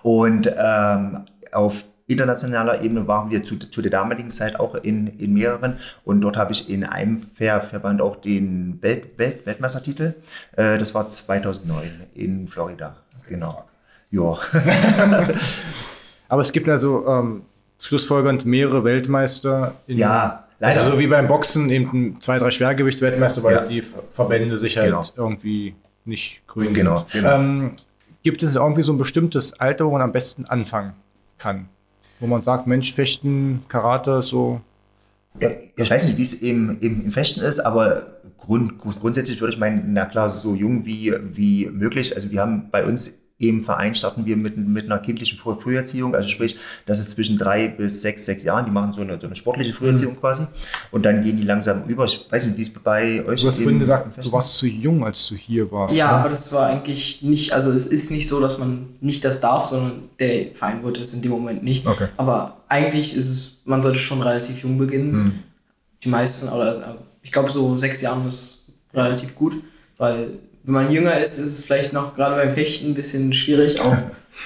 Und 0.03 0.53
ähm, 0.57 1.25
auf 1.53 1.85
internationaler 2.11 2.83
Ebene 2.83 3.07
waren 3.07 3.31
wir 3.31 3.45
zu, 3.45 3.57
zu 3.57 3.81
der 3.83 3.91
damaligen 3.91 4.31
Zeit 4.31 4.59
auch 4.59 4.75
in, 4.75 5.07
in 5.19 5.33
mehreren. 5.35 5.77
Und 6.05 6.21
dort 6.21 6.37
habe 6.37 6.53
ich 6.53 6.69
in 6.69 6.85
einem 6.85 7.23
Ver 7.35 7.61
Verband 7.61 8.01
auch 8.03 8.17
den 8.17 8.79
Welt 8.83 9.19
Welt 9.19 9.47
Weltmeistertitel. 9.47 10.15
Äh, 10.57 10.79
das 10.79 10.95
war 10.95 11.09
2009 11.09 11.91
in 12.15 12.49
Florida. 12.49 12.97
Genau. 13.29 13.65
Ja. 14.11 14.37
Aber 16.29 16.43
es 16.43 16.53
gibt 16.53 16.69
also 16.69 17.07
ähm, 17.07 17.43
schlussfolgernd 17.79 18.45
mehrere 18.45 18.85
Weltmeister. 18.85 19.75
In, 19.87 19.99
Ja, 19.99 20.45
leider. 20.59 20.81
Also 20.81 20.93
so 20.93 20.99
wie 20.99 21.07
beim 21.07 21.27
Boxen 21.27 21.71
eben 21.71 22.21
zwei, 22.21 22.39
drei 22.39 22.51
Schwergewichtsweltmeister, 22.51 23.43
weil 23.43 23.55
Ja. 23.55 23.65
die 23.67 23.83
Verbände 24.13 24.59
sich 24.59 24.77
halt 24.77 24.87
Genau. 24.89 25.05
irgendwie 25.17 25.75
nicht 26.05 26.43
grün 26.47 26.73
Genau, 26.75 27.07
sind. 27.09 27.23
genau. 27.23 27.35
Ähm, 27.37 27.73
gibt 28.23 28.43
es 28.43 28.55
irgendwie 28.55 28.83
so 28.83 28.93
ein 28.93 28.99
bestimmtes 28.99 29.59
Alter, 29.61 29.87
wo 29.87 29.93
man 29.93 30.03
am 30.03 30.13
besten 30.13 30.45
anfangen 30.45 30.93
kann? 31.39 31.69
Wo 32.21 32.27
man 32.27 32.43
sagt, 32.43 32.67
Mensch, 32.67 32.93
Fechten, 32.93 33.65
Karate, 33.69 34.23
so. 34.23 34.61
Ja, 35.41 35.49
ich 35.77 35.91
weiß 35.91 36.07
nicht, 36.07 36.19
wie 36.19 36.23
es 36.23 36.35
im, 36.35 36.79
im, 36.81 37.05
im 37.05 37.13
Fechten 37.13 37.41
ist, 37.41 37.61
aber 37.61 38.21
grund, 38.39 38.79
grund, 38.79 39.01
grundsätzlich 39.01 39.41
würde 39.41 39.55
ich 39.55 39.59
meinen, 39.59 39.93
na 39.93 40.05
klar, 40.05 40.29
so 40.29 40.55
jung 40.55 40.85
wie, 40.85 41.15
wie 41.33 41.67
möglich. 41.67 42.15
Also 42.15 42.31
wir 42.31 42.41
haben 42.41 42.69
bei 42.71 42.85
uns 42.85 43.20
im 43.41 43.65
Verein 43.65 43.95
starten 43.95 44.27
wir 44.27 44.37
mit, 44.37 44.59
mit 44.59 44.85
einer 44.85 44.99
kindlichen 44.99 45.39
Früh 45.39 45.55
Früherziehung, 45.59 46.15
also 46.15 46.29
sprich, 46.29 46.57
das 46.85 46.99
ist 46.99 47.11
zwischen 47.13 47.39
drei 47.39 47.69
bis 47.69 48.03
sechs, 48.03 48.27
sechs 48.27 48.43
Jahren, 48.43 48.67
die 48.67 48.71
machen 48.71 48.93
so 48.93 49.01
eine, 49.01 49.19
so 49.19 49.27
eine 49.27 49.35
sportliche 49.35 49.73
Früherziehung 49.73 50.13
mhm. 50.13 50.21
quasi 50.21 50.47
und 50.91 51.05
dann 51.05 51.23
gehen 51.23 51.39
die 51.39 51.45
langsam 51.45 51.85
über. 51.87 52.05
Ich 52.05 52.27
weiß 52.29 52.47
nicht, 52.47 52.59
wie 52.59 52.63
es 52.63 52.71
bei 52.71 53.25
euch 53.25 53.37
ist. 53.37 53.45
Du 53.45 53.49
hast 53.49 53.61
vorhin 53.61 53.79
gesagt, 53.79 54.25
du 54.25 54.33
warst 54.33 54.57
zu 54.57 54.67
jung, 54.67 55.03
als 55.05 55.27
du 55.27 55.35
hier 55.37 55.73
warst. 55.73 55.97
Ja, 55.97 56.09
ne? 56.09 56.13
aber 56.19 56.29
das 56.29 56.53
war 56.53 56.67
eigentlich 56.67 57.23
nicht, 57.23 57.53
also 57.55 57.71
es 57.71 57.87
ist 57.87 58.11
nicht 58.11 58.29
so, 58.29 58.41
dass 58.41 58.59
man 58.59 58.91
nicht 59.01 59.25
das 59.25 59.41
darf, 59.41 59.65
sondern 59.65 60.11
der 60.19 60.55
Verein 60.55 60.85
wird 60.85 60.99
es 60.99 61.15
in 61.15 61.23
dem 61.23 61.31
Moment 61.31 61.65
nicht. 61.65 61.87
Okay. 61.87 62.09
Aber 62.19 62.59
eigentlich 62.69 63.17
ist 63.17 63.31
es, 63.31 63.63
man 63.65 63.81
sollte 63.81 63.99
schon 63.99 64.21
relativ 64.21 64.63
jung 64.63 64.77
beginnen. 64.77 65.13
Mhm. 65.13 65.33
Die 66.05 66.09
meisten, 66.11 66.49
oder 66.49 66.67
also, 66.67 66.83
ich 67.23 67.33
glaube 67.33 67.51
so 67.51 67.77
sechs 67.79 68.03
Jahren 68.03 68.27
ist 68.27 68.67
relativ 68.93 69.35
gut, 69.35 69.57
weil 69.97 70.39
wenn 70.63 70.75
man 70.75 70.93
jünger 70.93 71.19
ist, 71.19 71.39
ist 71.39 71.59
es 71.59 71.65
vielleicht 71.65 71.93
noch 71.93 72.15
gerade 72.15 72.37
beim 72.37 72.53
Fechten 72.53 72.91
ein 72.91 72.95
bisschen 72.95 73.33
schwierig, 73.33 73.81
auch 73.81 73.97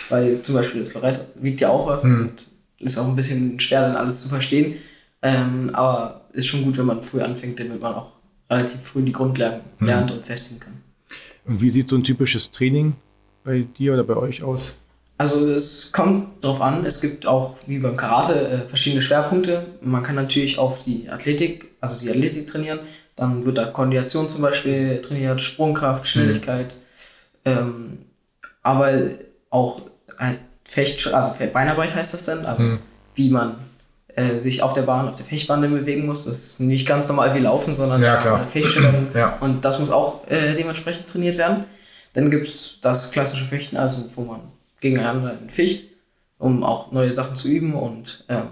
weil 0.08 0.42
zum 0.42 0.54
Beispiel 0.54 0.80
das 0.80 0.90
Florett 0.90 1.20
wiegt 1.34 1.60
ja 1.60 1.70
auch 1.70 1.86
was 1.86 2.04
mhm. 2.04 2.20
und 2.20 2.48
ist 2.78 2.98
auch 2.98 3.08
ein 3.08 3.16
bisschen 3.16 3.58
schwer, 3.60 3.82
dann 3.82 3.96
alles 3.96 4.22
zu 4.22 4.28
verstehen. 4.28 4.74
Ähm, 5.22 5.70
aber 5.72 6.26
ist 6.32 6.46
schon 6.46 6.64
gut, 6.64 6.76
wenn 6.76 6.86
man 6.86 7.02
früh 7.02 7.20
anfängt, 7.20 7.58
damit 7.58 7.80
man 7.80 7.94
auch 7.94 8.12
relativ 8.50 8.80
früh 8.80 9.02
die 9.02 9.12
Grundlagen 9.12 9.60
mhm. 9.78 9.86
lernt 9.86 10.10
und 10.12 10.26
festigen 10.26 10.60
kann. 10.60 10.74
Und 11.46 11.60
wie 11.60 11.70
sieht 11.70 11.88
so 11.88 11.96
ein 11.96 12.02
typisches 12.02 12.50
Training 12.50 12.94
bei 13.42 13.66
dir 13.78 13.94
oder 13.94 14.04
bei 14.04 14.16
euch 14.16 14.42
aus? 14.42 14.72
Also 15.16 15.48
es 15.48 15.92
kommt 15.92 16.42
darauf 16.42 16.60
an, 16.60 16.84
es 16.84 17.00
gibt 17.00 17.26
auch 17.26 17.56
wie 17.66 17.78
beim 17.78 17.96
Karate 17.96 18.48
äh, 18.48 18.68
verschiedene 18.68 19.00
Schwerpunkte. 19.00 19.66
Man 19.80 20.02
kann 20.02 20.16
natürlich 20.16 20.58
auf 20.58 20.84
die 20.84 21.08
Athletik, 21.08 21.66
also 21.80 22.00
die 22.00 22.10
Athletik 22.10 22.46
trainieren, 22.46 22.80
dann 23.16 23.44
wird 23.44 23.58
da 23.58 23.66
Koordination 23.66 24.26
zum 24.26 24.42
Beispiel 24.42 25.00
trainiert, 25.00 25.40
Sprungkraft, 25.40 26.06
Schnelligkeit. 26.06 26.74
Mhm. 27.44 27.52
Ähm, 27.52 27.98
aber 28.62 29.10
auch 29.50 29.82
Fecht, 30.64 31.06
also 31.12 31.32
Beinarbeit 31.52 31.94
heißt 31.94 32.14
das 32.14 32.24
dann, 32.24 32.46
also 32.46 32.64
mhm. 32.64 32.78
wie 33.14 33.30
man 33.30 33.56
äh, 34.16 34.38
sich 34.38 34.62
auf 34.62 34.72
der 34.72 34.82
Bahn, 34.82 35.08
auf 35.08 35.16
der 35.16 35.26
Fechtbahn 35.26 35.60
bewegen 35.60 36.06
muss. 36.06 36.24
Das 36.24 36.38
ist 36.38 36.60
nicht 36.60 36.86
ganz 36.86 37.08
normal 37.08 37.34
wie 37.34 37.40
Laufen, 37.40 37.74
sondern 37.74 38.02
ja, 38.02 38.46
Fechtstellung. 38.46 39.08
ja. 39.14 39.36
Und 39.40 39.64
das 39.64 39.78
muss 39.78 39.90
auch 39.90 40.26
äh, 40.28 40.54
dementsprechend 40.54 41.06
trainiert 41.06 41.36
werden. 41.36 41.64
Dann 42.14 42.30
gibt 42.30 42.46
es 42.46 42.78
das 42.80 43.10
klassische 43.10 43.44
Fechten, 43.44 43.76
also 43.76 44.04
wo 44.14 44.22
man 44.22 44.40
gegeneinander 44.80 45.36
ficht, 45.48 45.86
um 46.38 46.62
auch 46.62 46.92
neue 46.92 47.10
Sachen 47.10 47.36
zu 47.36 47.48
üben 47.48 47.74
und 47.74 48.24
ähm, 48.28 48.48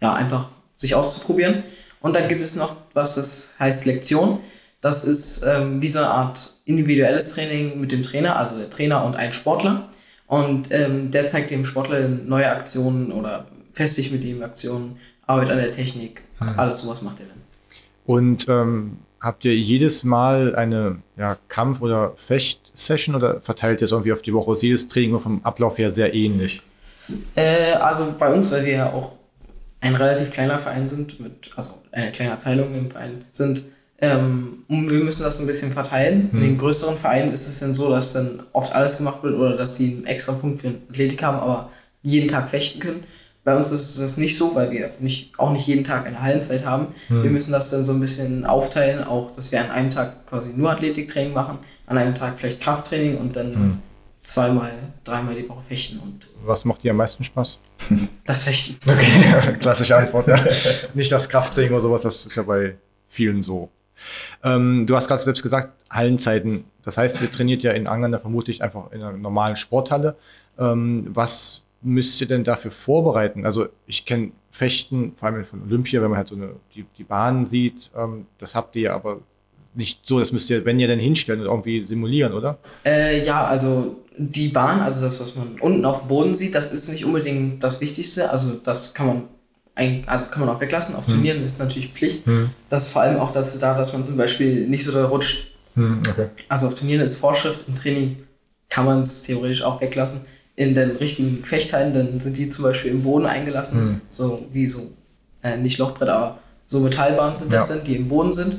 ja, 0.00 0.14
einfach 0.14 0.48
sich 0.76 0.94
auszuprobieren. 0.94 1.62
Und 2.00 2.16
dann 2.16 2.28
gibt 2.28 2.42
es 2.42 2.56
noch 2.56 2.76
was, 2.94 3.14
das 3.14 3.50
heißt 3.58 3.86
Lektion. 3.86 4.40
Das 4.80 5.04
ist 5.04 5.44
ähm, 5.44 5.82
wie 5.82 5.88
so 5.88 5.98
eine 5.98 6.08
Art 6.08 6.54
individuelles 6.64 7.34
Training 7.34 7.80
mit 7.80 7.92
dem 7.92 8.02
Trainer, 8.02 8.36
also 8.36 8.58
der 8.58 8.70
Trainer 8.70 9.04
und 9.04 9.16
ein 9.16 9.32
Sportler. 9.32 9.88
Und 10.26 10.72
ähm, 10.72 11.10
der 11.10 11.26
zeigt 11.26 11.50
dem 11.50 11.64
Sportler 11.64 12.08
neue 12.08 12.48
Aktionen 12.50 13.12
oder 13.12 13.46
festigt 13.74 14.12
mit 14.12 14.24
ihm 14.24 14.42
Aktionen, 14.42 14.96
arbeitet 15.26 15.52
an 15.52 15.58
der 15.58 15.70
Technik, 15.70 16.22
hm. 16.38 16.58
alles 16.58 16.78
sowas 16.78 17.02
macht 17.02 17.20
er 17.20 17.26
dann. 17.26 17.40
Und 18.06 18.48
ähm, 18.48 18.98
habt 19.20 19.44
ihr 19.44 19.56
jedes 19.56 20.02
Mal 20.02 20.54
eine 20.56 21.02
ja, 21.16 21.36
Kampf- 21.48 21.80
oder 21.80 22.12
Fecht-Session 22.16 23.14
oder 23.14 23.40
verteilt 23.40 23.80
ihr 23.80 23.84
es 23.84 23.92
irgendwie 23.92 24.12
auf 24.12 24.22
die 24.22 24.32
Woche? 24.32 24.52
Ist 24.52 24.62
jedes 24.62 24.88
Training 24.88 25.18
vom 25.20 25.44
Ablauf 25.44 25.78
her 25.78 25.90
sehr 25.90 26.14
ähnlich? 26.14 26.62
Äh, 27.34 27.72
also 27.74 28.14
bei 28.18 28.32
uns, 28.32 28.50
weil 28.52 28.64
wir 28.64 28.72
ja 28.72 28.92
auch 28.92 29.18
ein 29.80 29.94
relativ 29.94 30.30
kleiner 30.30 30.58
Verein 30.58 30.86
sind, 30.88 31.20
mit, 31.20 31.50
also 31.56 31.79
eine 31.92 32.12
kleine 32.12 32.32
Abteilung 32.32 32.74
im 32.74 32.90
Verein 32.90 33.24
sind, 33.30 33.62
ähm, 34.02 34.64
wir 34.68 35.00
müssen 35.00 35.22
das 35.22 35.40
ein 35.40 35.46
bisschen 35.46 35.72
verteilen. 35.72 36.30
Mhm. 36.32 36.38
In 36.38 36.44
den 36.44 36.58
größeren 36.58 36.96
Vereinen 36.96 37.32
ist 37.32 37.48
es 37.48 37.60
dann 37.60 37.74
so, 37.74 37.90
dass 37.90 38.14
dann 38.14 38.42
oft 38.52 38.74
alles 38.74 38.96
gemacht 38.96 39.22
wird 39.22 39.34
oder 39.34 39.56
dass 39.56 39.76
sie 39.76 39.92
einen 39.92 40.06
extra 40.06 40.32
Punkt 40.32 40.62
für 40.62 40.74
Athletik 40.88 41.22
haben, 41.22 41.38
aber 41.38 41.70
jeden 42.02 42.28
Tag 42.28 42.48
fechten 42.48 42.80
können. 42.80 43.04
Bei 43.44 43.56
uns 43.56 43.72
ist 43.72 44.00
das 44.00 44.16
nicht 44.16 44.36
so, 44.36 44.54
weil 44.54 44.70
wir 44.70 44.90
nicht, 45.00 45.38
auch 45.38 45.52
nicht 45.52 45.66
jeden 45.66 45.84
Tag 45.84 46.06
eine 46.06 46.20
Hallenzeit 46.20 46.64
haben. 46.64 46.88
Mhm. 47.08 47.22
Wir 47.22 47.30
müssen 47.30 47.52
das 47.52 47.70
dann 47.70 47.84
so 47.84 47.92
ein 47.92 48.00
bisschen 48.00 48.44
aufteilen, 48.44 49.02
auch 49.04 49.30
dass 49.30 49.52
wir 49.52 49.60
an 49.60 49.70
einem 49.70 49.90
Tag 49.90 50.26
quasi 50.26 50.52
nur 50.54 50.70
Athletiktraining 50.70 51.32
machen, 51.32 51.58
an 51.86 51.98
einem 51.98 52.14
Tag 52.14 52.38
vielleicht 52.38 52.60
Krafttraining 52.60 53.18
und 53.18 53.36
dann 53.36 53.50
mhm. 53.52 53.78
Zweimal, 54.22 54.72
dreimal 55.04 55.34
die 55.34 55.48
Woche 55.48 55.62
fechten. 55.62 55.98
Und 55.98 56.28
Was 56.44 56.64
macht 56.64 56.82
dir 56.82 56.90
am 56.90 56.98
meisten 56.98 57.24
Spaß? 57.24 57.58
Das 58.24 58.44
Fechten. 58.44 58.76
Okay, 58.88 59.56
klassische 59.60 59.96
Antwort. 59.96 60.28
Ja. 60.28 60.38
Nicht 60.94 61.10
das 61.10 61.28
Krafttraining 61.28 61.72
oder 61.72 61.82
sowas, 61.82 62.02
das 62.02 62.26
ist 62.26 62.36
ja 62.36 62.42
bei 62.42 62.76
vielen 63.08 63.42
so. 63.42 63.70
Ähm, 64.42 64.86
du 64.86 64.96
hast 64.96 65.08
gerade 65.08 65.22
selbst 65.22 65.42
gesagt, 65.42 65.72
Hallenzeiten. 65.90 66.64
Das 66.84 66.96
heißt, 66.96 67.20
ihr 67.20 67.30
trainiert 67.30 67.62
ja 67.62 67.72
in 67.72 67.86
Angern 67.86 68.18
vermutlich 68.20 68.62
einfach 68.62 68.92
in 68.92 69.02
einer 69.02 69.16
normalen 69.16 69.56
Sporthalle. 69.56 70.16
Ähm, 70.58 71.08
was 71.12 71.62
müsst 71.82 72.20
ihr 72.20 72.28
denn 72.28 72.44
dafür 72.44 72.70
vorbereiten? 72.70 73.44
Also 73.44 73.68
ich 73.86 74.04
kenne 74.04 74.32
Fechten, 74.50 75.12
vor 75.16 75.28
allem 75.28 75.44
von 75.44 75.62
Olympia, 75.62 76.02
wenn 76.02 76.10
man 76.10 76.18
halt 76.18 76.28
so 76.28 76.36
eine, 76.36 76.54
die, 76.74 76.84
die 76.98 77.04
Bahn 77.04 77.44
sieht, 77.44 77.90
ähm, 77.96 78.26
das 78.38 78.54
habt 78.54 78.76
ihr 78.76 78.92
aber 78.94 79.20
nicht 79.74 80.00
so, 80.04 80.18
das 80.18 80.32
müsst 80.32 80.50
ihr, 80.50 80.64
wenn 80.64 80.80
ihr 80.80 80.88
denn 80.88 80.98
hinstellen 80.98 81.40
und 81.40 81.46
irgendwie 81.46 81.84
simulieren, 81.84 82.32
oder? 82.32 82.58
Äh, 82.84 83.24
ja, 83.24 83.46
also 83.46 83.96
die 84.28 84.48
Bahn, 84.48 84.80
also 84.80 85.02
das, 85.02 85.18
was 85.20 85.34
man 85.34 85.58
unten 85.60 85.84
auf 85.84 86.00
dem 86.00 86.08
Boden 86.08 86.34
sieht, 86.34 86.54
das 86.54 86.66
ist 86.66 86.90
nicht 86.90 87.04
unbedingt 87.04 87.64
das 87.64 87.80
Wichtigste. 87.80 88.30
Also 88.30 88.54
das 88.62 88.92
kann 88.92 89.06
man 89.06 89.22
also 90.06 90.26
kann 90.26 90.44
man 90.44 90.54
auch 90.54 90.60
weglassen. 90.60 90.94
Auf 90.94 91.06
hm. 91.06 91.14
Turnieren 91.14 91.38
hm. 91.38 91.46
ist 91.46 91.58
natürlich 91.58 91.92
Pflicht. 91.92 92.26
Hm. 92.26 92.50
Das 92.68 92.86
ist 92.86 92.92
vor 92.92 93.00
allem 93.02 93.18
auch 93.18 93.30
dazu 93.30 93.58
da, 93.58 93.74
dass 93.74 93.94
man 93.94 94.04
zum 94.04 94.18
Beispiel 94.18 94.66
nicht 94.68 94.84
so 94.84 94.92
da 94.92 95.06
rutscht. 95.06 95.52
Hm, 95.74 96.02
okay. 96.06 96.26
Also 96.48 96.66
auf 96.66 96.74
Turnieren 96.74 97.02
ist 97.02 97.16
Vorschrift, 97.16 97.64
im 97.66 97.74
Training 97.74 98.24
kann 98.68 98.84
man 98.84 99.00
es 99.00 99.22
theoretisch 99.22 99.62
auch 99.62 99.80
weglassen. 99.80 100.26
In 100.56 100.74
den 100.74 100.96
richtigen 100.96 101.44
Fechtteilen, 101.44 101.94
dann 101.94 102.20
sind 102.20 102.36
die 102.36 102.48
zum 102.48 102.64
Beispiel 102.64 102.90
im 102.90 103.02
Boden 103.02 103.24
eingelassen, 103.24 103.80
hm. 103.80 104.00
so 104.10 104.46
wie 104.52 104.66
so, 104.66 104.92
äh, 105.42 105.56
nicht 105.56 105.78
Lochbrett, 105.78 106.10
aber 106.10 106.40
so 106.66 106.80
Metallbahnen 106.80 107.36
sind 107.36 107.52
das 107.52 107.70
ja. 107.70 107.76
dann, 107.76 107.84
die 107.84 107.96
im 107.96 108.08
Boden 108.08 108.32
sind. 108.32 108.58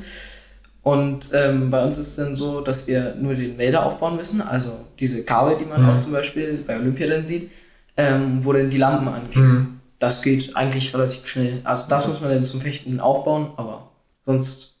Und 0.82 1.30
ähm, 1.32 1.70
bei 1.70 1.82
uns 1.84 1.96
ist 1.96 2.08
es 2.08 2.16
dann 2.16 2.34
so, 2.34 2.60
dass 2.60 2.88
wir 2.88 3.14
nur 3.14 3.34
den 3.34 3.56
Melder 3.56 3.86
aufbauen 3.86 4.16
müssen, 4.16 4.40
also 4.40 4.84
diese 4.98 5.24
Kabel, 5.24 5.56
die 5.56 5.64
man 5.64 5.82
mhm. 5.82 5.90
auch 5.90 5.98
zum 5.98 6.12
Beispiel 6.12 6.58
bei 6.66 6.76
Olympia 6.76 7.06
dann 7.06 7.24
sieht, 7.24 7.50
ähm, 7.96 8.44
wo 8.44 8.52
dann 8.52 8.68
die 8.68 8.78
Lampen 8.78 9.06
angehen. 9.06 9.44
Mhm. 9.44 9.80
Das 10.00 10.22
geht 10.22 10.56
eigentlich 10.56 10.92
relativ 10.92 11.26
schnell. 11.26 11.60
Also 11.62 11.84
das 11.88 12.08
muss 12.08 12.20
man 12.20 12.30
dann 12.30 12.44
zum 12.44 12.60
Fechten 12.60 12.98
aufbauen, 12.98 13.50
aber 13.56 13.90
sonst 14.24 14.74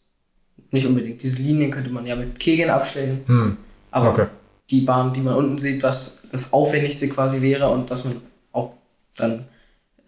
nicht 0.72 0.86
unbedingt. 0.86 1.22
Diese 1.22 1.40
Linien 1.40 1.70
könnte 1.70 1.90
man 1.90 2.04
ja 2.04 2.16
mit 2.16 2.38
Kegeln 2.38 2.70
abstellen, 2.70 3.20
mhm. 3.28 3.56
aber 3.92 4.10
okay. 4.10 4.26
die 4.70 4.80
Bahn, 4.80 5.12
die 5.12 5.20
man 5.20 5.36
unten 5.36 5.58
sieht, 5.58 5.84
was 5.84 6.22
das 6.32 6.52
Aufwendigste 6.52 7.08
quasi 7.10 7.40
wäre 7.40 7.68
und 7.68 7.88
was 7.90 8.04
man 8.04 8.16
auch 8.50 8.72
dann 9.14 9.44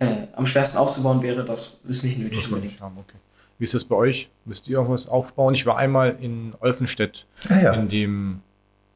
äh, 0.00 0.26
am 0.34 0.46
schwersten 0.46 0.78
aufzubauen 0.78 1.22
wäre, 1.22 1.44
das 1.44 1.80
ist 1.86 2.02
nicht 2.02 2.18
nötig 2.18 2.48
unbedingt. 2.48 2.80
Okay. 2.82 3.18
Wie 3.64 3.66
ist 3.66 3.72
das 3.72 3.84
bei 3.84 3.96
euch? 3.96 4.28
Müsst 4.44 4.68
ihr 4.68 4.76
irgendwas 4.76 5.08
aufbauen? 5.08 5.54
Ich 5.54 5.64
war 5.64 5.78
einmal 5.78 6.18
in 6.20 6.52
Olfenstedt, 6.60 7.26
ah, 7.48 7.58
ja. 7.58 7.72
in 7.72 7.88
dem 7.88 8.40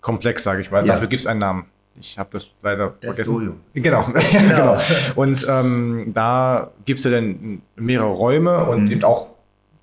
Komplex, 0.02 0.44
sage 0.44 0.60
ich 0.60 0.70
mal. 0.70 0.84
Ja. 0.84 0.92
Dafür 0.92 1.08
gibt 1.08 1.20
es 1.20 1.26
einen 1.26 1.40
Namen. 1.40 1.64
Ich 1.98 2.18
habe 2.18 2.28
das 2.34 2.50
leider 2.62 2.92
das 3.00 3.16
vergessen. 3.16 3.60
Genau. 3.72 4.02
genau. 4.12 4.46
genau. 4.46 4.78
Und 5.16 5.46
ähm, 5.48 6.10
da 6.12 6.70
gibt 6.84 6.98
es 6.98 7.06
ja 7.06 7.12
dann 7.12 7.62
mehrere 7.76 8.10
Räume 8.10 8.58
mhm. 8.58 8.68
und 8.68 8.90
eben 8.90 9.04
auch 9.04 9.28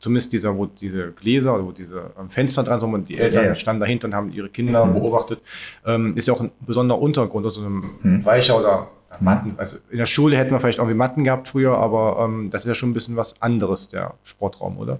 zumindest 0.06 0.34
dieser, 0.34 0.56
wo 0.56 0.68
diese 0.68 1.12
Gläser 1.13 1.56
oder 1.56 1.65
wo 1.65 1.72
diese 1.72 2.12
Fenster 2.30 2.62
dran 2.62 2.80
sind 2.80 2.94
und 2.94 3.10
die 3.10 3.18
Eltern 3.18 3.44
ja, 3.44 3.50
ja. 3.50 3.56
standen 3.56 3.80
dahinter 3.80 4.08
und 4.08 4.13
haben 4.13 4.32
ihre 4.32 4.50
Kinder 4.50 4.86
mhm. 4.86 4.94
beobachtet, 4.94 5.41
ähm, 5.84 6.15
ist 6.15 6.28
ja 6.28 6.36
auch 6.36 6.41
ein 6.41 6.52
besonderer 6.60 7.02
Untergrund, 7.02 7.44
also 7.44 7.62
ein 7.65 7.89
mhm. 8.04 8.24
weicher 8.24 8.60
oder 8.60 8.88
Matten. 9.20 9.56
Also 9.58 9.78
in 9.89 9.98
der 9.98 10.06
Schule 10.06 10.38
hätten 10.38 10.52
wir 10.52 10.60
vielleicht 10.60 10.78
irgendwie 10.78 10.96
Matten 10.96 11.24
gehabt 11.24 11.48
früher, 11.48 11.76
aber 11.76 12.24
ähm, 12.24 12.52
das 12.52 12.65
ist 12.65 12.68
ja 12.68 12.76
schon 12.76 12.91
ein 12.91 12.94
bisschen 12.94 13.15
was 13.15 13.41
anderes, 13.41 13.89
der 13.89 14.13
Sportraum, 14.24 14.78
oder? 14.78 15.00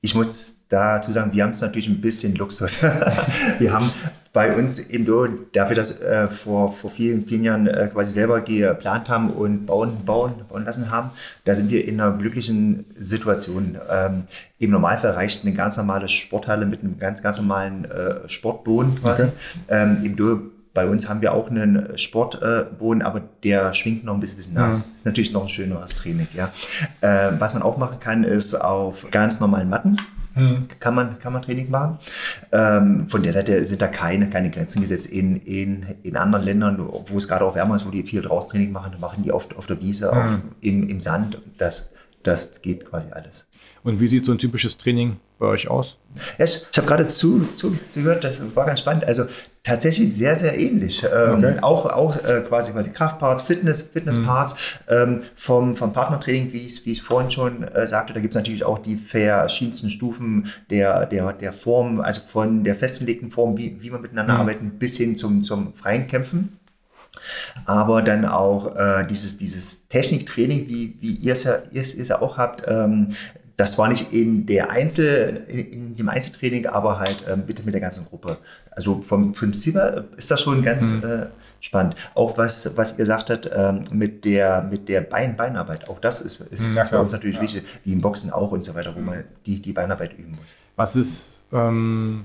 Ich 0.00 0.14
muss 0.14 0.66
dazu 0.70 1.12
sagen, 1.12 1.34
wir 1.34 1.42
haben 1.42 1.50
es 1.50 1.60
natürlich 1.60 1.88
ein 1.88 2.00
bisschen 2.00 2.34
Luxus. 2.34 2.82
wir 3.58 3.72
haben 3.74 3.90
bei 4.32 4.54
uns 4.54 4.90
eben 4.90 5.06
so, 5.06 5.26
da 5.52 5.68
wir 5.68 5.74
das 5.74 6.00
äh, 6.00 6.28
vor, 6.28 6.72
vor 6.72 6.90
vielen, 6.90 7.26
vielen 7.26 7.42
Jahren 7.42 7.66
äh, 7.66 7.88
quasi 7.92 8.12
selber 8.12 8.40
geplant 8.40 9.08
haben 9.08 9.30
und 9.30 9.66
bauen, 9.66 10.04
bauen, 10.04 10.34
bauen 10.48 10.64
lassen 10.64 10.90
haben, 10.90 11.10
da 11.44 11.54
sind 11.54 11.70
wir 11.70 11.86
in 11.86 12.00
einer 12.00 12.16
glücklichen 12.16 12.84
Situation. 12.96 13.78
Ähm, 13.90 14.22
Im 14.58 14.70
Normalfall 14.70 15.12
reicht 15.12 15.44
eine 15.44 15.54
ganz 15.54 15.76
normale 15.76 16.08
Sporthalle 16.08 16.64
mit 16.64 16.80
einem 16.80 16.98
ganz, 16.98 17.22
ganz 17.22 17.38
normalen 17.38 17.86
äh, 17.86 18.28
Sportboden 18.28 19.00
quasi. 19.00 19.24
Okay. 19.24 19.32
Ähm, 19.68 20.04
eben 20.04 20.52
bei 20.72 20.86
uns 20.86 21.08
haben 21.08 21.20
wir 21.20 21.34
auch 21.34 21.50
einen 21.50 21.98
Sportboden, 21.98 23.02
aber 23.02 23.22
der 23.42 23.72
schwingt 23.72 24.04
noch 24.04 24.14
ein 24.14 24.20
bisschen 24.20 24.54
nass. 24.54 24.54
Ja. 24.54 24.66
Das 24.66 24.90
ist 24.90 25.06
natürlich 25.06 25.32
noch 25.32 25.42
ein 25.42 25.48
schöneres 25.48 25.96
Training, 25.96 26.28
ja. 26.34 26.52
Äh, 27.00 27.32
was 27.40 27.54
man 27.54 27.64
auch 27.64 27.76
machen 27.76 27.98
kann, 27.98 28.22
ist 28.22 28.54
auf 28.54 29.04
ganz 29.10 29.40
normalen 29.40 29.68
Matten. 29.68 29.96
Mhm. 30.34 30.68
Kann, 30.78 30.94
man, 30.94 31.18
kann 31.18 31.32
man 31.32 31.42
Training 31.42 31.70
machen. 31.70 31.98
Ähm, 32.52 33.08
von 33.08 33.22
der 33.22 33.32
Seite 33.32 33.64
sind 33.64 33.82
da 33.82 33.88
keine, 33.88 34.28
keine 34.28 34.50
Grenzen 34.50 34.80
gesetzt. 34.80 35.10
In, 35.10 35.36
in, 35.36 35.86
in 36.02 36.16
anderen 36.16 36.44
Ländern, 36.44 36.78
wo 36.78 37.16
es 37.16 37.28
gerade 37.28 37.44
auch 37.44 37.54
wärmer 37.54 37.76
ist, 37.76 37.86
wo 37.86 37.90
die 37.90 38.02
viel 38.02 38.22
draußen 38.22 38.50
Training 38.50 38.72
machen, 38.72 38.92
machen 39.00 39.22
die 39.22 39.32
oft 39.32 39.56
auf 39.56 39.66
der 39.66 39.80
Wiese, 39.80 40.10
mhm. 40.12 40.18
auf, 40.18 40.38
im, 40.60 40.88
im 40.88 41.00
Sand. 41.00 41.40
Das 41.58 41.90
das 42.22 42.60
geht 42.60 42.84
quasi 42.84 43.10
alles. 43.12 43.48
Und 43.82 43.98
wie 44.00 44.08
sieht 44.08 44.26
so 44.26 44.32
ein 44.32 44.38
typisches 44.38 44.76
Training 44.76 45.16
bei 45.38 45.46
euch 45.46 45.68
aus? 45.68 45.96
Ja, 46.38 46.44
ich, 46.44 46.66
ich 46.70 46.76
habe 46.76 46.86
gerade 46.86 47.06
zu, 47.06 47.40
zu, 47.46 47.78
zugehört, 47.90 48.24
das 48.24 48.42
war 48.54 48.66
ganz 48.66 48.80
spannend. 48.80 49.04
Also 49.04 49.24
tatsächlich 49.62 50.14
sehr, 50.14 50.36
sehr 50.36 50.58
ähnlich. 50.58 51.04
Ähm, 51.04 51.44
okay. 51.44 51.58
Auch, 51.60 51.86
auch 51.86 52.16
äh, 52.24 52.42
quasi, 52.46 52.72
quasi 52.72 52.90
Kraftparts, 52.90 53.42
Fitness, 53.42 53.82
Fitnessparts. 53.82 54.54
Mhm. 54.88 54.94
Ähm, 54.94 55.20
vom, 55.36 55.76
vom 55.76 55.92
Partnertraining, 55.92 56.52
wie 56.52 56.66
ich 56.66 56.86
es 56.86 57.00
vorhin 57.00 57.30
schon 57.30 57.64
äh, 57.64 57.86
sagte, 57.86 58.12
da 58.12 58.20
gibt 58.20 58.34
es 58.34 58.36
natürlich 58.36 58.64
auch 58.64 58.78
die 58.78 58.96
verschiedensten 58.96 59.90
Stufen 59.90 60.48
der, 60.70 61.06
der, 61.06 61.32
der 61.32 61.52
Form, 61.52 62.00
also 62.00 62.22
von 62.26 62.64
der 62.64 62.74
festgelegten 62.74 63.30
Form, 63.30 63.56
wie, 63.56 63.76
wie 63.80 63.90
man 63.90 64.00
miteinander 64.02 64.34
mhm. 64.34 64.40
arbeitet, 64.40 64.78
bis 64.78 64.96
hin 64.96 65.16
zum, 65.16 65.44
zum 65.44 65.74
freien 65.74 66.06
Kämpfen 66.06 66.60
aber 67.66 68.02
dann 68.02 68.24
auch 68.24 68.74
äh, 68.76 69.06
dieses, 69.06 69.36
dieses 69.36 69.88
Techniktraining, 69.88 70.68
wie, 70.68 70.96
wie 71.00 71.12
ihr 71.14 71.32
es 71.32 71.44
ja, 71.44 71.58
ja 71.72 72.22
auch 72.22 72.38
habt, 72.38 72.62
ähm, 72.66 73.08
das 73.60 73.76
war 73.76 73.88
nicht 73.88 74.10
in 74.10 74.46
der 74.46 74.70
Einzel, 74.70 75.44
in, 75.46 75.94
dem 75.94 76.08
Einzeltraining, 76.08 76.64
aber 76.64 76.98
halt 76.98 77.22
ähm, 77.28 77.44
bitte 77.44 77.62
mit 77.62 77.74
der 77.74 77.82
ganzen 77.82 78.06
Gruppe. 78.06 78.38
Also 78.70 79.02
vom 79.02 79.32
Prinzip 79.32 79.74
her 79.74 80.06
ist 80.16 80.30
das 80.30 80.40
schon 80.40 80.62
ganz 80.62 80.94
mhm. 80.94 81.04
äh, 81.04 81.26
spannend. 81.60 81.94
Auch 82.14 82.38
was, 82.38 82.74
was 82.78 82.92
ihr 82.92 82.96
gesagt 82.96 83.28
habt 83.28 83.50
ähm, 83.54 83.82
mit 83.92 84.24
der, 84.24 84.62
mit 84.62 84.88
der 84.88 85.02
Bein 85.02 85.36
Beinarbeit, 85.36 85.88
auch 85.90 86.00
das 86.00 86.22
ist, 86.22 86.40
ist 86.40 86.74
ja, 86.74 86.84
bei 86.84 86.98
uns 86.98 87.12
natürlich 87.12 87.36
ja. 87.36 87.42
wichtig, 87.42 87.64
wie 87.84 87.92
im 87.92 88.00
Boxen 88.00 88.30
auch 88.30 88.50
und 88.50 88.64
so 88.64 88.74
weiter, 88.74 88.96
wo 88.96 89.00
man 89.00 89.24
die, 89.44 89.60
die 89.60 89.74
Beinarbeit 89.74 90.18
üben 90.18 90.30
muss. 90.30 90.56
Was 90.76 90.96
ist 90.96 91.44
ähm, 91.52 92.24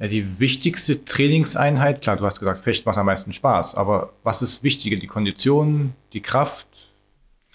ja, 0.00 0.08
die 0.08 0.40
wichtigste 0.40 1.04
Trainingseinheit? 1.04 2.00
Klar, 2.00 2.16
du 2.16 2.26
hast 2.26 2.40
gesagt, 2.40 2.64
Fecht 2.64 2.84
macht 2.86 2.98
am 2.98 3.06
meisten 3.06 3.32
Spaß, 3.32 3.76
aber 3.76 4.14
was 4.24 4.42
ist 4.42 4.64
wichtiger? 4.64 4.96
Die 4.96 5.06
Kondition, 5.06 5.92
die 6.12 6.22
Kraft? 6.22 6.66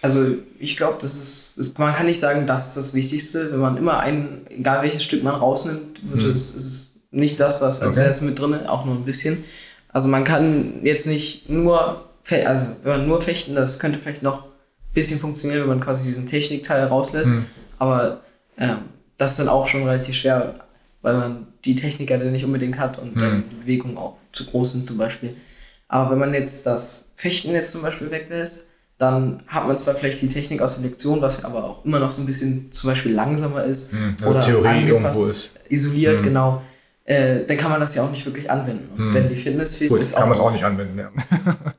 Also 0.02 0.36
ich 0.60 0.78
glaube, 0.78 0.98
das 1.00 1.16
ist, 1.16 1.58
ist, 1.58 1.78
man 1.78 1.94
kann 1.94 2.08
nicht 2.08 2.20
sagen, 2.20 2.48
das 2.48 2.70
ist 2.70 2.78
das 2.78 2.94
Wichtigste. 2.94 3.52
Wenn 3.52 3.60
man 3.60 3.78
immer 3.78 4.00
ein, 4.00 4.42
egal 4.50 4.82
welches 4.82 5.04
Stück 5.04 5.24
man 5.24 5.36
rausnimmt, 5.36 6.02
wird 6.10 6.24
hm. 6.24 6.32
es, 6.32 6.56
ist 6.56 6.96
nicht 7.12 7.40
das, 7.40 7.62
was, 7.62 7.82
als 7.82 7.90
okay. 7.90 7.98
wäre 7.98 8.10
es 8.10 8.22
mit 8.22 8.40
drin, 8.40 8.66
auch 8.66 8.86
nur 8.86 8.96
ein 8.96 9.06
bisschen. 9.06 9.44
Also 9.90 10.08
man 10.08 10.24
kann 10.24 10.84
jetzt 10.84 11.06
nicht 11.06 11.50
nur, 11.50 12.06
also 12.46 12.66
wenn 12.84 12.98
man 12.98 13.08
nur 13.08 13.22
fechten, 13.22 13.54
das 13.54 13.80
könnte 13.80 14.00
vielleicht 14.00 14.24
noch 14.24 14.46
ein 14.46 14.94
bisschen 14.94 15.20
funktionieren, 15.20 15.62
wenn 15.62 15.70
man 15.70 15.82
quasi 15.82 16.06
diesen 16.06 16.26
Technikteil 16.26 16.86
rauslässt. 16.86 17.34
Hm. 17.34 17.46
Aber 17.78 18.22
ähm, 18.58 18.78
das 19.18 19.32
ist 19.32 19.40
dann 19.40 19.50
auch 19.50 19.68
schon 19.68 19.84
relativ 19.84 20.16
schwer, 20.16 20.54
weil 21.04 21.16
man 21.16 21.48
die 21.64 21.76
Techniker 21.76 22.18
dann 22.18 22.32
nicht 22.32 22.46
unbedingt 22.46 22.80
hat 22.80 22.98
und 22.98 23.14
hm. 23.14 23.20
dann 23.20 23.44
die 23.52 23.56
Bewegungen 23.56 23.98
auch 23.98 24.18
zu 24.32 24.46
groß 24.46 24.72
sind 24.72 24.86
zum 24.86 24.98
Beispiel. 24.98 25.36
Aber 25.88 26.12
wenn 26.12 26.20
man 26.20 26.34
jetzt 26.34 26.66
das 26.66 27.12
Fechten 27.18 27.52
jetzt 27.52 27.74
zum 27.74 27.82
Beispiel 27.82 28.10
weglässt, 28.10 28.71
dann 29.02 29.42
hat 29.48 29.68
man 29.68 29.76
zwar 29.78 29.96
vielleicht 29.96 30.22
die 30.22 30.28
Technik 30.28 30.62
aus 30.62 30.76
der 30.76 30.88
Lektion, 30.88 31.22
was 31.22 31.44
aber 31.44 31.64
auch 31.64 31.84
immer 31.84 31.98
noch 31.98 32.12
so 32.12 32.22
ein 32.22 32.28
bisschen 32.28 32.72
zum 32.72 32.92
Beispiel 32.92 33.12
langsamer 33.12 33.64
ist 33.64 33.94
hm, 33.94 34.16
also 34.20 34.30
oder 34.30 34.42
Theorie 34.42 34.68
angepasst, 34.68 35.32
ist. 35.32 35.52
isoliert, 35.70 36.18
hm. 36.18 36.24
genau. 36.24 36.62
Äh, 37.04 37.46
dann 37.46 37.58
kann 37.58 37.72
man 37.72 37.80
das 37.80 37.96
ja 37.96 38.04
auch 38.04 38.12
nicht 38.12 38.26
wirklich 38.28 38.52
anwenden. 38.52 38.90
Und 38.92 39.00
hm. 39.00 39.14
wenn 39.16 39.30
die 39.30 39.36
Fitness 39.36 39.78
fehlt, 39.78 39.90
Gut, 39.90 40.02
ist 40.02 40.16
kann 40.16 40.30
man 40.30 40.38
es 40.38 40.40
auch 40.40 40.52
nicht 40.52 40.64
anwenden. 40.64 41.00
Ja. 41.00 41.10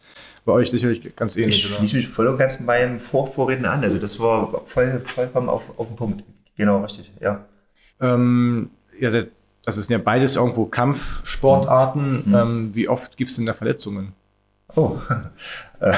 Bei 0.45 0.53
euch 0.53 0.73
sicherlich 0.73 1.15
ganz 1.15 1.37
ähnlich. 1.37 1.65
Ich 1.65 1.75
schließe 1.75 1.95
mich 1.95 2.09
voll 2.09 2.27
und 2.27 2.39
ganz 2.39 2.67
beim 2.67 2.99
Vorvorredner 2.99 3.71
an. 3.71 3.85
Also 3.85 4.01
das 4.01 4.19
war 4.19 4.63
voll, 4.67 5.01
vollkommen 5.07 5.49
auf, 5.49 5.63
auf 5.77 5.87
den 5.87 5.95
Punkt. 5.95 6.25
Genau, 6.57 6.83
richtig, 6.83 7.13
ja. 7.21 7.45
Ähm, 8.01 8.71
ja, 8.99 9.13
das 9.65 9.77
ist 9.77 9.89
ja 9.91 9.99
beides 9.99 10.35
irgendwo 10.35 10.67
Kampfsportarten. 10.67 12.25
Mhm. 12.27 12.35
Ähm, 12.35 12.71
wie 12.75 12.89
oft 12.89 13.17
gibt 13.17 13.31
es 13.31 13.37
denn 13.37 13.47
da 13.47 13.55
Verletzungen? 13.55 14.13
Oh, 14.75 14.99
äh, 15.81 15.93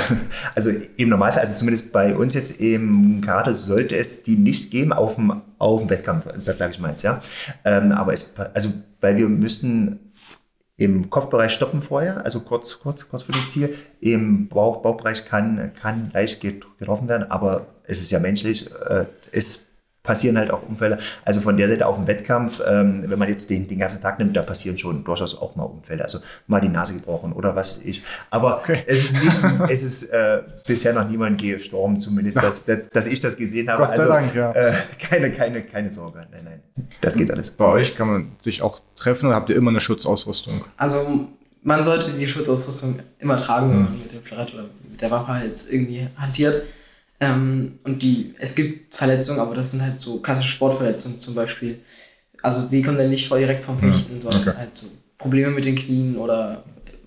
also 0.55 0.71
im 0.97 1.09
Normalfall, 1.09 1.41
also 1.41 1.59
zumindest 1.59 1.93
bei 1.93 2.15
uns 2.17 2.35
jetzt 2.35 2.61
im 2.61 3.21
Kader 3.21 3.53
sollte 3.53 3.97
es 3.97 4.23
die 4.23 4.37
nicht 4.37 4.71
geben 4.71 4.93
auf 4.93 5.15
dem, 5.15 5.43
auf 5.59 5.81
dem 5.81 5.91
Wettkampf, 5.91 6.27
das 6.27 6.49
ist 6.49 6.57
glaube 6.57 6.73
ich 6.73 6.81
meins, 6.81 7.03
ja. 7.03 7.23
Ähm, 7.65 7.93
aber 7.93 8.13
es, 8.13 8.35
also, 8.55 8.71
weil 9.01 9.17
wir 9.17 9.29
müssen 9.29 10.13
im 10.77 11.09
Kopfbereich 11.09 11.53
stoppen 11.53 11.83
vorher, 11.83 12.25
also 12.25 12.41
kurz, 12.41 12.81
kurz, 12.81 13.09
kurz 13.09 13.23
vor 13.23 13.35
dem 13.35 13.47
Ziel. 13.47 13.77
Im 14.01 14.49
Bauch, 14.49 14.83
Bauchbereich 14.83 15.25
kann, 15.25 15.73
kann 15.81 16.11
leicht 16.13 16.41
getroffen 16.41 17.09
werden, 17.09 17.31
aber 17.31 17.67
es 17.85 18.01
ist 18.01 18.11
ja 18.11 18.19
menschlich, 18.19 18.69
äh, 18.89 19.07
ist 19.31 19.64
passieren 20.05 20.37
halt 20.37 20.51
auch 20.51 20.63
Unfälle. 20.69 20.99
Also 21.25 21.41
von 21.41 21.57
der 21.57 21.67
Seite 21.67 21.87
auf 21.87 21.97
dem 21.97 22.07
Wettkampf, 22.07 22.61
ähm, 22.65 23.03
wenn 23.07 23.19
man 23.19 23.29
jetzt 23.29 23.49
den, 23.49 23.67
den 23.67 23.79
ganzen 23.79 24.03
Tag 24.03 24.19
nimmt, 24.19 24.37
da 24.37 24.43
passieren 24.43 24.79
schon 24.79 25.03
durchaus 25.03 25.35
auch 25.37 25.57
mal 25.57 25.65
Unfälle. 25.65 26.03
Also 26.03 26.19
mal 26.47 26.61
die 26.61 26.69
Nase 26.69 26.95
gebrochen 26.95 27.33
oder 27.33 27.57
was 27.57 27.81
ich. 27.83 28.03
Aber 28.31 28.59
okay. 28.59 28.85
es 28.87 29.11
ist 29.11 29.25
nicht, 29.25 29.43
es 29.71 29.83
ist 29.83 30.05
äh, 30.05 30.43
bisher 30.67 30.93
noch 30.93 31.09
niemand 31.09 31.41
gestorben, 31.41 31.99
zumindest, 32.01 32.37
dass, 32.37 32.65
dass 32.93 33.07
ich 33.07 33.21
das 33.23 33.37
gesehen 33.37 33.71
habe. 33.71 33.83
Gott 33.83 33.97
sei 33.97 34.03
also, 34.03 34.13
Dank, 34.13 34.35
ja. 34.35 34.53
Äh, 34.53 34.75
keine, 35.01 35.33
keine, 35.33 35.63
keine 35.63 35.91
Sorge. 35.91 36.27
Nein, 36.31 36.43
nein. 36.45 36.87
Das 37.01 37.17
geht 37.17 37.31
alles. 37.31 37.51
Bei 37.51 37.67
euch 37.67 37.97
kann 37.97 38.07
man 38.07 38.33
sich 38.43 38.61
auch 38.61 38.83
treffen 38.97 39.27
oder 39.27 39.37
habt 39.37 39.49
ihr 39.49 39.57
immer 39.57 39.71
eine 39.71 39.81
Schutzausrüstung? 39.81 40.67
Also 40.77 41.29
man 41.63 41.83
sollte 41.83 42.13
die 42.13 42.29
Schutzausrüstung 42.29 42.99
immer 43.19 43.39
tragen, 43.39 43.71
wenn 43.71 43.83
man 43.85 43.99
mit 43.99 44.13
dem 44.13 44.23
Florett 44.23 44.53
oder 44.53 44.65
mit 44.91 45.01
der 45.01 45.11
Waffe 45.11 45.29
halt 45.29 45.65
irgendwie 45.71 46.09
hantiert. 46.17 46.63
Ähm, 47.21 47.79
und 47.85 48.03
die, 48.03 48.35
es 48.39 48.55
gibt 48.55 48.95
Verletzungen, 48.95 49.41
aber 49.41 49.55
das 49.55 49.71
sind 49.71 49.83
halt 49.83 50.01
so 50.01 50.21
klassische 50.21 50.51
Sportverletzungen 50.51 51.21
zum 51.21 51.35
Beispiel. 51.35 51.81
Also 52.43 52.69
die 52.69 52.83
kommen 52.83 52.99
dann 52.99 53.11
nicht 53.11 53.29
vor 53.29 53.39
direkt 53.39 53.65
vom 53.65 53.81
hm, 53.81 53.93
Fechten, 53.93 54.21
sondern 54.21 54.43
okay. 54.43 54.57
halt 54.57 54.77
so 54.77 54.87
Probleme 55.17 55.51
mit 55.51 55.65
den 55.65 55.77
Knien 55.77 56.17
oder 56.17 56.65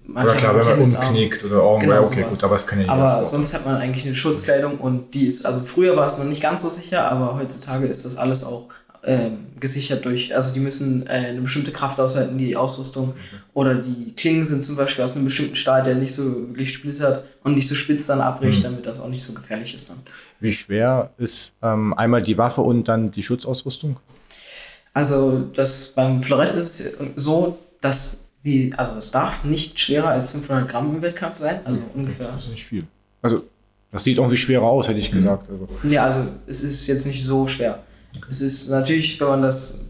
manchmal 0.08 0.56
oder 0.56 0.60
klar, 0.62 0.80
wenn 0.80 0.82
man 0.82 0.96
umknickt 0.96 1.44
oder 1.44 1.62
Augen, 1.62 1.82
genau, 1.82 2.00
okay, 2.00 2.22
sowas. 2.22 2.36
gut, 2.36 2.44
aber 2.44 2.56
das 2.56 2.68
kann 2.68 2.82
ja 2.82 2.90
Aber 2.90 3.26
sonst 3.28 3.54
hat 3.54 3.66
man 3.66 3.76
eigentlich 3.76 4.06
eine 4.06 4.16
Schutzkleidung 4.16 4.80
und 4.80 5.14
die 5.14 5.28
ist, 5.28 5.46
also 5.46 5.60
früher 5.60 5.96
war 5.96 6.06
es 6.06 6.18
noch 6.18 6.26
nicht 6.26 6.42
ganz 6.42 6.62
so 6.62 6.70
sicher, 6.70 7.12
aber 7.12 7.36
heutzutage 7.36 7.88
ist 7.88 8.06
das 8.06 8.18
alles 8.18 8.44
auch 8.44 8.70
ähm, 9.08 9.48
gesichert 9.58 10.04
durch, 10.04 10.36
also 10.36 10.54
die 10.54 10.60
müssen 10.60 11.08
äh, 11.08 11.12
eine 11.30 11.40
bestimmte 11.40 11.72
Kraft 11.72 11.98
aushalten, 11.98 12.38
die 12.38 12.58
Ausrüstung. 12.58 13.08
Mhm. 13.08 13.14
Oder 13.54 13.76
die 13.76 14.12
Klingen 14.18 14.44
sind 14.44 14.62
zum 14.62 14.76
Beispiel 14.76 15.02
aus 15.02 15.16
einem 15.16 15.24
bestimmten 15.24 15.56
Stahl, 15.56 15.82
der 15.82 15.96
nicht 15.96 16.14
so 16.14 16.50
wirklich 16.50 16.74
splittert 16.74 17.24
und 17.46 17.56
nicht 17.56 17.70
so 17.70 17.74
spitz 17.74 18.08
dann 18.08 18.20
abbricht, 18.20 18.60
mhm. 18.60 18.64
damit 18.64 18.86
das 18.86 19.00
auch 19.00 19.08
nicht 19.08 19.24
so 19.24 19.34
gefährlich 19.34 19.74
ist 19.74 19.90
dann. 19.90 20.00
Wie 20.42 20.52
schwer 20.52 21.12
ist 21.18 21.54
ähm, 21.62 21.94
einmal 21.94 22.22
die 22.22 22.38
Waffe 22.38 22.60
und 22.60 22.90
dann 22.90 23.10
die 23.10 23.24
Schutzausrüstung? 23.24 23.98
Also 24.94 25.48
das, 25.54 25.94
beim 25.96 26.22
Florett 26.22 26.52
ist 26.52 26.80
es 26.80 26.98
so, 27.16 27.58
dass 27.80 28.32
die, 28.44 28.74
also 28.76 28.94
es 28.98 29.12
darf 29.12 29.46
nicht 29.46 29.80
schwerer 29.80 30.10
als 30.10 30.32
500 30.32 30.68
Gramm 30.68 30.94
im 30.94 31.02
Wettkampf 31.02 31.38
sein, 31.38 31.62
also 31.64 31.80
okay, 31.80 31.90
ungefähr. 31.94 32.28
Das 32.28 32.44
ist 32.44 32.50
nicht 32.50 32.66
viel. 32.66 32.84
Also 33.22 33.44
das 33.90 34.04
sieht 34.04 34.18
irgendwie 34.18 34.38
schwerer 34.38 34.66
aus, 34.66 34.90
hätte 34.90 35.00
ich 35.00 35.14
mhm. 35.14 35.22
gesagt. 35.22 35.50
Also. 35.50 35.68
Ja, 35.84 36.04
also 36.04 36.28
es 36.46 36.62
ist 36.62 36.88
jetzt 36.88 37.06
nicht 37.06 37.24
so 37.24 37.48
schwer. 37.48 37.84
Es 38.28 38.42
ist 38.42 38.70
natürlich, 38.70 39.20
wenn 39.20 39.28
man 39.28 39.42
das, 39.42 39.86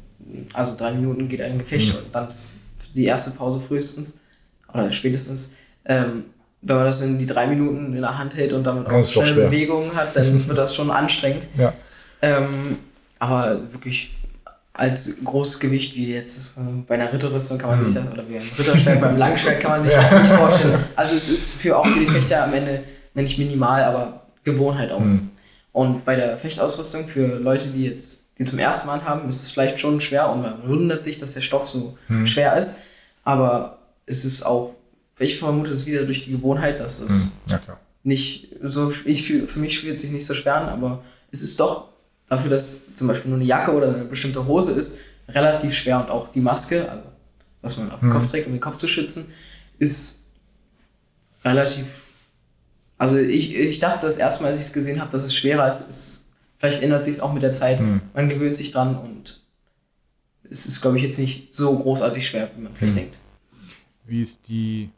also 0.54 0.76
drei 0.78 0.94
Minuten 0.94 1.28
geht 1.28 1.42
ein 1.42 1.58
Gefecht 1.58 1.94
mhm. 1.94 2.00
und 2.00 2.16
dann 2.16 2.28
ist 2.28 2.56
die 2.96 3.06
erste 3.06 3.32
Pause 3.32 3.60
frühestens 3.60 4.20
oder 4.74 4.92
spätestens. 4.92 5.56
Ähm, 5.86 6.26
wenn 6.62 6.76
man 6.76 6.86
das 6.86 7.02
in 7.02 7.20
die 7.20 7.26
drei 7.26 7.48
Minuten 7.48 7.94
in 7.94 8.02
der 8.02 8.18
Hand 8.18 8.36
hält 8.36 8.52
und 8.54 8.66
damit 8.66 8.90
auch 8.90 9.06
schnelle 9.06 9.46
Bewegungen 9.46 9.96
hat, 9.96 10.16
dann 10.16 10.48
wird 10.48 10.58
das 10.58 10.76
schon 10.76 10.90
anstrengend. 10.92 11.44
Ja. 11.58 11.74
Ähm, 12.22 12.78
aber 13.20 13.62
wirklich 13.72 14.16
als 14.74 15.18
großes 15.24 15.60
Gewicht 15.60 15.96
wie 15.96 16.14
jetzt 16.14 16.58
äh, 16.58 16.62
bei 16.88 16.96
einer 16.96 17.12
Ritterrüstung 17.12 17.58
kann 17.58 17.70
man 17.70 17.80
mhm. 17.80 17.86
sich 17.86 17.96
das, 17.96 18.12
oder 18.12 18.28
wie 18.30 18.38
ein 18.38 18.50
Ritterschwert 18.58 19.02
beim 19.02 19.18
Langschwert 19.18 19.60
kann 19.60 19.72
man 19.72 19.84
sich 19.84 19.94
das 19.94 20.12
nicht 20.12 20.32
vorstellen. 20.34 20.84
Also 20.96 21.16
es 21.16 21.30
ist 21.30 21.60
für 21.60 21.78
auch 21.78 21.88
für 21.88 22.00
die 22.00 22.08
Fechter 22.08 22.44
am 22.44 22.54
Ende, 22.54 22.84
wenn 23.14 23.24
nicht 23.24 23.38
minimal, 23.38 23.84
aber 23.84 24.22
Gewohnheit 24.44 24.92
auch. 24.92 25.00
Mhm. 25.00 25.30
Und 25.78 26.06
bei 26.06 26.16
der 26.16 26.40
Fechtausrüstung 26.40 27.08
für 27.08 27.38
Leute, 27.38 27.68
die 27.68 27.84
jetzt 27.84 28.32
die 28.40 28.46
zum 28.46 28.58
ersten 28.58 28.88
Mal 28.88 29.06
haben, 29.06 29.30
ist 29.30 29.44
es 29.44 29.52
vielleicht 29.52 29.80
schon 29.80 30.02
schwer 30.02 30.28
und 30.28 30.42
man 30.42 30.68
wundert 30.68 31.04
sich, 31.04 31.20
dass 31.20 31.36
der 31.36 31.42
Stoff 31.42 31.68
so 31.68 31.96
hm. 32.08 32.26
schwer 32.26 32.58
ist. 32.58 32.80
Aber 33.24 33.78
es 34.08 34.26
ist 34.26 34.44
auch, 34.44 34.74
ich 35.20 35.38
vermute 35.38 35.70
es 35.70 35.86
wieder 35.86 36.04
durch 36.06 36.26
die 36.26 36.32
Gewohnheit, 36.32 36.80
dass 36.80 37.00
es 37.00 37.34
hm. 37.46 37.52
ja, 37.52 37.62
nicht 38.02 38.56
so, 38.64 38.92
ich, 39.06 39.28
für 39.28 39.60
mich 39.60 39.80
fühlt 39.80 39.94
es 39.94 40.02
sich 40.02 40.10
nicht 40.10 40.26
so 40.26 40.34
schwer 40.34 40.56
an, 40.56 40.70
aber 40.70 41.04
es 41.30 41.44
ist 41.44 41.60
doch 41.60 41.90
dafür, 42.28 42.50
dass 42.50 42.96
zum 42.96 43.06
Beispiel 43.06 43.30
nur 43.30 43.38
eine 43.38 43.48
Jacke 43.48 43.72
oder 43.72 43.94
eine 43.94 44.06
bestimmte 44.06 44.48
Hose 44.48 44.72
ist, 44.72 45.02
relativ 45.30 45.76
schwer 45.76 46.00
und 46.00 46.10
auch 46.10 46.30
die 46.30 46.42
Maske, 46.42 46.90
also 46.90 47.04
was 47.62 47.78
man 47.78 47.92
auf 47.92 48.00
dem 48.00 48.12
hm. 48.12 48.20
Kopf 48.20 48.26
trägt, 48.26 48.48
um 48.48 48.54
den 48.54 48.62
Kopf 48.62 48.80
zu 48.80 48.88
schützen, 48.88 49.32
ist 49.78 50.22
relativ 51.46 52.07
also 52.98 53.18
ich, 53.18 53.56
ich 53.56 53.80
dachte 53.80 54.06
das 54.06 54.18
erste 54.18 54.44
Mal, 54.44 54.50
als 54.50 54.60
ich 54.60 54.66
es 54.66 54.74
gesehen 54.74 55.00
habe, 55.00 55.12
dass 55.12 55.24
es 55.24 55.36
schwerer 55.36 55.68
ist. 55.68 55.90
ist 55.90 56.28
vielleicht 56.58 56.82
ändert 56.82 57.04
sich 57.04 57.16
es 57.16 57.20
auch 57.20 57.34
mit 57.34 57.44
der 57.44 57.52
Zeit. 57.52 57.80
Mhm. 57.80 58.02
Man 58.14 58.30
gewöhnt 58.30 58.56
sich 58.56 58.72
dran 58.72 58.98
und 58.98 59.42
es 60.50 60.66
ist, 60.66 60.82
glaube 60.82 60.98
ich, 60.98 61.04
jetzt 61.04 61.20
nicht 61.20 61.54
so 61.54 61.78
großartig 61.78 62.26
schwer, 62.26 62.50
wie 62.56 62.64
man 62.64 62.74
vielleicht 62.74 62.94
mhm. 62.94 63.00
denkt. 63.00 63.18
Wie 64.06 64.22
ist 64.22 64.40
die 64.48 64.90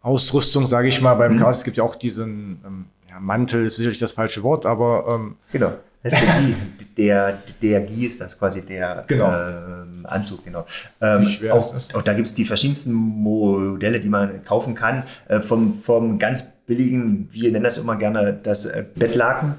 Ausrüstung, 0.00 0.66
sage 0.66 0.88
ich 0.88 1.00
mal, 1.00 1.14
beim 1.14 1.34
mhm. 1.34 1.40
Chaos? 1.40 1.58
Es 1.58 1.64
gibt 1.64 1.76
ja 1.76 1.84
auch 1.84 1.96
diesen 1.96 2.60
ähm, 2.64 2.84
ja, 3.10 3.20
Mantel, 3.20 3.66
ist 3.66 3.76
sicherlich 3.76 3.98
das 3.98 4.12
falsche 4.12 4.42
Wort, 4.42 4.64
aber. 4.64 5.06
Ähm, 5.08 5.36
genau. 5.52 5.72
Das 6.02 6.12
ist 6.12 6.22
der 6.22 6.40
Gi. 6.40 6.54
Der, 6.96 7.38
der 7.60 7.80
Gi 7.80 8.06
ist 8.06 8.20
das 8.20 8.38
quasi 8.38 8.62
der 8.62 9.04
genau. 9.08 9.26
ähm, 9.26 10.06
Anzug, 10.08 10.44
genau. 10.44 10.64
Ähm, 11.00 11.22
Wie 11.22 11.26
schwer 11.26 11.54
auch, 11.54 11.74
ist 11.74 11.88
das? 11.88 11.94
Auch 11.96 12.02
da 12.02 12.14
gibt 12.14 12.28
es 12.28 12.34
die 12.34 12.44
verschiedensten 12.44 12.92
Modelle, 12.92 13.98
die 13.98 14.08
man 14.08 14.44
kaufen 14.44 14.74
kann. 14.74 15.02
Äh, 15.26 15.40
vom, 15.40 15.82
vom 15.82 16.18
ganz 16.18 16.44
billigen, 16.66 17.28
wir 17.32 17.50
nennen 17.50 17.64
das 17.64 17.78
immer 17.78 17.96
gerne 17.96 18.38
das 18.42 18.66
äh, 18.66 18.84
Bettlaken. 18.94 19.54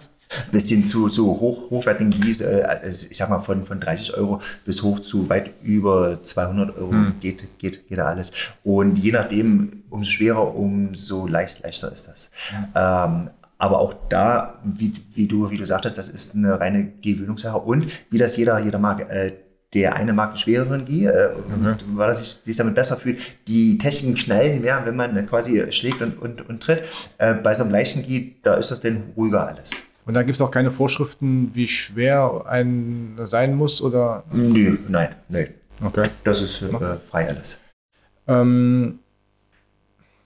bis 0.52 0.68
hin 0.68 0.84
zu, 0.84 1.08
zu 1.08 1.26
hoch, 1.26 1.70
hochwertigen 1.70 2.12
Gieß, 2.12 2.42
äh, 2.42 2.86
ich 2.86 3.16
sag 3.16 3.30
mal 3.30 3.40
von, 3.40 3.66
von 3.66 3.80
30 3.80 4.16
Euro 4.16 4.42
bis 4.66 4.84
hoch 4.84 5.00
zu 5.00 5.30
weit 5.30 5.52
über 5.62 6.20
200 6.20 6.78
Euro 6.78 6.92
hm. 6.92 7.14
geht, 7.22 7.60
geht, 7.60 7.88
geht 7.88 7.98
da 7.98 8.08
alles. 8.08 8.34
Und 8.64 9.00
je 9.00 9.14
nachdem, 9.14 9.84
umso 9.90 10.12
schwerer, 10.12 10.54
umso 10.54 11.28
leicht, 11.28 11.64
leichter 11.64 11.92
ist 11.92 12.10
das. 12.10 12.30
Hm. 12.50 12.66
Ähm, 12.76 13.30
aber 13.58 13.80
auch 13.80 13.96
da, 14.10 14.60
wie, 14.64 14.94
wie, 15.14 15.28
du, 15.28 15.50
wie 15.50 15.58
du 15.58 15.66
sagtest, 15.66 15.98
das 15.98 16.10
ist 16.10 16.36
eine 16.36 16.60
reine 16.60 16.92
Gewöhnungssache 17.02 17.58
und 17.58 17.88
wie 18.12 18.18
das 18.18 18.38
jeder, 18.38 18.60
jeder 18.60 18.80
mag. 18.80 19.10
Äh, 19.10 19.34
der 19.82 19.96
eine 19.96 20.14
mag 20.14 20.30
einen 20.30 20.38
schwereren 20.38 20.86
Gi, 20.86 21.06
äh, 21.06 21.30
mhm. 21.30 21.76
weil 21.96 22.10
er 22.10 22.14
sich, 22.14 22.28
sich 22.28 22.58
damit 22.58 22.76
besser 22.76 22.98
fühlt. 22.98 23.20
Die 23.48 23.78
Techniken 23.78 24.16
knallen 24.16 24.62
mehr, 24.62 24.82
wenn 24.86 24.96
man 24.96 25.28
quasi 25.28 25.72
schlägt 25.72 26.02
und, 26.02 26.20
und, 26.22 26.48
und 26.50 26.62
tritt. 26.62 26.84
Äh, 27.18 27.36
bei 27.36 27.54
so 27.54 27.64
einem 27.64 27.72
leichten 27.72 28.04
Gi, 28.04 28.36
da 28.44 28.56
ist 28.56 28.72
das 28.72 28.82
dann 28.82 29.04
ruhiger 29.16 29.48
alles. 29.48 29.84
Und 30.06 30.14
da 30.14 30.24
gibt 30.24 30.36
es 30.36 30.42
auch 30.42 30.52
keine 30.52 30.72
Vorschriften, 30.72 31.52
wie 31.54 31.68
schwer 31.68 32.46
ein 32.48 33.20
sein 33.26 33.56
muss, 33.56 33.82
oder? 33.82 34.24
Nö, 34.32 34.78
nein, 34.88 35.10
nein. 35.30 35.50
Okay. 35.84 36.04
Das 36.24 36.42
ist 36.42 36.62
äh, 36.62 36.98
frei 37.10 37.28
alles. 37.28 37.60
Ähm, 38.28 39.00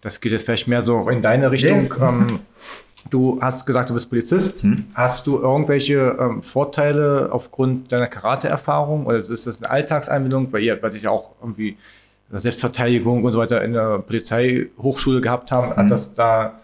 das 0.02 0.22
geht 0.22 0.32
jetzt 0.32 0.46
vielleicht 0.46 0.68
mehr 0.68 0.82
so 0.82 1.10
in 1.10 1.22
deine 1.22 1.52
Richtung. 1.52 1.94
Ja. 2.00 2.10
Ähm, 2.10 2.40
Du 3.10 3.42
hast 3.42 3.66
gesagt, 3.66 3.90
du 3.90 3.94
bist 3.94 4.10
Polizist. 4.10 4.64
Hm. 4.64 4.86
Hast 4.94 5.28
du 5.28 5.40
irgendwelche 5.40 6.18
ähm, 6.20 6.44
Vorteile 6.44 7.30
aufgrund 7.32 7.92
deiner 7.92 8.08
Karate-Erfahrung 8.08 9.06
oder 9.06 9.18
ist 9.18 9.30
das 9.30 9.58
eine 9.62 9.70
Alltagsanwendung, 9.70 10.52
weil 10.54 10.64
ihr, 10.64 10.82
weil 10.82 10.96
ich 10.96 11.04
ja 11.04 11.10
auch 11.10 11.32
irgendwie 11.42 11.78
Selbstverteidigung 12.32 13.24
und 13.24 13.32
so 13.32 13.40
weiter 13.40 13.62
in 13.64 13.74
der 13.74 14.00
Polizeihochschule 14.00 15.22
gehabt 15.22 15.52
haben, 15.52 15.72
hm. 15.72 15.78
hat 15.78 15.92
das 15.92 16.14
da 16.14 16.60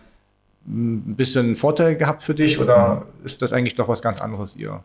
ein 0.67 1.15
bisschen 1.15 1.55
Vorteil 1.55 1.95
gehabt 1.95 2.23
für 2.23 2.35
dich 2.35 2.59
oder 2.59 3.05
ist 3.23 3.41
das 3.41 3.53
eigentlich 3.53 3.75
doch 3.75 3.87
was 3.87 4.01
ganz 4.01 4.21
anderes, 4.21 4.55
ihr 4.55 4.83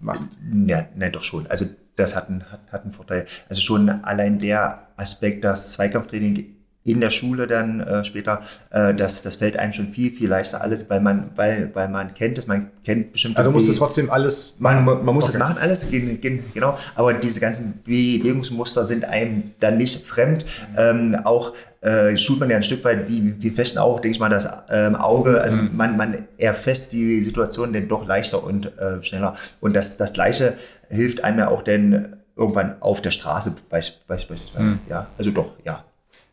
macht? 0.00 0.22
Ja, 0.66 0.86
nein, 0.96 1.12
doch 1.12 1.22
schon. 1.22 1.46
Also 1.46 1.66
das 1.96 2.16
hat 2.16 2.28
einen, 2.28 2.50
hat, 2.50 2.60
hat 2.72 2.84
einen 2.84 2.92
Vorteil. 2.92 3.26
Also 3.48 3.60
schon 3.60 3.88
allein 3.88 4.38
der 4.38 4.86
Aspekt, 4.96 5.44
dass 5.44 5.72
Zweikampftraining 5.72 6.56
in 6.82 7.00
der 7.00 7.10
Schule 7.10 7.46
dann 7.46 7.80
äh, 7.80 8.04
später, 8.04 8.40
äh, 8.70 8.94
das, 8.94 9.22
das 9.22 9.36
fällt 9.36 9.58
einem 9.58 9.72
schon 9.72 9.88
viel, 9.88 10.10
viel 10.12 10.30
leichter 10.30 10.62
alles, 10.62 10.88
weil 10.88 11.00
man, 11.00 11.30
weil, 11.36 11.70
weil 11.74 11.88
man 11.88 12.14
kennt 12.14 12.38
es, 12.38 12.46
man 12.46 12.70
kennt 12.84 13.12
bestimmte. 13.12 13.38
Also 13.38 13.50
du 13.50 13.54
musst 13.54 13.68
es 13.68 13.76
trotzdem 13.76 14.08
alles 14.08 14.54
machen. 14.58 14.86
Man, 14.86 15.04
man 15.04 15.14
muss 15.14 15.24
okay. 15.24 15.38
das 15.38 15.40
machen, 15.40 15.58
alles, 15.60 15.90
genau. 15.90 16.78
Aber 16.94 17.12
diese 17.12 17.38
ganzen 17.40 17.80
Bewegungsmuster 17.84 18.84
sind 18.84 19.04
einem 19.04 19.52
dann 19.60 19.76
nicht 19.76 20.06
fremd. 20.06 20.46
Ähm, 20.76 21.16
auch 21.24 21.52
äh, 21.82 22.16
schult 22.16 22.40
man 22.40 22.48
ja 22.48 22.56
ein 22.56 22.62
Stück 22.62 22.82
weit 22.84 23.08
wie, 23.08 23.34
wie 23.38 23.50
festen 23.50 23.78
auch, 23.78 24.00
denke 24.00 24.14
ich 24.14 24.20
mal, 24.20 24.30
das 24.30 24.48
ähm, 24.70 24.96
Auge. 24.96 25.42
Also 25.42 25.58
mhm. 25.58 25.76
man, 25.76 25.96
man 25.98 26.26
erfasst 26.38 26.94
die 26.94 27.20
Situation 27.20 27.74
dann 27.74 27.88
doch 27.88 28.06
leichter 28.06 28.42
und 28.42 28.66
äh, 28.78 29.02
schneller. 29.02 29.34
Und 29.60 29.74
das, 29.74 29.98
das 29.98 30.14
Gleiche 30.14 30.54
hilft 30.88 31.24
einem 31.24 31.40
ja 31.40 31.48
auch 31.48 31.60
dann 31.60 32.16
irgendwann 32.36 32.80
auf 32.80 33.02
der 33.02 33.10
Straße 33.10 33.56
beispielsweise. 33.68 34.58
Mhm. 34.58 34.78
Ja, 34.88 35.08
also 35.18 35.30
doch, 35.30 35.52
ja. 35.64 35.84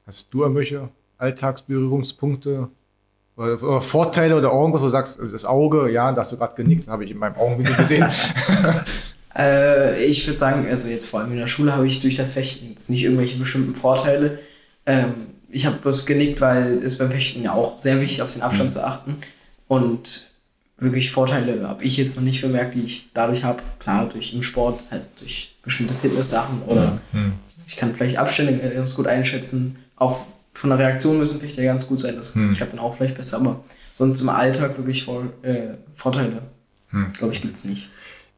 Hast 0.08 0.34
du 0.34 0.44
irgendwelche 0.44 0.90
Alltagsberührungspunkte 1.18 2.70
oder, 3.36 3.82
Vorteile 3.82 4.36
oder 4.36 4.52
irgendwas, 4.52 4.82
wo 4.82 4.86
du 4.86 4.90
sagst, 4.90 5.20
das 5.20 5.46
Auge, 5.46 5.92
ja, 5.92 6.12
da 6.12 6.22
hast 6.22 6.32
du 6.32 6.38
gerade 6.38 6.56
genickt, 6.56 6.88
habe 6.88 7.04
ich 7.04 7.12
in 7.12 7.18
meinem 7.18 7.36
Augenwinkel 7.36 7.76
gesehen. 7.76 8.08
äh, 9.38 10.04
ich 10.06 10.26
würde 10.26 10.40
sagen, 10.40 10.66
also 10.70 10.88
jetzt 10.88 11.08
vor 11.08 11.20
allem 11.20 11.34
in 11.34 11.38
der 11.38 11.48
Schule 11.48 11.76
habe 11.76 11.86
ich 11.86 12.00
durch 12.00 12.16
das 12.16 12.34
Fechten 12.34 12.70
jetzt 12.70 12.90
nicht 12.90 13.04
irgendwelche 13.04 13.38
bestimmten 13.38 13.76
Vorteile. 13.76 14.40
Ähm, 14.86 15.28
ich 15.50 15.66
habe 15.66 15.78
bloß 15.78 16.06
genickt, 16.06 16.42
weil 16.42 16.82
es 16.84 16.98
beim 16.98 17.12
Fechten 17.12 17.44
ja 17.44 17.54
auch 17.54 17.78
sehr 17.78 18.02
wichtig 18.02 18.22
auf 18.22 18.34
den 18.34 18.42
Abstand 18.42 18.70
mhm. 18.70 18.74
zu 18.74 18.88
achten. 18.88 19.18
Und 19.68 20.32
wirklich 20.78 21.12
Vorteile 21.12 21.68
habe 21.68 21.84
ich 21.84 21.98
jetzt 21.98 22.16
noch 22.16 22.24
nicht 22.24 22.42
bemerkt, 22.42 22.76
die 22.76 22.84
ich 22.84 23.10
dadurch 23.14 23.44
habe. 23.44 23.62
Klar, 23.80 24.08
durch 24.08 24.34
im 24.34 24.42
Sport, 24.42 24.86
halt 24.90 25.04
durch 25.20 25.56
bestimmte 25.62 25.94
Fitness-Sachen 25.94 26.62
oder 26.66 27.00
mhm. 27.12 27.34
ich 27.68 27.76
kann 27.76 27.94
vielleicht 27.94 28.18
Abstände 28.18 28.58
ganz 28.74 28.96
gut 28.96 29.08
einschätzen 29.08 29.78
auch 29.98 30.20
von 30.54 30.70
der 30.70 30.80
Reaktion 30.80 31.18
müssen 31.18 31.40
vielleicht 31.40 31.58
ja 31.58 31.66
ganz 31.66 31.88
gut 31.88 32.00
sein. 32.00 32.16
Das 32.16 32.34
hm. 32.36 32.54
ich 32.54 32.62
habe 32.62 32.72
dann 32.72 32.80
auch 32.80 32.96
vielleicht 32.96 33.16
besser, 33.16 33.38
aber 33.38 33.64
sonst 33.94 34.22
im 34.22 34.30
Alltag 34.30 34.78
wirklich 34.78 35.04
vor, 35.04 35.24
äh, 35.42 35.76
Vorteile, 35.94 36.44
hm. 36.90 37.12
glaube 37.14 37.34
ich, 37.34 37.42
gibt 37.42 37.56
es 37.56 37.66
nicht. 37.66 37.90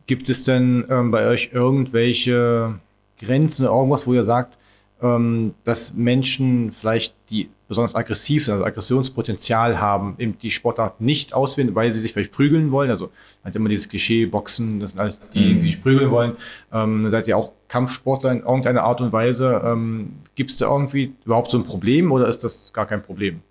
Gibt 0.08 0.28
es 0.30 0.44
denn 0.44 0.86
ähm, 0.90 1.12
bei 1.12 1.28
euch 1.28 1.52
irgendwelche 1.54 2.80
Grenzen 3.20 3.68
oder 3.68 3.76
irgendwas, 3.76 4.08
wo 4.08 4.14
ihr 4.14 4.24
sagt, 4.24 4.58
ähm, 5.02 5.54
dass 5.64 5.94
Menschen 5.94 6.72
vielleicht, 6.72 7.16
die 7.30 7.50
besonders 7.68 7.96
aggressiv 7.96 8.46
sind, 8.46 8.56
also 8.56 8.66
Aggressionspotenzial 8.66 9.80
haben, 9.80 10.16
eben 10.18 10.38
die 10.40 10.52
Sportart 10.52 11.02
nicht 11.02 11.34
auswählen, 11.34 11.74
weil 11.76 11.92
sie 11.92 12.00
sich 12.00 12.14
vielleicht 12.14 12.32
prügeln 12.32 12.72
wollen. 12.72 12.90
Also 12.90 13.12
hat 13.44 13.56
immer 13.56 13.70
dieses 13.70 13.88
Klischee, 13.88 14.26
Boxen, 14.26 14.80
das 14.80 14.92
sind 14.92 15.00
alles 15.00 15.22
die, 15.30 15.56
die 15.56 15.62
sich 15.62 15.82
prügeln 15.82 16.10
wollen. 16.10 16.32
Ähm, 16.74 17.04
dann 17.04 17.12
seid 17.12 17.28
ihr 17.28 17.38
auch 17.38 17.54
Kampfsportler 17.68 18.32
in 18.32 18.40
irgendeiner 18.40 18.84
Art 18.84 19.02
und 19.02 19.14
Weise. 19.14 19.62
Ähm, 19.64 20.14
Gibt 20.36 20.52
es 20.52 20.58
da 20.58 20.72
irgendwie 20.72 21.14
überhaupt 21.26 21.52
so 21.52 21.58
ein 21.58 21.64
Problem 21.64 22.12
oder 22.12 22.28
ist 22.28 22.44
das 22.44 22.72
gar 22.74 22.88
kein 22.88 23.04
Problem? 23.04 23.42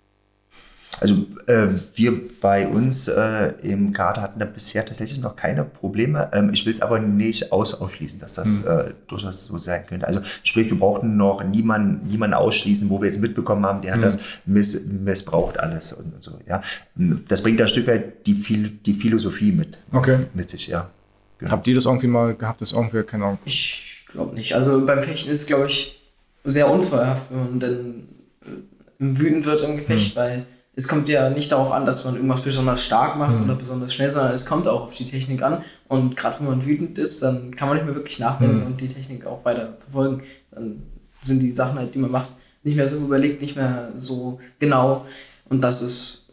Also 0.99 1.25
äh, 1.45 1.67
wir 1.95 2.19
bei 2.41 2.67
uns 2.67 3.07
äh, 3.07 3.53
im 3.61 3.93
Kader 3.93 4.21
hatten 4.21 4.39
da 4.39 4.45
bisher 4.45 4.85
tatsächlich 4.85 5.19
noch 5.19 5.35
keine 5.35 5.63
Probleme. 5.63 6.29
Ähm, 6.33 6.51
ich 6.51 6.65
will 6.65 6.71
es 6.71 6.81
aber 6.81 6.99
nicht 6.99 7.51
aus 7.51 7.73
ausschließen, 7.73 8.19
dass 8.19 8.33
das 8.33 8.63
mhm. 8.63 8.67
äh, 8.67 8.83
durchaus 9.07 9.45
so 9.45 9.57
sein 9.59 9.85
könnte. 9.87 10.07
Also 10.07 10.19
sprich, 10.43 10.69
wir 10.69 10.77
brauchten 10.77 11.15
noch 11.15 11.43
niemanden, 11.43 12.07
niemanden 12.09 12.33
ausschließen, 12.33 12.89
wo 12.89 12.99
wir 13.01 13.05
jetzt 13.05 13.21
mitbekommen 13.21 13.65
haben, 13.65 13.81
der 13.81 13.91
hat 13.91 13.99
mhm. 13.99 14.03
das 14.03 14.19
miss, 14.45 14.85
missbraucht 14.85 15.59
alles 15.59 15.93
und, 15.93 16.13
und, 16.15 16.23
so. 16.23 16.39
Ja, 16.47 16.61
das 16.95 17.43
bringt 17.43 17.61
ein 17.61 17.67
Stück 17.67 17.87
weit 17.87 18.25
die, 18.25 18.33
die 18.33 18.93
Philosophie 18.93 19.51
mit, 19.51 19.77
okay. 19.93 20.19
mit 20.33 20.49
sich. 20.49 20.67
Ja. 20.67 20.89
Genau. 21.37 21.51
Habt 21.51 21.67
ihr 21.67 21.75
das 21.75 21.85
irgendwie 21.85 22.07
mal 22.07 22.35
gehabt, 22.35 22.61
dass 22.61 22.73
irgendwer 22.73 23.03
keine 23.03 23.25
Ahnung? 23.25 23.39
Ich 23.45 24.05
glaube 24.11 24.35
nicht. 24.35 24.53
Also 24.53 24.85
beim 24.85 25.01
Fechten 25.01 25.29
ist 25.29 25.41
es 25.41 25.47
glaube 25.47 25.67
ich 25.67 26.01
sehr 26.43 26.69
unfeuerhaft, 26.69 27.31
wenn 27.31 27.39
man 27.39 27.59
dann 27.59 28.03
äh, 28.41 28.47
wütend 28.99 29.45
wird 29.45 29.61
im 29.61 29.77
Gefecht, 29.77 30.15
mhm. 30.15 30.19
weil 30.19 30.45
es 30.79 30.87
kommt 30.87 31.09
ja 31.09 31.29
nicht 31.29 31.51
darauf 31.51 31.73
an, 31.73 31.85
dass 31.85 32.05
man 32.05 32.15
irgendwas 32.15 32.41
besonders 32.41 32.81
stark 32.81 33.17
macht 33.17 33.37
mhm. 33.37 33.43
oder 33.43 33.55
besonders 33.55 33.93
schnell, 33.93 34.09
sondern 34.09 34.33
es 34.33 34.45
kommt 34.45 34.65
auch 34.65 34.83
auf 34.83 34.93
die 34.93 35.03
Technik 35.03 35.41
an. 35.41 35.61
Und 35.89 36.15
gerade 36.15 36.39
wenn 36.39 36.47
man 36.47 36.65
wütend 36.65 36.97
ist, 36.97 37.21
dann 37.21 37.53
kann 37.53 37.67
man 37.67 37.75
nicht 37.75 37.85
mehr 37.85 37.95
wirklich 37.95 38.17
nachdenken 38.17 38.61
mhm. 38.61 38.65
und 38.65 38.79
die 38.79 38.87
Technik 38.87 39.25
auch 39.25 39.43
weiter 39.43 39.73
verfolgen. 39.77 40.23
Dann 40.51 40.83
sind 41.21 41.43
die 41.43 41.51
Sachen 41.51 41.77
halt, 41.77 41.93
die 41.93 41.99
man 41.99 42.11
macht, 42.11 42.29
nicht 42.63 42.77
mehr 42.77 42.87
so 42.87 42.95
überlegt, 42.95 43.41
nicht 43.41 43.57
mehr 43.57 43.89
so 43.97 44.39
genau. 44.57 45.05
Und 45.49 45.61
das 45.65 45.81
ist 45.81 46.29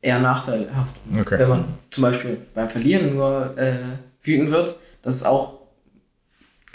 eher 0.00 0.20
nachteilhaft. 0.20 0.94
Okay. 1.20 1.40
Wenn 1.40 1.48
man 1.48 1.64
zum 1.90 2.02
Beispiel 2.02 2.38
beim 2.54 2.68
Verlieren 2.68 3.16
nur 3.16 3.58
äh, 3.58 3.78
wütend 4.22 4.50
wird, 4.50 4.76
das 5.02 5.16
ist 5.16 5.26
auch 5.26 5.54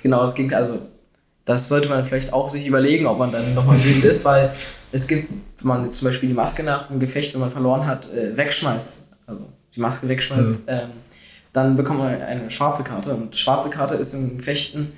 genau 0.01 0.23
das 0.23 0.35
Gegenteil. 0.35 0.59
Also 0.59 0.79
das 1.45 1.69
sollte 1.69 1.87
man 1.87 2.03
vielleicht 2.03 2.33
auch 2.33 2.49
sich 2.49 2.67
überlegen, 2.67 3.05
ob 3.05 3.17
man 3.17 3.31
dann 3.31 3.53
nochmal 3.53 3.81
wütend 3.81 4.03
ist, 4.03 4.25
weil 4.25 4.53
es 4.91 5.07
gibt, 5.07 5.31
wenn 5.63 5.69
man 5.69 5.83
jetzt 5.85 5.97
zum 5.97 6.07
Beispiel 6.07 6.29
die 6.29 6.35
Maske 6.35 6.63
nach 6.63 6.89
einem 6.89 6.99
Gefecht, 6.99 7.33
wenn 7.33 7.41
man 7.41 7.51
verloren 7.51 7.85
hat, 7.87 8.11
äh, 8.13 8.35
wegschmeißt, 8.35 9.13
also 9.27 9.41
die 9.75 9.79
Maske 9.79 10.07
wegschmeißt, 10.07 10.67
mhm. 10.67 10.73
ähm, 10.73 10.89
dann 11.53 11.77
bekommt 11.77 11.99
man 11.99 12.21
eine 12.21 12.51
schwarze 12.51 12.83
Karte. 12.83 13.13
Und 13.15 13.35
schwarze 13.35 13.69
Karte 13.69 13.95
ist 13.95 14.13
im 14.13 14.37
Gefechten, 14.37 14.93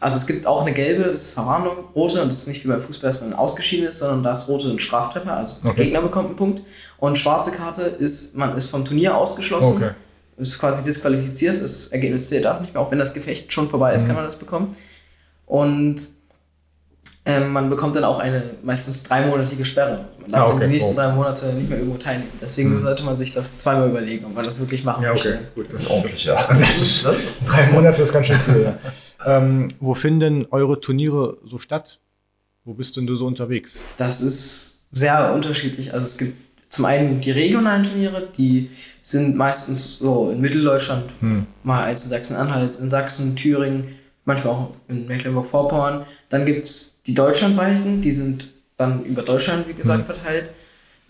also 0.00 0.16
es 0.16 0.26
gibt 0.26 0.46
auch 0.46 0.62
eine 0.62 0.72
gelbe, 0.72 1.04
ist 1.04 1.30
Verwarnung, 1.30 1.76
rote, 1.94 2.22
und 2.22 2.28
es 2.28 2.40
ist 2.40 2.48
nicht 2.48 2.64
wie 2.64 2.68
beim 2.68 2.80
Fußball, 2.80 3.10
dass 3.10 3.20
man 3.20 3.32
ausgeschieden 3.32 3.88
ist, 3.88 3.98
sondern 3.98 4.22
da 4.22 4.32
ist 4.32 4.48
rote 4.48 4.68
ein 4.68 4.78
Straftreffer, 4.78 5.32
also 5.32 5.56
okay. 5.56 5.74
der 5.74 5.84
Gegner 5.86 6.02
bekommt 6.02 6.28
einen 6.28 6.36
Punkt. 6.36 6.62
Und 6.98 7.18
schwarze 7.18 7.50
Karte 7.50 7.82
ist, 7.82 8.36
man 8.36 8.56
ist 8.56 8.70
vom 8.70 8.84
Turnier 8.84 9.16
ausgeschlossen. 9.16 9.76
Okay. 9.76 9.90
Ist 10.36 10.60
quasi 10.60 10.84
disqualifiziert, 10.84 11.60
das 11.60 11.88
Ergebnis 11.88 12.28
zählt 12.28 12.46
auch 12.46 12.60
nicht 12.60 12.74
mehr, 12.74 12.80
auch 12.80 12.92
wenn 12.92 13.00
das 13.00 13.12
Gefecht 13.12 13.52
schon 13.52 13.68
vorbei 13.68 13.92
ist, 13.92 14.04
mhm. 14.04 14.06
kann 14.06 14.16
man 14.16 14.24
das 14.24 14.36
bekommen. 14.36 14.76
Und 15.46 16.00
ähm, 17.24 17.52
man 17.52 17.68
bekommt 17.68 17.94
dann 17.96 18.04
auch 18.04 18.18
eine 18.18 18.54
meistens 18.62 19.02
dreimonatige 19.02 19.64
Sperre. 19.64 20.06
Man 20.20 20.30
darf 20.30 20.40
ah, 20.40 20.44
okay. 20.44 20.52
dann 20.52 20.68
die 20.68 20.74
nächsten 20.74 20.94
oh. 20.94 21.02
drei 21.02 21.12
Monate 21.12 21.52
nicht 21.52 21.68
mehr 21.68 21.78
irgendwo 21.78 21.98
teilnehmen. 21.98 22.30
Deswegen 22.40 22.74
mhm. 22.74 22.80
sollte 22.80 23.04
man 23.04 23.16
sich 23.16 23.32
das 23.32 23.58
zweimal 23.58 23.90
überlegen, 23.90 24.24
ob 24.24 24.34
man 24.34 24.44
das 24.44 24.58
wirklich 24.60 24.84
machen 24.84 25.02
ja, 25.02 25.10
okay. 25.10 25.30
möchte. 25.30 25.48
Gut, 25.54 25.66
das 25.72 25.82
ist 25.82 25.90
ordentlich, 25.90 26.24
ja. 26.24 26.48
Das 26.48 26.80
ist, 26.80 27.04
das 27.04 27.24
drei 27.46 27.66
Monate 27.72 28.02
ist 28.02 28.12
ganz 28.12 28.26
schön 28.26 28.38
viel. 28.38 28.62
Ja. 28.62 28.78
ähm, 29.38 29.68
wo 29.80 29.94
finden 29.94 30.46
eure 30.50 30.80
Turniere 30.80 31.38
so 31.44 31.58
statt? 31.58 31.98
Wo 32.64 32.74
bist 32.74 32.96
denn 32.96 33.06
du 33.06 33.16
so 33.16 33.26
unterwegs? 33.26 33.74
Das 33.96 34.20
ist 34.20 34.86
sehr 34.92 35.32
unterschiedlich. 35.34 35.92
Also 35.92 36.04
es 36.04 36.18
gibt 36.18 36.36
zum 36.70 36.84
einen 36.84 37.20
die 37.20 37.30
regionalen 37.30 37.82
Turniere, 37.82 38.28
die 38.36 38.70
sind 39.02 39.36
meistens 39.36 39.98
so 39.98 40.30
in 40.30 40.40
Mitteldeutschland, 40.40 41.04
hm. 41.20 41.46
mal 41.62 41.84
eins 41.84 42.04
in 42.04 42.10
Sachsen-Anhalt, 42.10 42.76
in 42.76 42.90
Sachsen, 42.90 43.36
Thüringen, 43.36 43.94
manchmal 44.28 44.54
auch 44.54 44.70
in 44.88 45.06
Mecklenburg-Vorpommern. 45.06 46.04
Dann 46.28 46.46
gibt 46.46 46.66
es 46.66 47.00
die 47.06 47.14
deutschlandweiten, 47.14 48.00
die 48.00 48.12
sind 48.12 48.50
dann 48.76 49.04
über 49.04 49.22
Deutschland, 49.22 49.66
wie 49.66 49.72
gesagt, 49.72 50.00
mhm. 50.00 50.04
verteilt. 50.04 50.50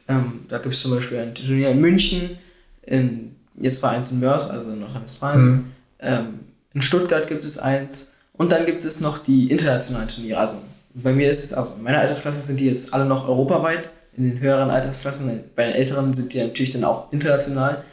Ähm, 0.09 0.45
da 0.49 0.59
gibt 0.59 0.75
es 0.75 0.81
zum 0.81 0.93
Beispiel 0.93 1.19
ein 1.19 1.35
Turnier 1.35 1.71
in 1.71 1.81
München, 1.81 2.39
in, 2.83 3.35
jetzt 3.57 3.83
war 3.83 3.91
eins 3.91 4.11
in 4.13 4.21
Mörs, 4.21 4.51
also 4.51 4.71
in 4.71 4.81
Nordrhein-Westfalen. 4.81 5.45
Mhm. 5.45 5.65
Ähm, 5.99 6.27
in 6.73 6.81
Stuttgart 6.81 7.27
gibt 7.27 7.45
es 7.45 7.59
eins. 7.59 8.15
Und 8.33 8.53
dann 8.53 8.65
gibt 8.65 8.85
es 8.85 9.01
noch 9.01 9.19
die 9.19 9.51
internationalen 9.51 10.09
Turniere. 10.09 10.39
Also 10.39 10.63
bei 10.95 11.13
mir 11.13 11.29
ist 11.29 11.45
es, 11.45 11.53
also 11.53 11.75
in 11.75 11.83
meiner 11.83 11.99
Altersklasse 11.99 12.41
sind 12.41 12.61
die 12.61 12.67
jetzt 12.67 12.95
alle 12.95 13.05
noch 13.05 13.29
europaweit. 13.29 13.91
In 14.17 14.31
den 14.31 14.41
höheren 14.41 14.71
Altersklassen, 14.71 15.41
bei 15.57 15.65
den 15.65 15.75
älteren 15.75 16.15
sind 16.15 16.33
die 16.33 16.39
natürlich 16.39 16.71
dann 16.71 16.85
auch 16.85 17.13
international. 17.13 17.85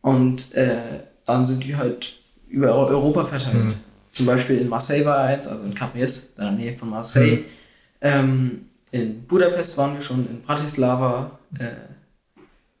Und 0.00 0.54
äh, 0.54 1.00
dann 1.26 1.44
sind 1.44 1.64
die 1.64 1.74
halt 1.74 2.14
über 2.48 2.72
Europa 2.72 3.24
verteilt. 3.24 3.64
Mhm. 3.64 3.93
Zum 4.14 4.26
Beispiel 4.26 4.60
in 4.60 4.68
Marseille 4.68 5.04
war 5.04 5.26
er 5.26 5.34
jetzt, 5.34 5.48
also 5.48 5.64
in 5.64 5.74
Capriès, 5.74 6.36
in 6.36 6.44
der 6.44 6.52
Nähe 6.52 6.72
von 6.72 6.88
Marseille. 6.88 7.38
Mhm. 7.38 7.44
Ähm, 8.00 8.66
in 8.92 9.26
Budapest 9.26 9.76
waren 9.76 9.94
wir 9.94 10.00
schon, 10.00 10.28
in 10.28 10.42
Bratislava. 10.42 11.32
Äh, 11.58 11.72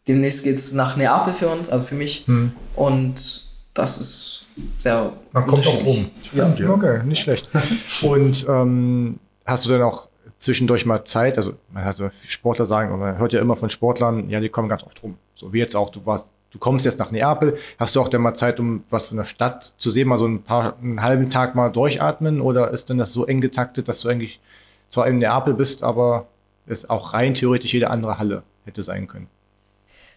demnächst 0.06 0.44
geht 0.44 0.54
es 0.54 0.72
nach 0.74 0.96
Neapel 0.96 1.32
für 1.32 1.48
uns, 1.48 1.68
also 1.68 1.84
für 1.84 1.96
mich. 1.96 2.24
Hm. 2.26 2.52
Und 2.76 3.46
das 3.74 3.98
ist 3.98 4.46
sehr 4.78 5.12
Man 5.32 5.46
kommt 5.46 5.66
auch 5.66 5.84
rum. 5.84 6.10
Ja. 6.32 6.54
Okay, 6.70 7.02
nicht 7.04 7.22
schlecht. 7.22 7.48
Und 8.02 8.46
ähm, 8.48 9.18
hast 9.44 9.64
du 9.64 9.70
denn 9.70 9.82
auch 9.82 10.06
zwischendurch 10.38 10.86
mal 10.86 11.04
Zeit? 11.04 11.36
Also, 11.36 11.54
man 11.72 11.84
hat 11.84 11.96
so 11.96 12.08
Sportler 12.28 12.66
sagen, 12.66 12.90
oder 12.92 12.98
man 12.98 13.18
hört 13.18 13.32
ja 13.32 13.40
immer 13.40 13.56
von 13.56 13.70
Sportlern, 13.70 14.30
ja, 14.30 14.38
die 14.38 14.50
kommen 14.50 14.68
ganz 14.68 14.84
oft 14.84 15.02
rum. 15.02 15.16
So 15.34 15.52
wie 15.52 15.58
jetzt 15.58 15.74
auch, 15.74 15.90
du 15.90 16.04
warst, 16.06 16.32
du 16.54 16.58
kommst 16.58 16.86
jetzt 16.86 16.98
nach 16.98 17.10
Neapel. 17.10 17.58
Hast 17.78 17.94
du 17.96 18.00
auch 18.00 18.08
dann 18.08 18.22
mal 18.22 18.32
Zeit, 18.34 18.58
um 18.58 18.84
was 18.88 19.08
von 19.08 19.18
der 19.18 19.24
Stadt 19.24 19.74
zu 19.76 19.90
sehen, 19.90 20.08
mal 20.08 20.18
so 20.18 20.26
ein 20.26 20.42
paar, 20.42 20.78
einen 20.80 21.02
halben 21.02 21.28
Tag 21.28 21.54
mal 21.54 21.68
durchatmen? 21.68 22.40
Oder 22.40 22.70
ist 22.70 22.88
denn 22.88 22.96
das 22.96 23.12
so 23.12 23.26
eng 23.26 23.42
getaktet, 23.42 23.88
dass 23.88 24.00
du 24.00 24.08
eigentlich 24.08 24.40
zwar 24.88 25.06
in 25.08 25.18
Neapel 25.18 25.52
bist, 25.54 25.82
aber 25.82 26.28
es 26.66 26.88
auch 26.88 27.12
rein 27.12 27.34
theoretisch 27.34 27.74
jede 27.74 27.90
andere 27.90 28.18
Halle 28.18 28.42
hätte 28.64 28.82
sein 28.82 29.06
können? 29.08 29.26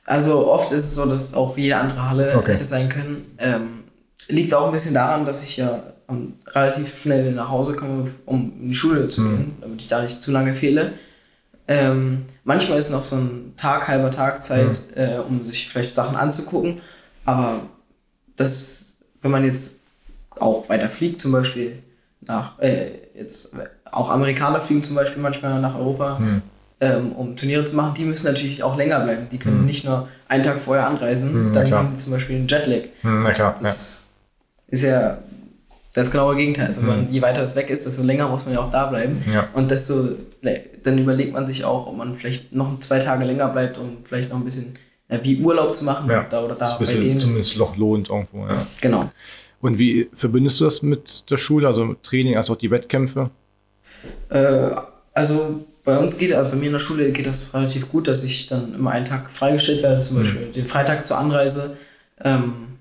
Also 0.05 0.47
oft 0.49 0.71
ist 0.71 0.85
es 0.85 0.95
so, 0.95 1.05
dass 1.09 1.33
auch 1.33 1.57
jede 1.57 1.75
andere 1.77 2.07
Halle 2.09 2.37
Okay. 2.37 2.53
hätte 2.53 2.63
sein 2.63 2.87
können. 2.87 3.35
Ähm, 3.39 3.83
liegt 4.29 4.53
auch 4.53 4.67
ein 4.67 4.71
bisschen 4.71 4.93
daran, 4.93 5.25
dass 5.25 5.43
ich 5.43 5.57
ja 5.57 5.83
ähm, 6.07 6.35
relativ 6.53 6.97
schnell 7.01 7.33
nach 7.33 7.49
Hause 7.49 7.75
komme, 7.75 8.05
um 8.25 8.53
in 8.61 8.69
die 8.69 8.75
Schule 8.75 9.09
zu 9.09 9.23
gehen, 9.23 9.57
damit 9.59 9.81
ich 9.81 9.89
da 9.89 10.01
nicht 10.01 10.21
zu 10.21 10.31
lange 10.31 10.55
fehle. 10.55 10.93
Ähm, 11.67 12.21
manchmal 12.47 12.79
ist 12.79 12.89
noch 12.89 13.03
so 13.03 13.17
ein 13.17 13.53
Tag, 13.57 13.87
halber 13.87 14.09
Tag 14.09 14.41
Zeit, 14.43 14.79
äh, 14.95 15.17
um 15.19 15.43
sich 15.43 15.67
vielleicht 15.69 15.93
Sachen 15.93 16.15
anzugucken. 16.15 16.81
Aber 17.25 17.59
das, 18.35 18.93
wenn 19.21 19.31
man 19.31 19.43
jetzt 19.43 19.81
auch 20.39 20.67
weiter 20.69 20.89
fliegt, 20.89 21.19
zum 21.21 21.31
Beispiel 21.33 21.83
nach, 22.21 22.57
äh, 22.59 22.91
jetzt 23.15 23.55
auch 23.91 24.09
Amerikaner 24.09 24.61
fliegen 24.61 24.81
zum 24.83 24.95
Beispiel 24.95 25.21
manchmal 25.21 25.59
nach 25.61 25.75
Europa, 25.75 26.19
ähm, 26.79 27.11
um 27.13 27.35
Turniere 27.35 27.63
zu 27.63 27.75
machen, 27.75 27.93
die 27.95 28.05
müssen 28.05 28.27
natürlich 28.27 28.63
auch 28.63 28.77
länger 28.77 28.99
bleiben. 29.01 29.27
Die 29.29 29.39
können 29.39 29.65
nicht 29.65 29.83
nur 29.83 30.07
einen 30.27 30.43
Tag 30.43 30.59
vorher 30.59 30.87
anreisen, 30.87 31.31
Hm, 31.33 31.45
na 31.47 31.59
dann 31.59 31.67
klar. 31.67 31.79
haben 31.79 31.89
die 31.91 31.95
zum 31.97 32.13
Beispiel 32.13 32.35
einen 32.37 32.47
Jetlag. 32.47 32.83
na 33.03 33.31
klar, 33.31 33.55
Das 33.59 34.09
ist 34.67 34.83
ja 34.83 35.17
das 35.97 36.11
genaue 36.11 36.35
Gegenteil. 36.35 36.67
Also 36.67 36.83
man, 36.83 37.11
je 37.11 37.21
weiter 37.21 37.41
es 37.41 37.55
weg 37.55 37.69
ist, 37.69 37.85
desto 37.85 38.03
länger 38.03 38.27
muss 38.29 38.45
man 38.45 38.53
ja 38.53 38.59
auch 38.61 38.69
da 38.69 38.85
bleiben. 38.85 39.21
Ja. 39.33 39.47
Und 39.53 39.71
desto, 39.71 40.09
dann 40.83 40.97
überlegt 40.97 41.33
man 41.33 41.45
sich 41.45 41.65
auch, 41.65 41.87
ob 41.87 41.97
man 41.97 42.15
vielleicht 42.15 42.53
noch 42.53 42.79
zwei 42.79 42.99
Tage 42.99 43.25
länger 43.25 43.47
bleibt 43.49 43.77
und 43.77 44.07
vielleicht 44.07 44.29
noch 44.29 44.37
ein 44.37 44.45
bisschen 44.45 44.77
ja, 45.09 45.23
wie 45.23 45.41
Urlaub 45.41 45.73
zu 45.73 45.85
machen 45.85 46.09
ja. 46.09 46.23
da 46.29 46.43
oder 46.43 46.55
da 46.55 46.69
Das 46.69 46.73
bei 46.73 46.79
bisschen 46.79 47.01
denen. 47.01 47.19
zumindest 47.19 47.57
noch 47.57 47.75
lohnt 47.77 48.09
irgendwo, 48.09 48.45
ja. 48.45 48.65
Genau. 48.81 49.11
Und 49.61 49.79
wie 49.79 50.07
verbindest 50.13 50.59
du 50.59 50.65
das 50.65 50.81
mit 50.83 51.29
der 51.31 51.37
Schule, 51.37 51.65
also 51.67 51.83
mit 51.85 52.03
Training, 52.03 52.37
als 52.37 52.49
auch 52.49 52.57
die 52.57 52.69
Wettkämpfe? 52.69 53.31
Äh, 54.29 54.69
also 55.13 55.65
bei 55.83 55.97
uns 55.97 56.17
geht, 56.17 56.33
also 56.33 56.49
bei 56.51 56.57
mir 56.57 56.67
in 56.67 56.73
der 56.73 56.79
Schule 56.79 57.11
geht 57.11 57.25
das 57.25 57.53
relativ 57.53 57.89
gut, 57.89 58.07
dass 58.07 58.23
ich 58.23 58.45
dann 58.47 58.75
immer 58.75 58.91
einen 58.91 59.05
Tag 59.05 59.31
freigestellt 59.31 59.81
werde, 59.81 59.95
Mhm. 59.95 60.01
zum 60.01 60.17
Beispiel 60.19 60.47
den 60.51 60.65
Freitag 60.67 61.05
zur 61.05 61.17
Anreise. 61.17 61.77
Ähm, 62.21 62.76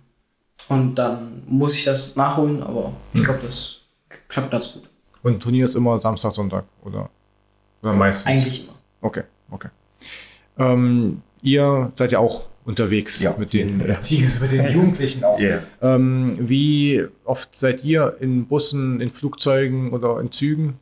und 0.68 0.94
dann 0.96 1.42
muss 1.46 1.76
ich 1.76 1.85
das 1.85 2.16
nachholen, 2.16 2.62
aber 2.62 2.92
ich 3.14 3.22
glaube, 3.22 3.40
das 3.42 3.81
klappt 4.29 4.50
ganz 4.50 4.72
gut. 4.72 4.83
Und 5.22 5.42
Turnier 5.42 5.64
ist 5.64 5.74
immer 5.74 5.98
Samstag, 5.98 6.35
Sonntag, 6.35 6.64
oder? 6.85 7.11
Oder 7.83 7.92
meistens? 7.92 8.26
Eigentlich 8.33 8.64
immer. 8.64 8.74
Okay, 9.00 9.22
okay. 9.50 9.68
Ähm, 10.59 11.22
ihr 11.42 11.92
seid 11.96 12.12
ja 12.12 12.18
auch 12.18 12.44
unterwegs 12.64 13.20
Ja. 13.20 13.35
mit 13.38 13.52
den 13.52 13.87
Ja. 13.87 13.94
Teams, 13.96 14.40
mit 14.40 14.50
den 14.52 14.66
Jugendlichen 14.72 15.22
auch. 15.24 15.38
Ja. 15.38 15.61
Ähm, 15.83 16.37
wie 16.40 17.05
oft 17.24 17.55
seid 17.55 17.85
ihr 17.85 18.16
in 18.20 18.46
Bussen, 18.46 19.00
in 19.00 19.11
Flugzeugen 19.12 19.92
oder 19.92 20.18
in 20.20 20.33
Zügen? 20.33 20.81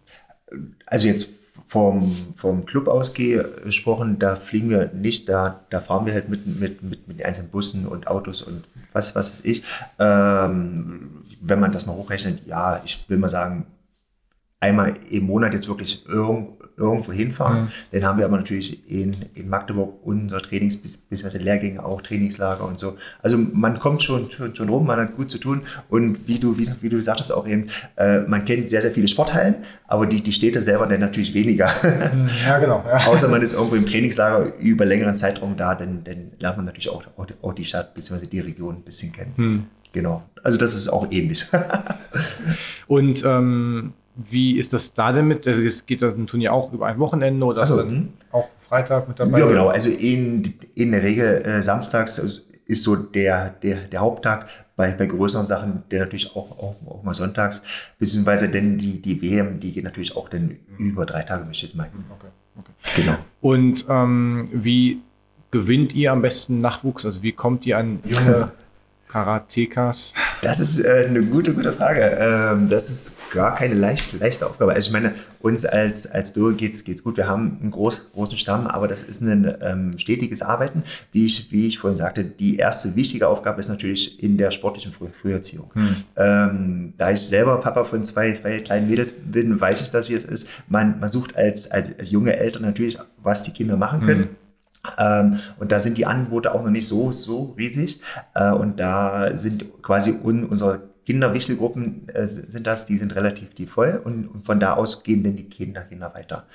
Also 0.86 1.08
jetzt 1.08 1.30
vom, 1.74 2.16
vom 2.36 2.66
Club 2.66 2.86
aus 2.86 3.14
gesprochen, 3.14 4.20
da 4.20 4.36
fliegen 4.36 4.70
wir 4.70 4.92
nicht, 4.94 5.28
da, 5.28 5.64
da 5.70 5.80
fahren 5.80 6.06
wir 6.06 6.12
halt 6.12 6.28
mit, 6.28 6.46
mit, 6.46 6.82
mit, 6.84 7.08
mit 7.08 7.18
den 7.18 7.26
einzelnen 7.26 7.50
Bussen 7.50 7.88
und 7.88 8.06
Autos 8.06 8.42
und 8.42 8.62
was, 8.92 9.16
was 9.16 9.32
weiß 9.32 9.40
ich. 9.44 9.64
Ähm, 9.98 11.24
wenn 11.40 11.58
man 11.58 11.72
das 11.72 11.86
mal 11.86 11.96
hochrechnet, 11.96 12.46
ja, 12.46 12.80
ich 12.84 13.04
will 13.08 13.18
mal 13.18 13.28
sagen, 13.28 13.66
einmal 14.60 14.94
im 15.10 15.24
Monat 15.24 15.52
jetzt 15.52 15.66
wirklich 15.66 16.06
irgend, 16.06 16.60
irgendwo 16.76 17.12
hinfahren. 17.12 17.62
Mhm. 17.64 17.68
Dann 17.92 18.04
haben 18.04 18.18
wir 18.18 18.24
aber 18.24 18.36
natürlich 18.36 18.90
in, 18.90 19.16
in 19.34 19.48
Magdeburg 19.48 19.94
unser 20.02 20.38
Trainings- 20.40 20.76
bzw. 20.76 21.38
Lehrgänge, 21.38 21.84
auch 21.84 22.00
Trainingslager 22.02 22.64
und 22.64 22.78
so. 22.80 22.96
Also 23.22 23.38
man 23.38 23.78
kommt 23.78 24.02
schon, 24.02 24.30
schon, 24.30 24.54
schon 24.56 24.68
rum, 24.68 24.86
man 24.86 24.98
hat 24.98 25.16
gut 25.16 25.30
zu 25.30 25.38
tun. 25.38 25.62
Und 25.88 26.26
wie 26.26 26.38
du, 26.38 26.58
wie, 26.58 26.68
wie 26.80 26.88
du 26.88 27.00
sagtest 27.00 27.32
auch 27.32 27.46
eben, 27.46 27.68
äh, 27.96 28.20
man 28.20 28.44
kennt 28.44 28.68
sehr, 28.68 28.82
sehr 28.82 28.90
viele 28.92 29.08
Sporthallen, 29.08 29.56
aber 29.86 30.06
die, 30.06 30.22
die 30.22 30.32
Städte 30.32 30.60
selber 30.62 30.86
dann 30.86 31.00
natürlich 31.00 31.32
weniger. 31.34 31.70
Ja, 32.46 32.58
genau. 32.58 32.84
Ja. 32.88 33.06
Außer 33.06 33.28
man 33.28 33.42
ist 33.42 33.52
irgendwo 33.52 33.76
im 33.76 33.86
Trainingslager 33.86 34.52
über 34.58 34.84
längeren 34.84 35.16
Zeitraum 35.16 35.56
da, 35.56 35.74
dann, 35.74 36.02
dann 36.04 36.32
lernt 36.40 36.56
man 36.56 36.66
natürlich 36.66 36.88
auch, 36.90 37.04
auch, 37.16 37.26
die- 37.26 37.34
auch 37.42 37.52
die 37.54 37.64
Stadt 37.64 37.94
bzw. 37.94 38.26
die 38.26 38.40
Region 38.40 38.76
ein 38.76 38.82
bisschen 38.82 39.12
kennen. 39.12 39.32
Hm. 39.36 39.64
Genau. 39.92 40.24
Also 40.42 40.58
das 40.58 40.74
ist 40.74 40.88
auch 40.88 41.10
ähnlich. 41.12 41.46
Und 42.88 43.24
ähm, 43.24 43.92
wie 44.16 44.58
ist 44.58 44.72
das 44.72 44.94
da 44.94 45.12
denn 45.12 45.26
mit? 45.26 45.46
Also 45.46 45.62
es 45.62 45.86
geht 45.86 46.02
das 46.02 46.14
ein 46.14 46.26
Turnier 46.26 46.52
auch 46.52 46.72
über 46.72 46.86
ein 46.86 46.98
Wochenende 46.98 47.44
oder 47.44 47.62
Ach 47.62 47.66
so, 47.66 47.74
ist 47.74 47.84
dann 47.84 47.90
hm. 47.90 48.08
auch 48.30 48.48
Freitag 48.60 49.08
mit 49.08 49.18
dabei? 49.18 49.40
Ja, 49.40 49.46
genau. 49.46 49.68
Also 49.68 49.90
in, 49.90 50.54
in 50.74 50.92
der 50.92 51.02
Regel 51.02 51.42
äh, 51.42 51.62
samstags 51.62 52.18
ist 52.66 52.82
so 52.82 52.96
der, 52.96 53.50
der, 53.50 53.88
der 53.88 54.00
Haupttag. 54.00 54.48
Bei, 54.76 54.90
bei 54.92 55.06
größeren 55.06 55.46
Sachen, 55.46 55.84
der 55.92 56.00
natürlich 56.00 56.34
auch, 56.34 56.50
auch, 56.58 56.74
auch 56.84 57.02
mal 57.04 57.14
sonntags, 57.14 57.62
beziehungsweise 58.00 58.48
denn 58.48 58.76
die, 58.76 59.00
die 59.00 59.22
WM, 59.22 59.60
die 59.60 59.72
geht 59.72 59.84
natürlich 59.84 60.16
auch 60.16 60.28
dann 60.28 60.56
über 60.78 61.06
drei 61.06 61.22
Tage, 61.22 61.44
möchte 61.44 61.64
ich 61.64 61.70
jetzt 61.70 61.76
meinen. 61.76 62.04
Okay, 62.10 62.26
okay. 62.58 62.72
Genau. 62.96 63.16
Und 63.40 63.84
ähm, 63.88 64.46
wie 64.52 65.00
gewinnt 65.52 65.94
ihr 65.94 66.10
am 66.10 66.22
besten 66.22 66.56
Nachwuchs? 66.56 67.06
Also 67.06 67.22
wie 67.22 67.30
kommt 67.30 67.66
ihr 67.66 67.78
an 67.78 68.00
junge 68.04 68.50
Karatekas? 69.08 70.12
Das 70.42 70.60
ist 70.60 70.80
äh, 70.80 71.06
eine 71.08 71.22
gute, 71.22 71.54
gute 71.54 71.72
Frage. 71.72 72.02
Ähm, 72.02 72.68
das 72.68 72.90
ist 72.90 73.16
gar 73.30 73.54
keine 73.54 73.74
leicht, 73.74 74.18
leichte 74.18 74.46
Aufgabe. 74.46 74.72
Also 74.72 74.88
ich 74.88 74.92
meine, 74.92 75.14
uns 75.40 75.64
als, 75.64 76.10
als 76.10 76.32
Duo 76.32 76.52
geht's, 76.52 76.84
geht's 76.84 77.02
gut. 77.02 77.16
Wir 77.16 77.28
haben 77.28 77.58
einen 77.60 77.70
groß, 77.70 78.12
großen 78.12 78.36
Stamm, 78.36 78.66
aber 78.66 78.88
das 78.88 79.02
ist 79.02 79.22
ein 79.22 79.56
ähm, 79.62 79.98
stetiges 79.98 80.42
Arbeiten. 80.42 80.82
Wie 81.12 81.26
ich, 81.26 81.50
wie 81.52 81.66
ich 81.66 81.78
vorhin 81.78 81.96
sagte, 81.96 82.24
die 82.24 82.56
erste 82.56 82.96
wichtige 82.96 83.28
Aufgabe 83.28 83.60
ist 83.60 83.68
natürlich 83.68 84.22
in 84.22 84.36
der 84.36 84.50
sportlichen 84.50 84.92
Früh 84.92 85.08
Früherziehung. 85.22 85.70
Ähm, 86.16 86.94
da 86.98 87.10
ich 87.10 87.20
selber 87.20 87.58
Papa 87.60 87.84
von 87.84 88.04
zwei, 88.04 88.32
zwei 88.32 88.60
kleinen 88.60 88.88
Mädels 88.88 89.12
bin, 89.12 89.60
weiß 89.60 89.80
ich 89.80 89.90
das, 89.90 90.08
wie 90.08 90.14
es 90.14 90.24
ist. 90.24 90.48
Man, 90.68 91.00
man 91.00 91.08
sucht 91.08 91.36
als, 91.36 91.70
als, 91.70 91.98
als 91.98 92.10
junge 92.10 92.36
Eltern 92.36 92.62
natürlich, 92.62 92.98
was 93.22 93.44
die 93.44 93.52
Kinder 93.52 93.76
machen 93.76 94.00
können. 94.02 94.28
Ähm, 94.98 95.38
und 95.58 95.72
da 95.72 95.78
sind 95.78 95.98
die 95.98 96.06
Angebote 96.06 96.52
auch 96.52 96.62
noch 96.62 96.70
nicht 96.70 96.86
so, 96.86 97.12
so 97.12 97.54
riesig. 97.56 98.00
Äh, 98.34 98.52
und 98.52 98.78
da 98.78 99.36
sind 99.36 99.82
quasi 99.82 100.18
un, 100.22 100.44
unsere 100.44 100.82
Kinderwichtelgruppen 101.06 102.08
äh, 102.08 102.26
sind 102.26 102.66
das, 102.66 102.86
die 102.86 102.96
sind 102.96 103.14
relativ 103.14 103.54
die 103.54 103.66
voll 103.66 104.00
und, 104.02 104.44
von 104.44 104.60
da 104.60 104.74
aus 104.74 105.02
gehen 105.02 105.22
dann 105.22 105.36
die 105.36 105.48
Kinder, 105.48 105.82
Kinder 105.82 106.14
weiter. 106.14 106.46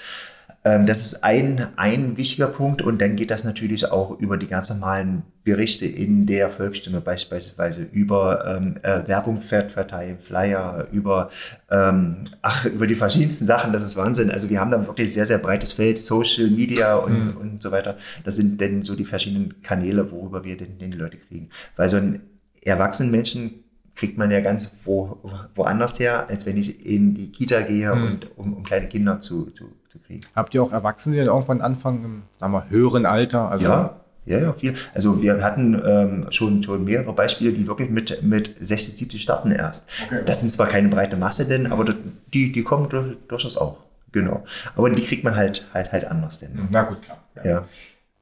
Ähm, 0.65 0.85
das 0.85 1.05
ist 1.05 1.23
ein, 1.23 1.67
ein 1.77 2.17
wichtiger 2.17 2.47
Punkt 2.47 2.81
und 2.81 3.01
dann 3.01 3.15
geht 3.15 3.31
das 3.31 3.45
natürlich 3.45 3.89
auch 3.89 4.19
über 4.19 4.37
die 4.37 4.47
ganz 4.47 4.69
normalen 4.69 5.23
Berichte 5.45 5.85
in 5.85 6.25
der 6.25 6.49
Volksstimme, 6.49 6.99
beispielsweise 6.99 7.83
über 7.83 8.45
ähm, 8.45 8.75
äh, 8.83 9.07
Werbung 9.07 9.41
ver- 9.41 9.69
verteilen, 9.69 10.19
Flyer, 10.19 10.87
über, 10.91 11.29
ähm, 11.71 12.25
ach, 12.41 12.65
über 12.65 12.87
die 12.87 12.95
verschiedensten 12.95 13.45
Sachen, 13.45 13.71
das 13.71 13.83
ist 13.83 13.95
Wahnsinn. 13.95 14.31
Also 14.31 14.49
wir 14.49 14.59
haben 14.59 14.69
da 14.69 14.85
wirklich 14.85 15.13
sehr, 15.13 15.25
sehr 15.25 15.37
breites 15.37 15.71
Feld, 15.71 15.97
Social 15.97 16.49
Media 16.49 16.95
und, 16.95 17.37
und 17.37 17.63
so 17.63 17.71
weiter. 17.71 17.95
Das 18.25 18.35
sind 18.35 18.59
dann 18.59 18.83
so 18.83 18.95
die 18.95 19.05
verschiedenen 19.05 19.61
Kanäle, 19.61 20.11
worüber 20.11 20.43
wir 20.43 20.57
den, 20.57 20.77
den 20.77 20.91
die 20.91 20.97
Leute 20.97 21.17
kriegen. 21.17 21.49
Weil 21.77 21.87
so 21.87 21.97
einen 21.97 22.21
erwachsenen 22.65 23.11
Menschen 23.11 23.63
kriegt 23.99 24.17
man 24.17 24.31
ja 24.31 24.39
ganz 24.39 24.77
wo, 24.85 25.17
woanders 25.55 25.99
her, 25.99 26.27
als 26.29 26.45
wenn 26.45 26.55
ich 26.55 26.85
in 26.85 27.15
die 27.15 27.31
Kita 27.31 27.61
gehe, 27.63 27.91
und, 27.91 28.37
um, 28.37 28.53
um 28.53 28.63
kleine 28.63 28.87
Kinder 28.87 29.19
zu, 29.19 29.47
zu, 29.51 29.65
zu 29.89 29.99
kriegen. 29.99 30.21
Habt 30.33 30.53
ihr 30.55 30.63
auch 30.63 30.71
Erwachsene, 30.71 31.17
die 31.17 31.21
irgendwann 31.23 31.59
anfangen 31.59 32.05
im 32.05 32.21
sagen 32.39 32.53
wir, 32.53 32.69
höheren 32.69 33.05
Alter? 33.05 33.51
Also 33.51 33.65
Ja, 33.65 33.99
ja, 34.25 34.39
ja, 34.39 34.53
viel. 34.53 34.73
Also 34.93 35.21
wir 35.21 35.43
hatten 35.43 35.81
ähm, 35.85 36.27
schon, 36.29 36.63
schon 36.63 36.85
mehrere 36.85 37.11
Beispiele, 37.11 37.51
die 37.51 37.67
wirklich 37.67 37.89
mit, 37.89 38.23
mit 38.23 38.55
60, 38.57 38.95
70 38.95 39.21
starten 39.21 39.51
erst. 39.51 39.89
Okay. 40.05 40.21
Das 40.25 40.39
sind 40.39 40.49
zwar 40.49 40.67
keine 40.67 40.87
breite 40.87 41.17
Masse 41.17 41.45
denn, 41.45 41.69
aber 41.71 41.83
das- 41.83 41.95
die, 42.33 42.51
die 42.53 42.63
kommen 42.63 42.87
durch, 42.87 43.17
durchaus 43.27 43.57
auch. 43.57 43.77
Genau. 44.13 44.43
Aber 44.75 44.89
die 44.89 45.03
kriegt 45.03 45.23
man 45.25 45.35
halt 45.35 45.67
halt 45.73 45.91
halt 45.91 46.05
anders 46.05 46.39
denn. 46.39 46.57
Na 46.71 46.83
gut, 46.83 47.01
klar. 47.01 47.17
Ja. 47.43 47.65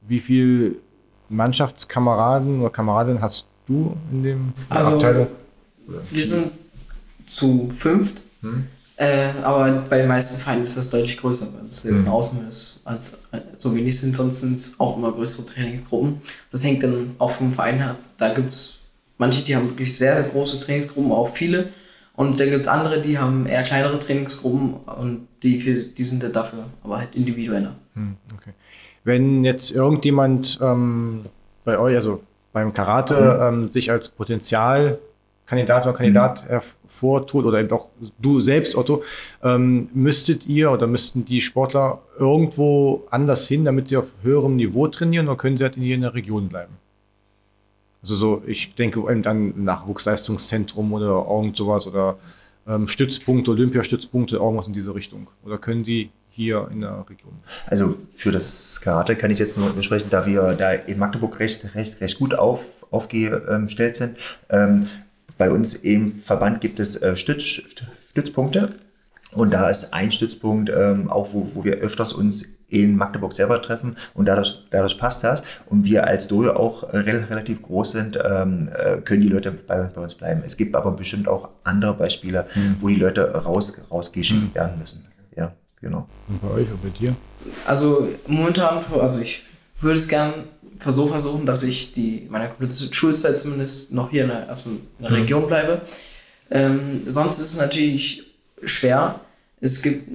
Wie 0.01 0.19
viel 0.19 0.77
Mannschaftskameraden 1.29 2.61
oder 2.61 2.69
Kameradinnen 2.69 3.21
hast 3.21 3.47
du 3.67 3.95
in 4.11 4.23
dem 4.23 4.53
Also- 4.69 4.95
Abteilung? 4.95 5.27
Wir 6.11 6.25
sind 6.25 6.51
zu 7.25 7.69
fünft. 7.75 8.21
Hm. 8.41 8.67
Äh, 8.97 9.29
aber 9.43 9.83
bei 9.87 9.99
den 9.99 10.07
meisten 10.07 10.41
Vereinen 10.41 10.63
ist 10.63 10.75
das 10.75 10.89
deutlich 10.89 11.17
größer, 11.17 11.53
weil 11.53 11.67
es 11.67 11.83
jetzt 11.83 12.05
mhm. 12.05 12.11
Außen 12.11 12.47
ist, 12.47 12.81
als, 12.85 13.19
so 13.59 13.75
wenig 13.75 13.99
sind, 13.99 14.15
sonst 14.15 14.39
sind 14.39 14.55
es 14.55 14.79
auch 14.79 14.97
immer 14.97 15.11
größere 15.11 15.45
Trainingsgruppen. 15.45 16.17
Das 16.49 16.63
hängt 16.63 16.81
dann 16.81 17.13
auch 17.19 17.29
vom 17.29 17.51
Verein 17.51 17.77
her. 17.77 17.95
Da 18.17 18.33
gibt 18.33 18.49
es 18.49 18.79
manche, 19.19 19.43
die 19.43 19.55
haben 19.55 19.69
wirklich 19.69 19.95
sehr, 19.95 20.23
große 20.23 20.59
Trainingsgruppen, 20.59 21.11
auch 21.11 21.27
viele. 21.27 21.69
Und 22.15 22.39
dann 22.39 22.49
gibt 22.49 22.65
es 22.65 22.67
andere, 22.67 22.99
die 22.99 23.19
haben 23.19 23.45
eher 23.45 23.61
kleinere 23.61 23.99
Trainingsgruppen 23.99 24.73
und 24.73 25.27
die, 25.43 25.59
die 25.93 26.03
sind 26.03 26.23
dann 26.23 26.33
dafür, 26.33 26.65
aber 26.83 26.97
halt 26.97 27.13
individueller. 27.13 27.75
Hm, 27.93 28.15
okay. 28.35 28.53
Wenn 29.03 29.43
jetzt 29.43 29.69
irgendjemand 29.69 30.57
ähm, 30.59 31.25
bei 31.63 31.77
euch, 31.77 31.95
also 31.95 32.23
beim 32.51 32.73
Karate, 32.73 33.51
mhm. 33.51 33.63
ähm, 33.63 33.69
sich 33.69 33.91
als 33.91 34.09
Potenzialkandidat 35.47 35.85
oder 35.85 35.93
Kandidat 35.93 36.43
mhm. 36.43 36.47
hervortut 36.47 37.45
oder 37.45 37.59
eben 37.59 37.71
auch 37.71 37.89
du 38.19 38.41
selbst, 38.41 38.75
Otto, 38.75 39.03
ähm, 39.43 39.89
müsstet 39.93 40.45
ihr 40.45 40.71
oder 40.71 40.87
müssten 40.87 41.25
die 41.25 41.41
Sportler 41.41 41.99
irgendwo 42.19 43.05
anders 43.09 43.47
hin, 43.47 43.63
damit 43.63 43.87
sie 43.87 43.97
auf 43.97 44.07
höherem 44.23 44.57
Niveau 44.57 44.87
trainieren 44.87 45.27
oder 45.27 45.37
können 45.37 45.57
sie 45.57 45.63
halt 45.63 45.77
in 45.77 46.01
der 46.01 46.13
Region 46.13 46.49
bleiben? 46.49 46.73
Also 48.01 48.15
so, 48.15 48.43
ich 48.45 48.75
denke 48.75 49.01
dann 49.21 49.63
Nachwuchsleistungszentrum 49.63 50.93
oder 50.93 51.25
irgend 51.29 51.55
sowas 51.55 51.87
oder 51.87 52.17
ähm, 52.67 52.87
Stützpunkte, 52.87 53.51
Olympiastützpunkte, 53.51 54.37
irgendwas 54.37 54.67
in 54.67 54.73
diese 54.73 54.93
Richtung. 54.93 55.27
Oder 55.43 55.57
können 55.57 55.83
die 55.83 56.09
hier 56.29 56.67
in 56.71 56.81
der 56.81 57.05
Region? 57.09 57.33
Also 57.65 57.97
für 58.13 58.31
das 58.31 58.79
Karate 58.81 59.15
kann 59.15 59.31
ich 59.31 59.39
jetzt 59.39 59.57
nur 59.57 59.71
sprechen, 59.81 60.09
da 60.09 60.25
wir 60.25 60.53
da 60.53 60.73
in 60.73 60.99
Magdeburg 60.99 61.39
recht, 61.39 61.73
recht, 61.73 61.99
recht 61.99 62.19
gut 62.19 62.35
auf, 62.35 62.65
aufgestellt 62.91 63.95
sind. 63.95 64.17
Ähm, 64.49 64.87
bei 65.37 65.51
uns 65.51 65.75
im 65.75 66.19
Verband 66.19 66.61
gibt 66.61 66.79
es 66.79 67.01
äh, 67.01 67.15
Stütz, 67.15 67.61
Stützpunkte 68.11 68.75
und 69.31 69.51
da 69.51 69.69
ist 69.69 69.93
ein 69.93 70.11
Stützpunkt, 70.11 70.69
ähm, 70.69 71.09
auch 71.09 71.33
wo, 71.33 71.49
wo 71.53 71.63
wir 71.63 71.75
öfters 71.75 72.13
uns 72.13 72.57
in 72.69 72.95
Magdeburg 72.97 73.33
selber 73.33 73.61
treffen 73.61 73.95
und 74.13 74.25
dadurch, 74.25 74.65
dadurch 74.71 74.97
passt 74.97 75.23
das. 75.23 75.43
Und 75.67 75.85
wir 75.85 76.05
als 76.05 76.27
Dojo 76.27 76.53
auch 76.53 76.83
relativ 76.91 77.61
groß 77.61 77.91
sind, 77.91 78.19
ähm, 78.23 78.69
äh, 78.75 78.97
können 78.97 79.21
die 79.21 79.29
Leute 79.29 79.51
bei, 79.51 79.83
bei, 79.93 80.01
uns 80.01 80.15
bleiben. 80.15 80.41
Es 80.45 80.57
gibt 80.57 80.75
aber 80.75 80.91
bestimmt 80.91 81.27
auch 81.27 81.49
andere 81.63 81.93
Beispiele, 81.93 82.45
mhm. 82.55 82.77
wo 82.79 82.87
die 82.87 82.95
Leute 82.95 83.31
raus, 83.33 83.81
rausgeschickt 83.89 84.53
mhm. 84.53 84.55
werden 84.55 84.79
müssen. 84.79 85.07
Ja, 85.35 85.53
genau. 85.81 86.07
Und 86.27 86.41
bei 86.41 86.49
euch 86.49 86.71
und 86.71 86.81
bei 86.81 86.89
dir? 86.89 87.15
Also 87.65 88.09
momentan, 88.27 88.79
also 88.99 89.21
ich 89.21 89.43
würde 89.79 89.97
es 89.97 90.07
gerne 90.07 90.33
so 90.79 91.07
versuchen, 91.07 91.45
dass 91.45 91.63
ich 91.63 91.93
die, 91.93 92.27
meine 92.29 92.47
komplette 92.47 92.93
Schulzeit 92.93 93.37
zumindest 93.37 93.93
noch 93.93 94.11
hier 94.11 94.23
in 94.23 94.29
der, 94.29 94.47
erstmal 94.47 94.75
in 94.75 95.03
der 95.03 95.11
mhm. 95.11 95.17
Region 95.17 95.47
bleibe. 95.47 95.81
Ähm, 96.49 97.01
sonst 97.07 97.39
ist 97.39 97.53
es 97.53 97.57
natürlich 97.57 98.23
schwer. 98.63 99.19
Es 99.59 99.81
gibt, 99.81 100.09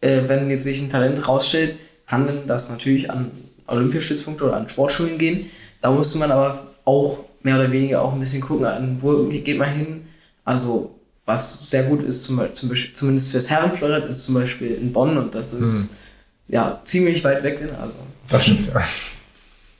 äh, 0.00 0.28
wenn 0.28 0.50
jetzt 0.50 0.64
sich 0.64 0.80
ein 0.80 0.90
Talent 0.90 1.26
rausstellt, 1.26 1.76
kann 2.06 2.46
das 2.46 2.70
natürlich 2.70 3.10
an 3.10 3.32
Olympiastützpunkte 3.66 4.44
oder 4.44 4.56
an 4.56 4.68
Sportschulen 4.68 5.18
gehen. 5.18 5.50
Da 5.80 5.90
musste 5.90 6.18
man 6.18 6.30
aber 6.30 6.68
auch 6.84 7.24
mehr 7.42 7.56
oder 7.56 7.70
weniger 7.70 8.02
auch 8.02 8.12
ein 8.12 8.20
bisschen 8.20 8.40
gucken, 8.40 8.66
an 8.66 8.98
wo 9.00 9.24
geht 9.24 9.58
man 9.58 9.70
hin. 9.70 10.06
Also 10.44 10.98
was 11.28 11.68
sehr 11.68 11.82
gut 11.82 12.02
ist, 12.02 12.24
zum, 12.24 12.40
zum 12.54 12.72
zumindest 12.94 13.30
fürs 13.30 13.50
Herrenflorett, 13.50 14.08
ist 14.08 14.24
zum 14.24 14.34
Beispiel 14.34 14.72
in 14.72 14.92
Bonn 14.92 15.18
und 15.18 15.34
das 15.34 15.52
ist 15.52 15.90
hm. 15.90 15.96
ja 16.48 16.80
ziemlich 16.84 17.22
weit 17.22 17.42
weg. 17.42 17.62
Also, 17.80 17.96
das 18.30 18.44
stimmt, 18.44 18.68
ja. 18.68 18.82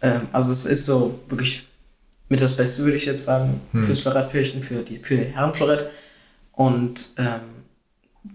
Ähm, 0.03 0.23
also 0.33 0.53
es 0.53 0.65
ist 0.65 0.87
so 0.87 1.19
wirklich 1.29 1.67
mit 2.29 2.41
das 2.41 2.57
Beste, 2.57 2.85
würde 2.85 2.97
ich 2.97 3.07
jetzt 3.07 3.25
sagen, 3.25 3.61
hm. 3.73 3.83
fürs 3.83 4.01
Florettfirchen, 4.01 4.63
für 4.63 4.83
die 4.83 4.97
für 4.97 5.17
Herrenflorett. 5.17 5.89
Und 6.53 7.11
ähm, 7.17 7.41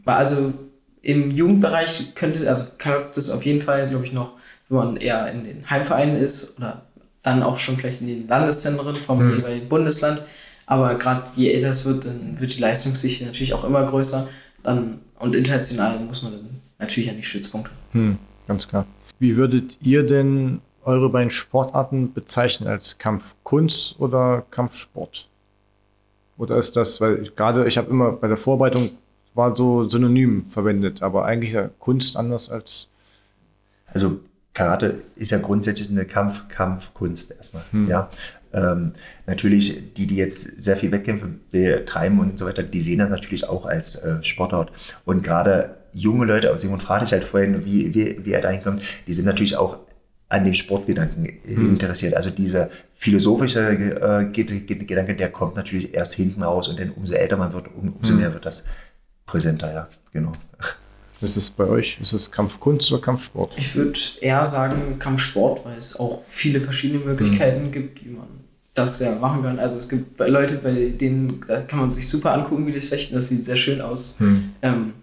also 0.05 0.53
im 1.01 1.31
Jugendbereich 1.31 2.15
könnte, 2.15 2.47
also 2.47 2.65
klappt 2.77 3.17
es 3.17 3.29
auf 3.29 3.45
jeden 3.45 3.61
Fall, 3.61 3.87
glaube 3.87 4.05
ich, 4.05 4.13
noch, 4.13 4.33
wenn 4.69 4.77
man 4.77 4.97
eher 4.97 5.31
in 5.31 5.43
den 5.43 5.69
Heimvereinen 5.69 6.15
ist 6.15 6.57
oder 6.57 6.85
dann 7.21 7.43
auch 7.43 7.57
schon 7.57 7.77
vielleicht 7.77 8.01
in 8.01 8.07
den 8.07 8.27
Landeszentren 8.27 8.95
vom 8.97 9.23
mhm. 9.23 9.37
jeweiligen 9.37 9.69
Bundesland. 9.69 10.21
Aber 10.65 10.95
gerade 10.95 11.29
je 11.35 11.51
älter 11.51 11.69
es 11.69 11.85
wird, 11.85 12.05
dann 12.05 12.39
wird 12.39 12.55
die 12.55 12.61
Leistungssicht 12.61 13.21
natürlich 13.25 13.53
auch 13.53 13.63
immer 13.63 13.85
größer. 13.85 14.27
Dann, 14.63 15.01
und 15.19 15.35
international 15.35 15.99
muss 15.99 16.23
man 16.23 16.31
dann 16.33 16.49
natürlich 16.79 17.09
an 17.09 17.17
die 17.17 17.23
Stützpunkte. 17.23 17.71
Hm, 17.91 18.17
ganz 18.47 18.67
klar. 18.67 18.85
Wie 19.19 19.35
würdet 19.35 19.77
ihr 19.81 20.03
denn 20.03 20.61
eure 20.85 21.09
beiden 21.09 21.29
Sportarten 21.29 22.13
bezeichnen 22.13 22.67
als 22.67 22.97
Kampfkunst 22.97 23.99
oder 23.99 24.45
Kampfsport? 24.51 25.27
Oder 26.37 26.57
ist 26.57 26.75
das, 26.75 26.99
weil 26.99 27.31
gerade 27.35 27.67
ich 27.67 27.77
habe 27.77 27.89
immer 27.89 28.11
bei 28.11 28.27
der 28.27 28.37
Vorbereitung 28.37 28.89
war 29.33 29.55
so 29.55 29.87
synonym 29.87 30.45
verwendet, 30.49 31.01
aber 31.01 31.25
eigentlich 31.25 31.53
ja 31.53 31.69
Kunst 31.79 32.17
anders 32.17 32.49
als. 32.49 32.87
Also 33.87 34.19
Karate 34.53 35.03
ist 35.15 35.31
ja 35.31 35.39
grundsätzlich 35.39 35.89
eine 35.89 36.05
Kampf, 36.05 36.47
Kampfkunst 36.47 37.35
erstmal. 37.35 37.63
Hm. 37.71 37.87
Ja. 37.87 38.09
Ähm, 38.53 38.93
natürlich, 39.25 39.93
die, 39.95 40.05
die 40.05 40.15
jetzt 40.15 40.63
sehr 40.63 40.77
viel 40.77 40.91
Wettkämpfe 40.91 41.27
betreiben 41.51 42.19
und 42.19 42.37
so 42.37 42.45
weiter, 42.45 42.61
die 42.61 42.79
sehen 42.79 42.99
das 42.99 43.09
natürlich 43.09 43.49
auch 43.49 43.65
als 43.65 43.95
äh, 44.03 44.23
Sportart. 44.23 44.71
Und 45.05 45.23
gerade 45.23 45.77
junge 45.91 46.25
Leute, 46.25 46.51
aus 46.51 46.61
Simon 46.61 46.79
fragte 46.79 47.05
ich 47.05 47.11
halt 47.11 47.23
vorhin, 47.23 47.65
wie, 47.65 47.93
wie, 47.95 48.23
wie 48.25 48.31
er 48.31 48.41
da 48.41 48.49
hinkommt, 48.49 48.83
die 49.07 49.13
sind 49.13 49.25
natürlich 49.25 49.57
auch 49.57 49.79
an 50.33 50.43
dem 50.45 50.53
Sportgedanken 50.55 51.27
hm. 51.45 51.69
interessiert. 51.69 52.15
Also 52.15 52.31
dieser 52.31 52.69
philosophische 52.95 53.59
äh, 53.59 54.25
Gedanke, 54.25 55.15
der 55.15 55.31
kommt 55.31 55.55
natürlich 55.55 55.93
erst 55.93 56.15
hinten 56.15 56.41
raus 56.41 56.67
und 56.67 56.79
dann 56.79 56.89
umso 56.91 57.13
älter 57.13 57.37
man 57.37 57.53
wird, 57.53 57.67
um, 57.67 57.93
umso 57.93 58.13
hm. 58.13 58.19
mehr 58.19 58.33
wird 58.33 58.45
das 58.45 58.65
präsenter, 59.27 59.71
ja, 59.71 59.87
genau. 60.11 60.31
Ist 61.21 61.37
es 61.37 61.51
bei 61.51 61.65
euch, 61.65 61.99
ist 62.01 62.13
es 62.13 62.31
Kampfkunst 62.31 62.91
oder 62.91 63.01
Kampfsport? 63.01 63.53
Ich 63.55 63.73
würde 63.75 63.97
eher 64.19 64.45
sagen 64.45 64.97
Kampfsport, 64.99 65.63
weil 65.63 65.77
es 65.77 65.97
auch 65.99 66.21
viele 66.27 66.59
verschiedene 66.59 67.05
Möglichkeiten 67.05 67.65
hm. 67.65 67.71
gibt, 67.71 68.03
wie 68.03 68.09
man 68.09 68.27
das 68.73 68.99
ja 68.99 69.13
machen 69.13 69.43
kann. 69.43 69.59
Also 69.59 69.77
es 69.77 69.87
gibt 69.87 70.19
Leute, 70.19 70.55
bei 70.55 70.89
denen 70.89 71.41
da 71.47 71.61
kann 71.61 71.79
man 71.79 71.91
sich 71.91 72.09
super 72.09 72.33
angucken, 72.33 72.65
wie 72.65 72.71
die 72.71 72.81
fechten, 72.81 73.13
das 73.13 73.27
sieht 73.27 73.45
sehr 73.45 73.55
schön 73.55 73.81
aus. 73.81 74.19
Hm. 74.19 74.51
Ähm, 74.63 74.93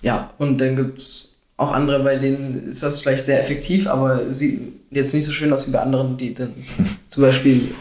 ja, 0.00 0.32
und 0.38 0.58
dann 0.58 0.76
gibt 0.76 0.98
es 0.98 1.29
auch 1.60 1.72
andere, 1.72 2.02
bei 2.02 2.16
denen 2.16 2.66
ist 2.66 2.82
das 2.82 3.02
vielleicht 3.02 3.26
sehr 3.26 3.38
effektiv, 3.38 3.86
aber 3.86 4.32
sieht 4.32 4.72
jetzt 4.90 5.12
nicht 5.12 5.26
so 5.26 5.32
schön 5.32 5.52
aus 5.52 5.68
wie 5.68 5.72
bei 5.72 5.80
anderen, 5.80 6.16
die 6.16 6.32
dann 6.32 6.54
zum 7.08 7.22
Beispiel 7.22 7.74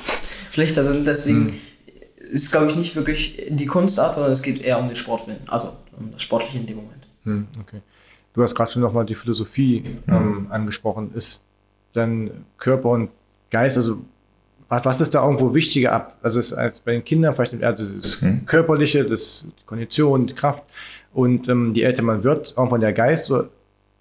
schlechter 0.51 0.83
sind. 0.83 1.07
Deswegen 1.07 1.47
hm. 1.47 1.53
ist, 2.29 2.51
glaube 2.51 2.67
ich, 2.67 2.75
nicht 2.75 2.95
wirklich 2.97 3.47
die 3.49 3.65
Kunstart, 3.65 4.15
sondern 4.15 4.33
es 4.33 4.43
geht 4.43 4.61
eher 4.61 4.79
um 4.79 4.87
den 4.87 4.97
Sportwillen, 4.97 5.39
also 5.47 5.69
um 5.97 6.11
das 6.11 6.21
Sportliche 6.21 6.57
in 6.57 6.67
dem 6.67 6.75
Moment. 6.75 7.07
Hm, 7.23 7.47
okay. 7.61 7.79
Du 8.33 8.43
hast 8.43 8.53
gerade 8.53 8.69
schon 8.69 8.81
nochmal 8.81 9.05
die 9.05 9.15
Philosophie 9.15 9.97
ähm, 10.09 10.47
angesprochen. 10.49 11.13
Ist 11.15 11.45
dann 11.93 12.31
Körper 12.57 12.89
und 12.89 13.09
Geist, 13.49 13.77
also 13.77 14.01
was 14.67 15.01
ist 15.01 15.15
da 15.15 15.23
irgendwo 15.23 15.55
wichtiger 15.55 15.93
ab? 15.93 16.17
Also 16.21 16.39
ist 16.39 16.53
als 16.53 16.81
bei 16.81 16.91
den 16.91 17.03
Kindern 17.03 17.33
vielleicht 17.33 17.53
eher 17.53 17.71
das 17.71 18.21
mhm. 18.21 18.45
Körperliche, 18.45 19.05
das, 19.05 19.47
die 19.57 19.65
Kondition, 19.65 20.27
die 20.27 20.35
Kraft. 20.35 20.65
Und 21.13 21.47
ähm, 21.47 21.73
je 21.73 21.83
älter 21.83 22.03
man 22.03 22.23
wird, 22.23 22.53
irgendwann 22.55 22.81
der 22.81 22.93
Geist, 22.93 23.31
oder 23.31 23.49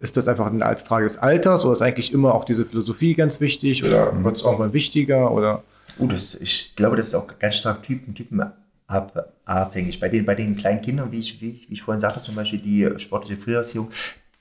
ist 0.01 0.17
das 0.17 0.29
einfach 0.29 0.47
eine 0.47 0.77
Frage 0.77 1.05
des 1.05 1.19
Alters 1.19 1.65
oder 1.65 1.73
ist 1.73 1.83
eigentlich 1.83 2.13
immer 2.13 2.35
auch 2.35 2.45
diese 2.45 2.65
Philosophie 2.65 3.15
ganz 3.15 3.41
wichtig 3.41 3.85
oder 3.85 4.13
mhm. 4.13 4.25
wird 4.25 4.37
es 4.37 4.45
auch 4.45 4.59
mal 4.59 4.73
wichtiger? 4.73 5.33
Oder? 5.33 5.65
Oh, 5.99 6.07
das, 6.07 6.35
ich 6.35 6.77
glaube, 6.77 6.97
das 6.97 7.09
ist 7.09 7.15
auch 7.15 7.27
ganz 7.39 7.57
stark 7.57 7.83
Typen, 7.83 8.15
Typen 8.15 8.43
ab, 8.87 9.33
abhängig. 9.45 9.99
Bei 9.99 10.09
den, 10.09 10.25
bei 10.25 10.35
den 10.35 10.57
kleinen 10.57 10.81
Kindern, 10.81 11.11
wie 11.11 11.19
ich, 11.19 11.41
wie, 11.41 11.51
ich, 11.51 11.69
wie 11.69 11.75
ich 11.75 11.83
vorhin 11.83 12.01
sagte, 12.01 12.23
zum 12.23 12.37
Beispiel 12.37 12.61
die 12.61 12.89
sportliche 12.99 13.41
Früherziehung, 13.41 13.91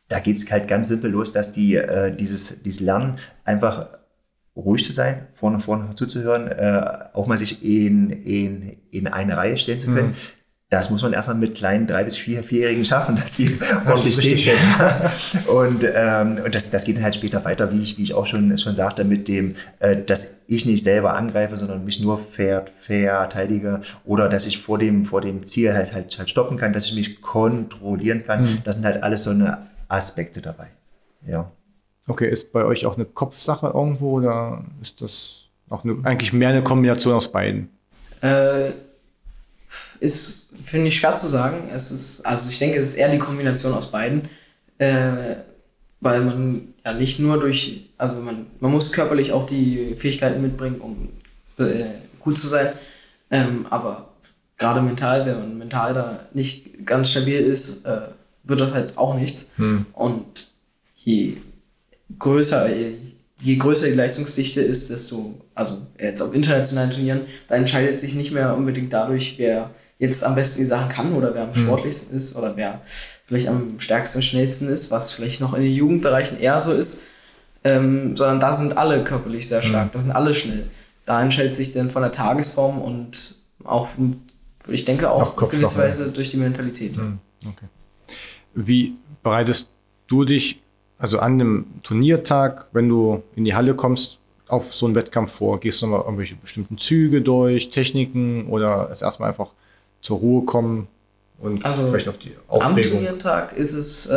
da 0.09 0.19
geht 0.19 0.37
es 0.37 0.49
halt 0.51 0.67
ganz 0.67 0.87
simpel 0.87 1.11
los, 1.11 1.33
dass 1.33 1.51
die 1.51 1.75
äh, 1.75 2.15
dieses, 2.15 2.61
dieses 2.61 2.79
Lernen 2.79 3.17
einfach 3.43 3.89
ruhig 4.55 4.85
zu 4.85 4.93
sein, 4.93 5.27
vorne 5.35 5.59
vorne 5.59 5.95
zuzuhören, 5.95 6.47
äh, 6.47 7.09
auch 7.13 7.27
mal 7.27 7.37
sich 7.37 7.63
in, 7.63 8.09
in, 8.09 8.77
in 8.91 9.07
eine 9.07 9.37
Reihe 9.37 9.57
stellen 9.57 9.79
zu 9.79 9.87
können. 9.87 10.09
Mhm 10.09 10.36
das 10.69 10.89
muss 10.89 11.01
man 11.01 11.13
erstmal 11.13 11.37
mit 11.37 11.55
kleinen 11.55 11.87
drei 11.87 12.03
bis 12.03 12.17
vier, 12.17 12.43
vierjährigen 12.43 12.83
schaffen, 12.83 13.15
dass 13.15 13.37
die 13.37 13.57
ordentlich 13.85 14.41
stehen. 14.41 14.59
und 15.47 15.85
ähm, 15.95 16.39
und 16.43 16.53
das, 16.53 16.71
das 16.71 16.83
geht 16.83 16.97
dann 16.97 17.03
halt 17.03 17.15
später 17.15 17.45
weiter, 17.45 17.71
wie 17.71 17.81
ich, 17.81 17.97
wie 17.97 18.03
ich 18.03 18.13
auch 18.13 18.25
schon, 18.25 18.57
schon 18.57 18.75
sagte, 18.75 19.05
mit 19.05 19.29
dem, 19.29 19.55
äh, 19.79 19.95
dass 19.95 20.41
ich 20.47 20.65
nicht 20.65 20.83
selber 20.83 21.13
angreife, 21.13 21.55
sondern 21.55 21.85
mich 21.85 22.01
nur 22.01 22.17
ver, 22.19 22.65
verteidige 22.77 23.79
oder 24.03 24.27
dass 24.27 24.45
ich 24.45 24.61
vor 24.61 24.77
dem, 24.77 25.05
vor 25.05 25.21
dem 25.21 25.45
Ziel 25.45 25.73
halt, 25.73 25.93
halt, 25.93 26.17
halt 26.17 26.29
stoppen 26.29 26.57
kann, 26.57 26.73
dass 26.73 26.87
ich 26.87 26.95
mich 26.95 27.21
kontrollieren 27.21 28.25
kann. 28.25 28.41
Mhm. 28.41 28.57
Das 28.65 28.75
sind 28.75 28.83
halt 28.83 29.03
alles 29.03 29.23
so 29.23 29.29
eine 29.29 29.59
Aspekte 29.87 30.41
dabei. 30.41 30.67
Ja. 31.25 31.49
Okay, 32.07 32.29
ist 32.29 32.51
bei 32.51 32.65
euch 32.65 32.85
auch 32.85 32.95
eine 32.95 33.05
Kopfsache 33.05 33.67
irgendwo 33.67 34.17
oder 34.17 34.65
ist 34.81 35.01
das 35.01 35.45
auch 35.69 35.85
eine, 35.85 35.97
eigentlich 36.03 36.33
mehr 36.33 36.49
eine 36.49 36.63
Kombination 36.63 37.13
aus 37.13 37.31
beiden? 37.31 37.69
Äh, 38.21 38.71
ist 39.99 40.46
finde 40.63 40.87
ich 40.87 40.97
schwer 40.97 41.13
zu 41.13 41.27
sagen. 41.27 41.69
Es 41.73 41.91
ist, 41.91 42.25
also 42.25 42.49
ich 42.49 42.59
denke, 42.59 42.79
es 42.79 42.89
ist 42.89 42.95
eher 42.95 43.09
die 43.09 43.19
Kombination 43.19 43.73
aus 43.73 43.91
beiden, 43.91 44.23
äh, 44.77 45.35
weil 45.99 46.23
man 46.23 46.73
ja 46.85 46.93
nicht 46.93 47.19
nur 47.19 47.39
durch, 47.39 47.89
also 47.97 48.15
man, 48.15 48.47
man 48.59 48.71
muss 48.71 48.91
körperlich 48.91 49.31
auch 49.31 49.45
die 49.45 49.95
Fähigkeiten 49.95 50.41
mitbringen, 50.41 50.79
um 50.79 51.09
äh, 51.57 51.85
gut 52.19 52.37
zu 52.37 52.47
sein, 52.47 52.69
ähm, 53.31 53.65
aber 53.69 54.13
gerade 54.57 54.81
mental, 54.81 55.25
wenn 55.25 55.39
man 55.39 55.57
mental 55.57 55.93
da 55.93 56.19
nicht 56.33 56.85
ganz 56.85 57.11
stabil 57.11 57.39
ist, 57.39 57.85
äh, 57.85 58.01
wird 58.43 58.59
das 58.59 58.73
halt 58.73 58.97
auch 58.97 59.15
nichts. 59.15 59.51
Hm. 59.57 59.85
Und 59.93 60.47
je 60.93 61.37
größer, 62.17 62.73
je, 62.73 62.93
je 63.39 63.55
größer 63.55 63.87
die 63.87 63.93
Leistungsdichte 63.93 64.61
ist, 64.61 64.89
desto, 64.89 65.41
also 65.53 65.81
jetzt 65.99 66.21
auf 66.21 66.33
internationalen 66.33 66.91
Turnieren, 66.91 67.21
da 67.47 67.55
entscheidet 67.55 67.99
sich 67.99 68.15
nicht 68.15 68.31
mehr 68.31 68.55
unbedingt 68.55 68.93
dadurch, 68.93 69.35
wer 69.37 69.71
jetzt 69.99 70.23
am 70.23 70.35
besten 70.35 70.61
die 70.61 70.65
Sachen 70.65 70.89
kann 70.89 71.13
oder 71.13 71.33
wer 71.33 71.43
am 71.43 71.53
sportlichsten 71.53 72.15
ist 72.17 72.35
oder 72.35 72.55
wer 72.55 72.81
vielleicht 73.25 73.47
am 73.47 73.79
stärksten, 73.79 74.21
schnellsten 74.21 74.69
ist, 74.69 74.91
was 74.91 75.11
vielleicht 75.13 75.41
noch 75.41 75.53
in 75.53 75.63
den 75.63 75.73
Jugendbereichen 75.73 76.39
eher 76.39 76.61
so 76.61 76.71
ist, 76.73 77.03
ähm, 77.63 78.15
sondern 78.15 78.39
da 78.39 78.53
sind 78.53 78.77
alle 78.77 79.03
körperlich 79.03 79.47
sehr 79.47 79.61
stark, 79.61 79.91
da 79.91 79.99
sind 79.99 80.11
alle 80.11 80.33
schnell. 80.33 80.67
Da 81.05 81.21
entscheidet 81.21 81.55
sich 81.55 81.71
dann 81.73 81.89
von 81.89 82.01
der 82.01 82.11
Tagesform 82.11 82.81
und 82.81 83.35
auch, 83.63 83.89
ich 84.67 84.85
denke 84.85 85.09
auch 85.09 85.35
gewisserweise 85.35 86.11
durch 86.11 86.29
die 86.29 86.37
Mentalität. 86.37 86.95
Hm, 86.95 87.19
Okay. 87.45 87.67
Wie 88.55 88.95
bereitest 89.21 89.73
du 90.07 90.25
dich 90.25 90.59
also 90.97 91.19
an 91.19 91.33
einem 91.33 91.65
Turniertag, 91.83 92.67
wenn 92.71 92.89
du 92.89 93.21
in 93.35 93.45
die 93.45 93.53
Halle 93.53 93.75
kommst, 93.75 94.17
auf 94.47 94.73
so 94.73 94.85
einen 94.87 94.95
Wettkampf 94.95 95.31
vor? 95.33 95.59
Gehst 95.59 95.81
du 95.81 95.87
mal 95.87 96.01
irgendwelche 96.01 96.35
bestimmten 96.35 96.77
Züge 96.77 97.21
durch, 97.21 97.69
Techniken 97.69 98.47
oder 98.47 98.89
ist 98.91 99.01
erstmal 99.03 99.29
einfach 99.29 99.51
zur 100.01 100.17
Ruhe 100.19 100.45
kommen 100.45 100.87
und 101.39 101.65
Also, 101.65 101.87
vielleicht 101.89 102.07
auf 102.07 102.17
die 102.17 102.35
Am 102.47 102.55
Aufregung? 102.61 102.91
Turniertag 102.93 103.53
ist 103.53 103.73
es, 103.73 104.07
äh, 104.07 104.11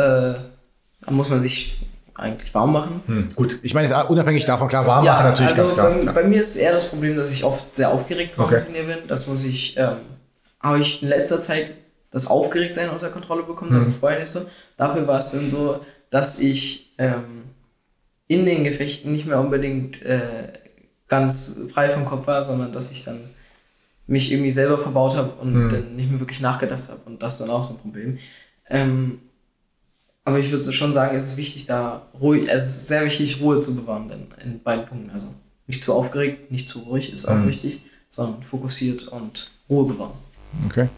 da 1.05 1.11
muss 1.11 1.29
man 1.29 1.39
sich 1.39 1.77
eigentlich 2.13 2.53
warm 2.53 2.73
machen. 2.73 3.01
Hm, 3.07 3.29
gut, 3.35 3.59
ich 3.63 3.73
meine, 3.73 4.07
unabhängig 4.07 4.45
davon, 4.45 4.67
klar, 4.67 4.85
warm 4.85 5.05
machen 5.05 5.25
natürlich 5.25 5.49
also 5.49 5.63
ganz 5.63 5.73
klar. 5.73 5.89
bei, 5.91 5.99
klar. 6.01 6.13
bei 6.13 6.23
mir 6.25 6.39
ist 6.39 6.55
eher 6.55 6.71
das 6.73 6.85
Problem, 6.85 7.15
dass 7.15 7.31
ich 7.31 7.43
oft 7.43 7.75
sehr 7.75 7.89
aufgeregt 7.91 8.35
vor 8.35 8.45
Okay. 8.45 8.57
dem 8.59 8.65
Turnier 8.65 8.83
bin. 8.95 9.07
Das 9.07 9.27
muss 9.27 9.43
ich, 9.43 9.75
ähm, 9.77 9.97
habe 10.59 10.79
ich 10.79 11.01
in 11.01 11.09
letzter 11.09 11.41
Zeit 11.41 11.73
das 12.11 12.27
Aufgeregtsein 12.27 12.89
unter 12.89 13.09
Kontrolle 13.09 13.43
bekommen, 13.43 13.73
war 13.73 13.89
vorher 13.89 14.19
nicht 14.19 14.29
so. 14.29 14.41
Dafür 14.77 15.07
war 15.07 15.17
es 15.19 15.31
dann 15.31 15.47
so, 15.47 15.79
dass 16.09 16.39
ich 16.39 16.93
ähm, 16.97 17.45
in 18.27 18.45
den 18.45 18.63
Gefechten 18.65 19.11
nicht 19.13 19.25
mehr 19.25 19.39
unbedingt 19.39 20.01
äh, 20.03 20.51
ganz 21.07 21.57
frei 21.73 21.89
vom 21.89 22.05
Kopf 22.05 22.27
war, 22.27 22.43
sondern 22.43 22.71
dass 22.73 22.91
ich 22.91 23.03
dann 23.03 23.30
mich 24.11 24.31
irgendwie 24.31 24.51
selber 24.51 24.77
verbaut 24.77 25.15
habe 25.15 25.31
und 25.41 25.53
Mhm. 25.53 25.69
dann 25.69 25.95
nicht 25.95 26.09
mehr 26.11 26.19
wirklich 26.19 26.41
nachgedacht 26.41 26.89
habe. 26.89 26.99
Und 27.05 27.21
das 27.23 27.33
ist 27.33 27.41
dann 27.41 27.49
auch 27.49 27.63
so 27.63 27.73
ein 27.75 27.79
Problem. 27.79 28.17
Ähm, 28.69 29.19
aber 30.25 30.37
ich 30.39 30.51
würde 30.51 30.71
schon 30.73 30.91
sagen, 30.93 31.15
es 31.15 31.27
ist 31.27 31.37
wichtig, 31.37 31.65
da 31.65 32.03
ruhig, 32.19 32.47
es 32.49 32.65
ist 32.65 32.87
sehr 32.87 33.05
wichtig, 33.05 33.39
Ruhe 33.41 33.59
zu 33.59 33.75
bewahren 33.75 34.09
denn 34.09 34.27
in 34.43 34.61
beiden 34.61 34.85
Punkten. 34.85 35.09
Also 35.11 35.27
nicht 35.65 35.81
zu 35.83 35.93
aufgeregt, 35.93 36.51
nicht 36.51 36.67
zu 36.67 36.79
ruhig, 36.79 37.11
ist 37.11 37.25
auch 37.25 37.35
Mhm. 37.37 37.47
wichtig, 37.47 37.81
sondern 38.09 38.43
fokussiert 38.43 39.07
und 39.07 39.51
Ruhe 39.69 39.85
bewahren. 39.87 40.13
Okay. 40.65 40.89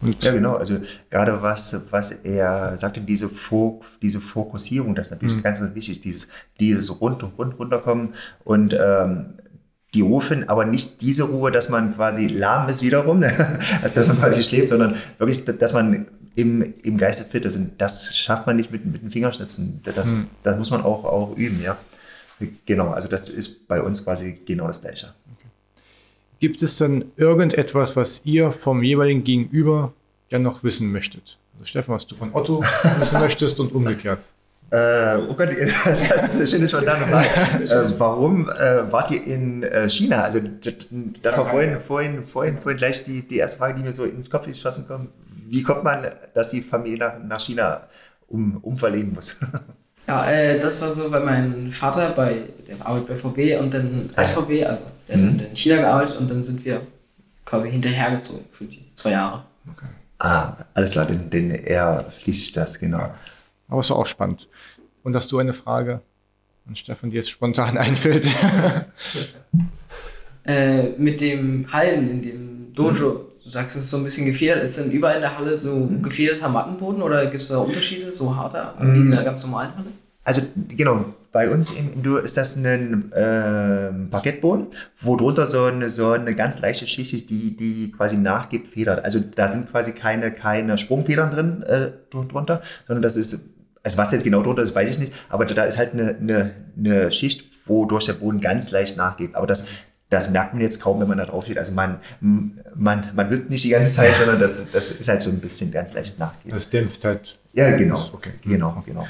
Und 0.00 0.22
Ja, 0.24 0.32
genau. 0.32 0.54
Also 0.56 0.78
gerade 1.10 1.40
was, 1.42 1.80
was 1.90 2.10
er 2.10 2.76
sagte, 2.76 3.00
diese, 3.00 3.28
Fok 3.28 3.84
diese 4.02 4.20
Fokussierung, 4.20 4.94
das 4.96 5.08
ist 5.08 5.10
natürlich 5.12 5.36
Mhm. 5.36 5.42
ganz 5.42 5.62
wichtig, 5.74 6.00
dieses, 6.00 6.28
dieses 6.60 7.00
rund 7.00 7.22
und 7.22 7.38
rund 7.38 7.58
runterkommen 7.58 8.14
und 8.44 8.74
ähm, 8.78 9.34
die 9.94 10.02
Ruhe 10.02 10.20
finden, 10.20 10.48
aber 10.48 10.64
nicht 10.66 11.00
diese 11.00 11.24
Ruhe, 11.24 11.50
dass 11.50 11.68
man 11.68 11.94
quasi 11.94 12.26
lahm 12.26 12.68
ist 12.68 12.82
wiederum, 12.82 13.20
dass 13.94 14.06
man 14.06 14.18
quasi 14.18 14.44
schläft, 14.44 14.68
sondern 14.68 14.94
wirklich, 15.18 15.44
dass 15.44 15.72
man 15.72 16.06
im, 16.34 16.74
im 16.82 16.98
Geiste 16.98 17.24
fit 17.24 17.44
ist. 17.44 17.56
Und 17.56 17.72
das 17.78 18.14
schafft 18.14 18.46
man 18.46 18.56
nicht 18.56 18.70
mit, 18.70 18.84
mit 18.84 19.02
den 19.02 19.10
Fingerschnipsen. 19.10 19.80
Das, 19.84 20.14
Mhm. 20.16 20.26
das 20.42 20.56
muss 20.58 20.70
man 20.70 20.82
auch, 20.82 21.04
auch 21.04 21.36
üben, 21.36 21.62
ja. 21.62 21.78
Genau, 22.66 22.90
also 22.90 23.08
das 23.08 23.28
ist 23.28 23.66
bei 23.66 23.82
uns 23.82 24.04
quasi 24.04 24.38
genau 24.46 24.66
das 24.68 24.80
Gleiche. 24.82 25.12
Gibt 26.38 26.62
es 26.62 26.76
denn 26.78 27.06
irgendetwas, 27.16 27.96
was 27.96 28.22
ihr 28.24 28.52
vom 28.52 28.82
jeweiligen 28.84 29.24
Gegenüber 29.24 29.92
ja 30.30 30.38
noch 30.38 30.62
wissen 30.62 30.92
möchtet? 30.92 31.36
Also 31.54 31.64
Stefan, 31.66 31.96
was 31.96 32.06
du 32.06 32.14
von 32.14 32.32
Otto 32.32 32.60
wissen 33.00 33.18
möchtest 33.18 33.58
und 33.58 33.72
umgekehrt. 33.72 34.20
Äh, 34.70 35.16
oh 35.28 35.34
Gott, 35.34 35.50
das 35.56 36.24
ist 36.24 36.36
eine 36.36 36.46
schöne 36.46 36.68
spontane 36.68 37.06
Frage. 37.06 37.86
äh, 37.86 37.98
warum 37.98 38.50
äh, 38.50 38.92
wart 38.92 39.10
ihr 39.10 39.24
in 39.26 39.62
äh, 39.62 39.88
China? 39.88 40.24
Also 40.24 40.40
das, 41.22 41.38
war 41.38 41.46
vorhin, 41.46 41.80
vorhin, 41.80 42.22
vorhin, 42.22 42.58
vorhin 42.60 42.76
gleich 42.76 43.02
die, 43.02 43.26
die 43.26 43.38
erste 43.38 43.58
Frage, 43.58 43.74
die 43.74 43.82
mir 43.82 43.92
so 43.92 44.04
in 44.04 44.22
den 44.22 44.28
Kopf 44.28 44.46
geschossen 44.46 44.86
kommt. 44.86 45.08
Wie 45.48 45.62
kommt 45.62 45.84
man, 45.84 46.06
dass 46.34 46.50
die 46.50 46.60
Familie 46.60 46.98
nach, 46.98 47.14
nach 47.22 47.40
China 47.40 47.86
um, 48.28 48.58
umverlegen 48.58 49.14
muss? 49.14 49.36
Ja, 50.06 50.30
äh, 50.30 50.58
das 50.58 50.80
war 50.82 50.90
so, 50.90 51.10
weil 51.12 51.24
mein 51.24 51.70
Vater 51.70 52.10
bei, 52.10 52.36
der 52.66 52.84
arbeitet 52.86 53.08
bei 53.08 53.16
VW 53.16 53.56
und 53.58 53.72
dann 53.74 54.10
Ah. 54.16 54.22
SVW, 54.22 54.64
also 54.64 54.84
der 55.06 55.16
hat 55.16 55.22
dann 55.22 55.38
in 55.38 55.56
China 55.56 55.76
gearbeitet 55.76 56.16
und 56.16 56.30
dann 56.30 56.42
sind 56.42 56.64
wir 56.64 56.80
quasi 57.44 57.70
hinterhergezogen 57.70 58.44
für 58.50 58.64
die 58.64 58.86
zwei 58.94 59.10
Jahre. 59.12 59.44
ah, 60.18 60.56
alles 60.74 60.92
klar, 60.92 61.06
denn, 61.06 61.30
denn 61.30 61.50
er 61.50 62.06
fließt 62.10 62.56
das, 62.56 62.78
genau. 62.78 63.10
Aber 63.68 63.80
es 63.80 63.90
war 63.90 63.98
auch 63.98 64.06
spannend. 64.06 64.48
Und 65.08 65.16
hast 65.16 65.32
du 65.32 65.38
eine 65.38 65.54
Frage 65.54 66.02
an 66.68 66.76
Stefan, 66.76 67.08
die 67.08 67.16
jetzt 67.16 67.30
spontan 67.30 67.78
einfällt? 67.86 68.28
Äh, 70.44 70.92
mit 70.96 71.20
dem 71.20 71.70
Hallen 71.72 72.08
in 72.10 72.22
dem 72.22 72.74
Dojo, 72.74 73.26
du 73.44 73.50
sagst, 73.50 73.76
es 73.76 73.84
ist 73.84 73.90
so 73.90 73.98
ein 73.98 74.04
bisschen 74.04 74.24
gefedert, 74.24 74.62
ist 74.62 74.78
denn 74.78 74.90
überall 74.90 75.16
in 75.16 75.20
der 75.20 75.36
Halle 75.36 75.54
so 75.54 75.90
gefederter 76.02 76.48
Mattenboden 76.48 77.02
oder 77.02 77.26
gibt 77.26 77.42
es 77.42 77.48
da 77.48 77.58
Unterschiede, 77.58 78.10
so 78.12 78.34
harter, 78.34 78.74
wie 78.80 79.00
in 79.00 79.10
der 79.10 79.24
ganz 79.24 79.44
normalen 79.44 79.76
Halle? 79.76 79.88
Also 80.24 80.40
genau, 80.74 81.04
bei 81.32 81.50
uns 81.50 81.72
im 81.72 81.92
Indoor 81.92 82.22
ist 82.22 82.38
das 82.38 82.56
ein 82.56 83.12
ähm, 83.14 84.08
Parkettboden, 84.10 84.68
wo 85.02 85.16
drunter 85.16 85.50
so 85.50 85.64
eine, 85.64 85.90
so 85.90 86.12
eine 86.12 86.34
ganz 86.34 86.58
leichte 86.60 86.86
Schicht 86.86 87.12
ist, 87.12 87.28
die, 87.28 87.54
die 87.54 87.92
quasi 87.92 88.16
nachgibt, 88.16 88.68
federt. 88.68 89.04
Also 89.04 89.20
da 89.20 89.48
sind 89.48 89.70
quasi 89.70 89.92
keine, 89.92 90.32
keine 90.32 90.78
Sprungfedern 90.78 91.30
drin 91.30 91.62
äh, 91.64 91.90
drun- 92.10 92.28
drunter, 92.28 92.62
sondern 92.86 93.02
das 93.02 93.16
ist, 93.16 93.50
also 93.88 93.96
was 93.96 94.12
jetzt 94.12 94.24
genau 94.24 94.42
drunter 94.42 94.62
ist, 94.62 94.74
weiß 94.74 94.90
ich 94.90 94.98
nicht, 94.98 95.14
aber 95.30 95.46
da 95.46 95.64
ist 95.64 95.78
halt 95.78 95.94
eine, 95.94 96.16
eine, 96.16 96.50
eine 96.76 97.10
Schicht, 97.10 97.44
wodurch 97.64 98.04
der 98.04 98.12
Boden 98.12 98.38
ganz 98.38 98.70
leicht 98.70 98.98
nachgibt. 98.98 99.34
Aber 99.34 99.46
das, 99.46 99.66
das 100.10 100.30
merkt 100.30 100.52
man 100.52 100.60
jetzt 100.60 100.80
kaum, 100.80 101.00
wenn 101.00 101.08
man 101.08 101.16
da 101.16 101.24
drauf 101.24 101.44
steht. 101.44 101.56
Also 101.56 101.72
man, 101.72 102.00
man, 102.20 103.10
man 103.14 103.30
wirkt 103.30 103.48
nicht 103.48 103.64
die 103.64 103.70
ganze 103.70 103.90
Zeit, 103.90 104.14
sondern 104.18 104.38
das, 104.38 104.70
das 104.72 104.90
ist 104.90 105.08
halt 105.08 105.22
so 105.22 105.30
ein 105.30 105.40
bisschen 105.40 105.72
ganz 105.72 105.94
leichtes 105.94 106.18
Nachgeben. 106.18 106.52
Das 106.52 106.68
dämpft 106.68 107.02
halt. 107.04 107.38
Ja, 107.54 107.74
genau. 107.76 107.98
Okay. 108.12 108.32
Genau, 108.44 108.82
genau. 108.84 109.06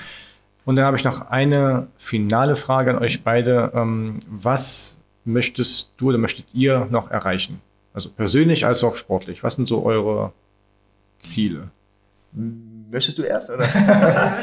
Und 0.65 0.77
dann 0.77 0.85
habe 0.85 0.97
ich 0.97 1.03
noch 1.03 1.29
eine 1.29 1.89
finale 1.97 2.55
Frage 2.55 2.93
an 2.93 2.99
euch 2.99 3.25
beide. 3.25 3.73
Ähm, 3.75 4.21
was 4.29 5.03
möchtest 5.25 5.95
du 5.97 6.11
oder 6.11 6.19
möchtet 6.19 6.47
ihr 6.53 6.87
noch 6.91 7.11
erreichen? 7.11 7.61
Also 7.95 8.11
persönlich 8.11 8.65
als 8.65 8.85
auch 8.85 8.95
sportlich. 8.95 9.43
Was 9.43 9.57
sind 9.57 9.67
so 9.67 9.85
eure 9.85 10.33
Ziele? 11.19 11.71
Möchtest 12.91 13.19
du 13.19 13.23
erst, 13.23 13.51
oder? 13.51 13.65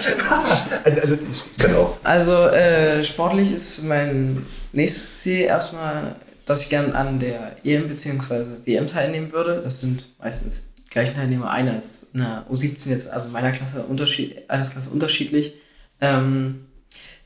also, 0.84 1.02
also 1.02 1.32
ich 1.32 1.58
kann 1.58 1.76
auch. 1.76 1.98
Also 2.04 2.48
äh, 2.48 3.04
sportlich 3.04 3.52
ist 3.52 3.84
mein 3.84 4.46
nächstes 4.72 5.22
Ziel 5.22 5.42
erstmal, 5.42 6.16
dass 6.46 6.62
ich 6.62 6.70
gern 6.70 6.94
an 6.94 7.20
der 7.20 7.56
EM 7.64 7.88
bzw. 7.88 8.46
WM 8.66 8.86
teilnehmen 8.86 9.32
würde. 9.32 9.60
Das 9.62 9.82
sind 9.82 10.06
meistens 10.20 10.74
die 10.78 10.90
gleichen 10.90 11.16
Teilnehmer. 11.16 11.50
Einer 11.50 11.76
ist 11.76 12.14
in 12.14 12.22
der 12.22 12.46
U17 12.52 12.90
jetzt, 12.90 13.12
also 13.12 13.28
in 13.28 13.34
meiner 13.34 13.52
Klasse 13.52 13.84
unterschied 13.84 14.48
Altersklasse 14.48 14.92
unterschiedlich. 14.92 15.56
Ähm, 16.00 16.66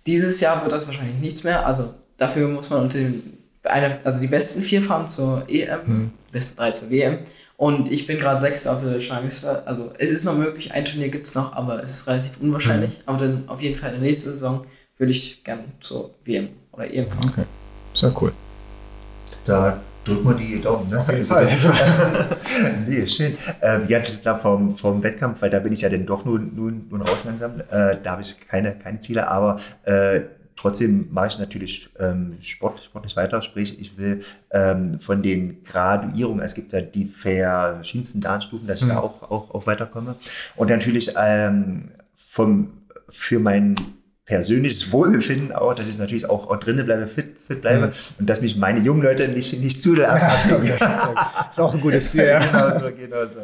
dieses 0.08 0.40
Jahr 0.40 0.62
wird 0.62 0.72
das 0.72 0.88
wahrscheinlich 0.88 1.20
nichts 1.20 1.44
mehr. 1.44 1.66
Also 1.66 1.94
dafür 2.16 2.48
muss 2.48 2.70
man 2.70 2.84
unter 2.84 2.98
den 2.98 3.38
eine, 3.64 4.00
also 4.06 4.22
die 4.22 4.28
besten 4.28 4.62
vier 4.62 4.82
fahren 4.82 5.08
zur 5.08 5.44
EM, 5.50 6.12
die 6.30 6.32
besten 6.32 6.58
drei 6.58 6.72
zur 6.72 6.90
WM. 6.90 7.20
Und 7.60 7.92
ich 7.92 8.08
bin 8.08 8.20
gerade 8.20 8.40
Sechster 8.40 8.72
auf 8.72 8.82
der 8.82 9.12
Rangliste. 9.12 9.68
Also 9.68 9.92
es 9.98 10.12
ist 10.12 10.24
noch 10.24 10.38
möglich, 10.38 10.72
ein 10.72 10.86
Turnier 10.86 11.10
gibt 11.10 11.28
es 11.28 11.36
noch, 11.36 11.52
aber 11.52 11.84
es 11.84 11.92
ist 11.92 12.08
relativ 12.08 12.40
unwahrscheinlich. 12.40 13.02
Aber 13.06 13.18
dann 13.18 13.50
auf 13.50 13.62
jeden 13.62 13.76
Fall 13.76 13.90
in 13.90 13.96
der 13.96 14.04
nächsten 14.04 14.30
Saison 14.30 14.66
würde 14.98 15.12
ich 15.12 15.44
gern 15.44 15.74
zur 15.82 16.12
WM 16.24 16.48
oder 16.72 16.90
EM 16.90 17.10
fahren. 17.10 17.30
Okay. 17.30 17.44
Sehr 17.94 18.14
cool. 18.22 18.32
Da 19.46 19.82
drücken 20.06 20.30
wir 20.30 20.36
die 20.36 20.62
Daumen. 20.62 20.90
Ne? 20.90 21.02
Auf 21.02 21.12
jeden 21.12 21.26
Fall. 21.26 21.50
nee, 22.88 23.06
schön. 23.06 23.38
Äh, 23.60 23.86
ja, 23.90 24.00
klar, 24.00 24.40
vom, 24.40 24.78
vom 24.78 25.04
Wettkampf, 25.04 25.42
weil 25.42 25.50
da 25.50 25.60
bin 25.60 25.74
ich 25.74 25.82
ja 25.82 25.90
dann 25.90 26.06
doch 26.06 26.24
nun, 26.24 26.56
nun, 26.56 26.88
nun 26.90 27.02
raus 27.02 27.26
langsam. 27.26 27.60
Äh, 27.60 27.98
da 28.02 28.12
habe 28.12 28.22
ich 28.22 28.38
keine, 28.40 28.74
keine 28.80 29.00
Ziele, 29.00 29.28
aber 29.28 29.60
äh, 29.84 30.22
trotzdem 30.60 31.08
mache 31.12 31.28
ich 31.28 31.40
natürlich 31.40 31.90
ähm, 32.00 32.38
Sport, 32.42 32.84
sportlich 32.84 33.16
weiter. 33.16 33.42
Sprich, 33.42 33.80
ich 33.80 33.98
will 33.98 34.24
ähm, 34.52 35.00
von 35.00 35.24
den 35.24 35.64
Graduierungen, 35.64 36.44
es 36.44 36.54
gibt 36.54 36.74
ja 36.74 36.82
die 36.82 37.06
verschiedensten 37.06 38.22
Lernstufen, 38.22 38.68
dass 38.68 38.82
ich 38.82 38.88
da 38.88 39.00
auch, 39.00 39.24
auch, 39.24 39.52
auch 39.56 39.68
weiterkomme. 39.68 40.16
Und 40.58 40.70
natürlich 40.70 41.14
ähm, 41.18 41.92
vom, 42.16 42.74
für 43.08 43.40
mein 43.40 43.76
persönliches 44.26 44.92
Wohlbefinden 44.92 45.54
auch, 45.54 45.74
dass 45.74 45.88
ich 45.88 45.98
natürlich 45.98 46.30
auch, 46.30 46.50
auch 46.50 46.58
drinnen 46.58 46.86
bleibe, 46.86 47.08
fit, 47.08 47.38
fit 47.48 47.62
bleibe 47.62 47.94
und 48.20 48.30
dass 48.30 48.42
mich 48.42 48.58
meine 48.58 48.82
jungen 48.82 49.02
Leute 49.02 49.28
nicht, 49.30 49.60
nicht 49.60 49.82
zu 49.82 49.96
doll 49.96 50.06
abkriegen. 50.06 50.68
Ist 51.52 51.60
auch 51.60 51.74
ein 51.74 51.82
gutes 51.82 52.12
Ziel, 52.12 52.26
ja. 52.26 52.40
genau 52.52 52.72
so, 52.72 52.96
genau 52.96 53.26
so. 53.26 53.40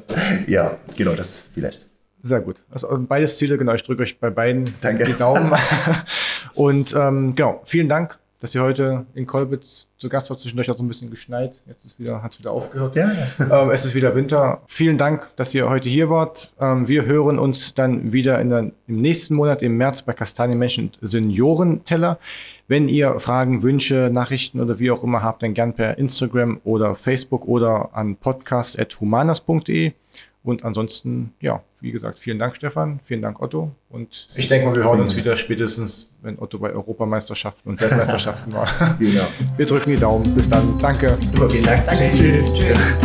Ja, 0.47 0.77
genau, 0.95 1.13
das 1.13 1.49
vielleicht. 1.53 1.89
Sehr 2.21 2.41
gut. 2.41 2.63
Also 2.71 2.87
beides 3.07 3.37
Ziele, 3.37 3.57
genau. 3.57 3.73
Ich 3.73 3.83
drücke 3.83 4.03
euch 4.03 4.19
bei 4.19 4.31
beiden 4.31 4.73
Danke. 4.81 5.05
die 5.05 5.13
Daumen. 5.13 5.51
Und 6.55 6.95
ähm, 6.95 7.35
genau, 7.35 7.61
vielen 7.65 7.89
Dank, 7.89 8.17
dass 8.39 8.55
ihr 8.55 8.61
heute 8.61 9.05
in 9.13 9.25
Kolbitz 9.25 9.87
zu 9.97 10.09
Gast 10.09 10.29
war. 10.29 10.37
Zwischendurch 10.37 10.69
hat 10.69 10.77
so 10.77 10.83
ein 10.83 10.87
bisschen 10.87 11.09
geschneit. 11.09 11.53
Jetzt 11.67 11.85
ist 11.85 11.99
wieder, 11.99 12.21
hat 12.21 12.33
es 12.33 12.39
wieder 12.39 12.51
aufgehört. 12.51 12.95
Ja. 12.95 13.11
Ähm, 13.39 13.71
es 13.71 13.85
ist 13.85 13.95
wieder 13.95 14.15
Winter. 14.15 14.61
Vielen 14.67 14.97
Dank, 14.97 15.29
dass 15.35 15.53
ihr 15.53 15.69
heute 15.69 15.89
hier 15.89 16.09
wart. 16.09 16.53
Ähm, 16.59 16.87
wir 16.87 17.05
hören 17.05 17.39
uns 17.39 17.73
dann 17.73 18.13
wieder 18.13 18.39
in 18.39 18.49
der, 18.49 18.71
im 18.87 19.01
nächsten 19.01 19.35
Monat, 19.35 19.63
im 19.63 19.77
März, 19.77 20.01
bei 20.03 20.13
Kastanienmenschen 20.13 20.91
Seniorenteller. 21.01 22.19
Wenn 22.67 22.89
ihr 22.89 23.19
Fragen, 23.19 23.63
Wünsche, 23.63 24.09
Nachrichten 24.11 24.59
oder 24.59 24.79
wie 24.79 24.91
auch 24.91 25.03
immer 25.03 25.21
habt, 25.21 25.43
dann 25.43 25.53
gern 25.53 25.73
per 25.73 25.97
Instagram 25.97 26.61
oder 26.63 26.95
Facebook 26.95 27.47
oder 27.47 27.89
an 27.93 28.15
podcast.humanas.de. 28.15 29.93
Und 30.43 30.63
ansonsten, 30.63 31.33
ja, 31.41 31.63
wie 31.81 31.91
gesagt, 31.91 32.19
vielen 32.19 32.37
Dank, 32.37 32.55
Stefan. 32.55 32.99
Vielen 33.05 33.23
Dank, 33.23 33.41
Otto. 33.41 33.71
Und 33.89 34.29
ich 34.35 34.47
denke 34.47 34.67
mal, 34.67 34.75
wir 34.75 34.83
hören 34.83 35.01
uns 35.01 35.15
wieder 35.15 35.35
spätestens, 35.37 36.07
wenn 36.25 36.39
Otto 36.39 36.57
bei 36.59 36.71
Europameisterschaften 36.71 37.69
und 37.69 37.81
Weltmeisterschaften 37.81 38.53
war. 38.53 38.67
Genau. 38.99 39.25
Wir 39.57 39.65
drücken 39.65 39.91
die 39.91 39.97
Daumen. 39.97 40.35
Bis 40.35 40.49
dann. 40.49 40.77
Danke. 40.79 41.17
Vielen 41.49 41.65
Dank. 41.65 41.85
Danke. 41.85 42.11
Tschüss. 42.13 42.53
Tschüss. 42.53 42.97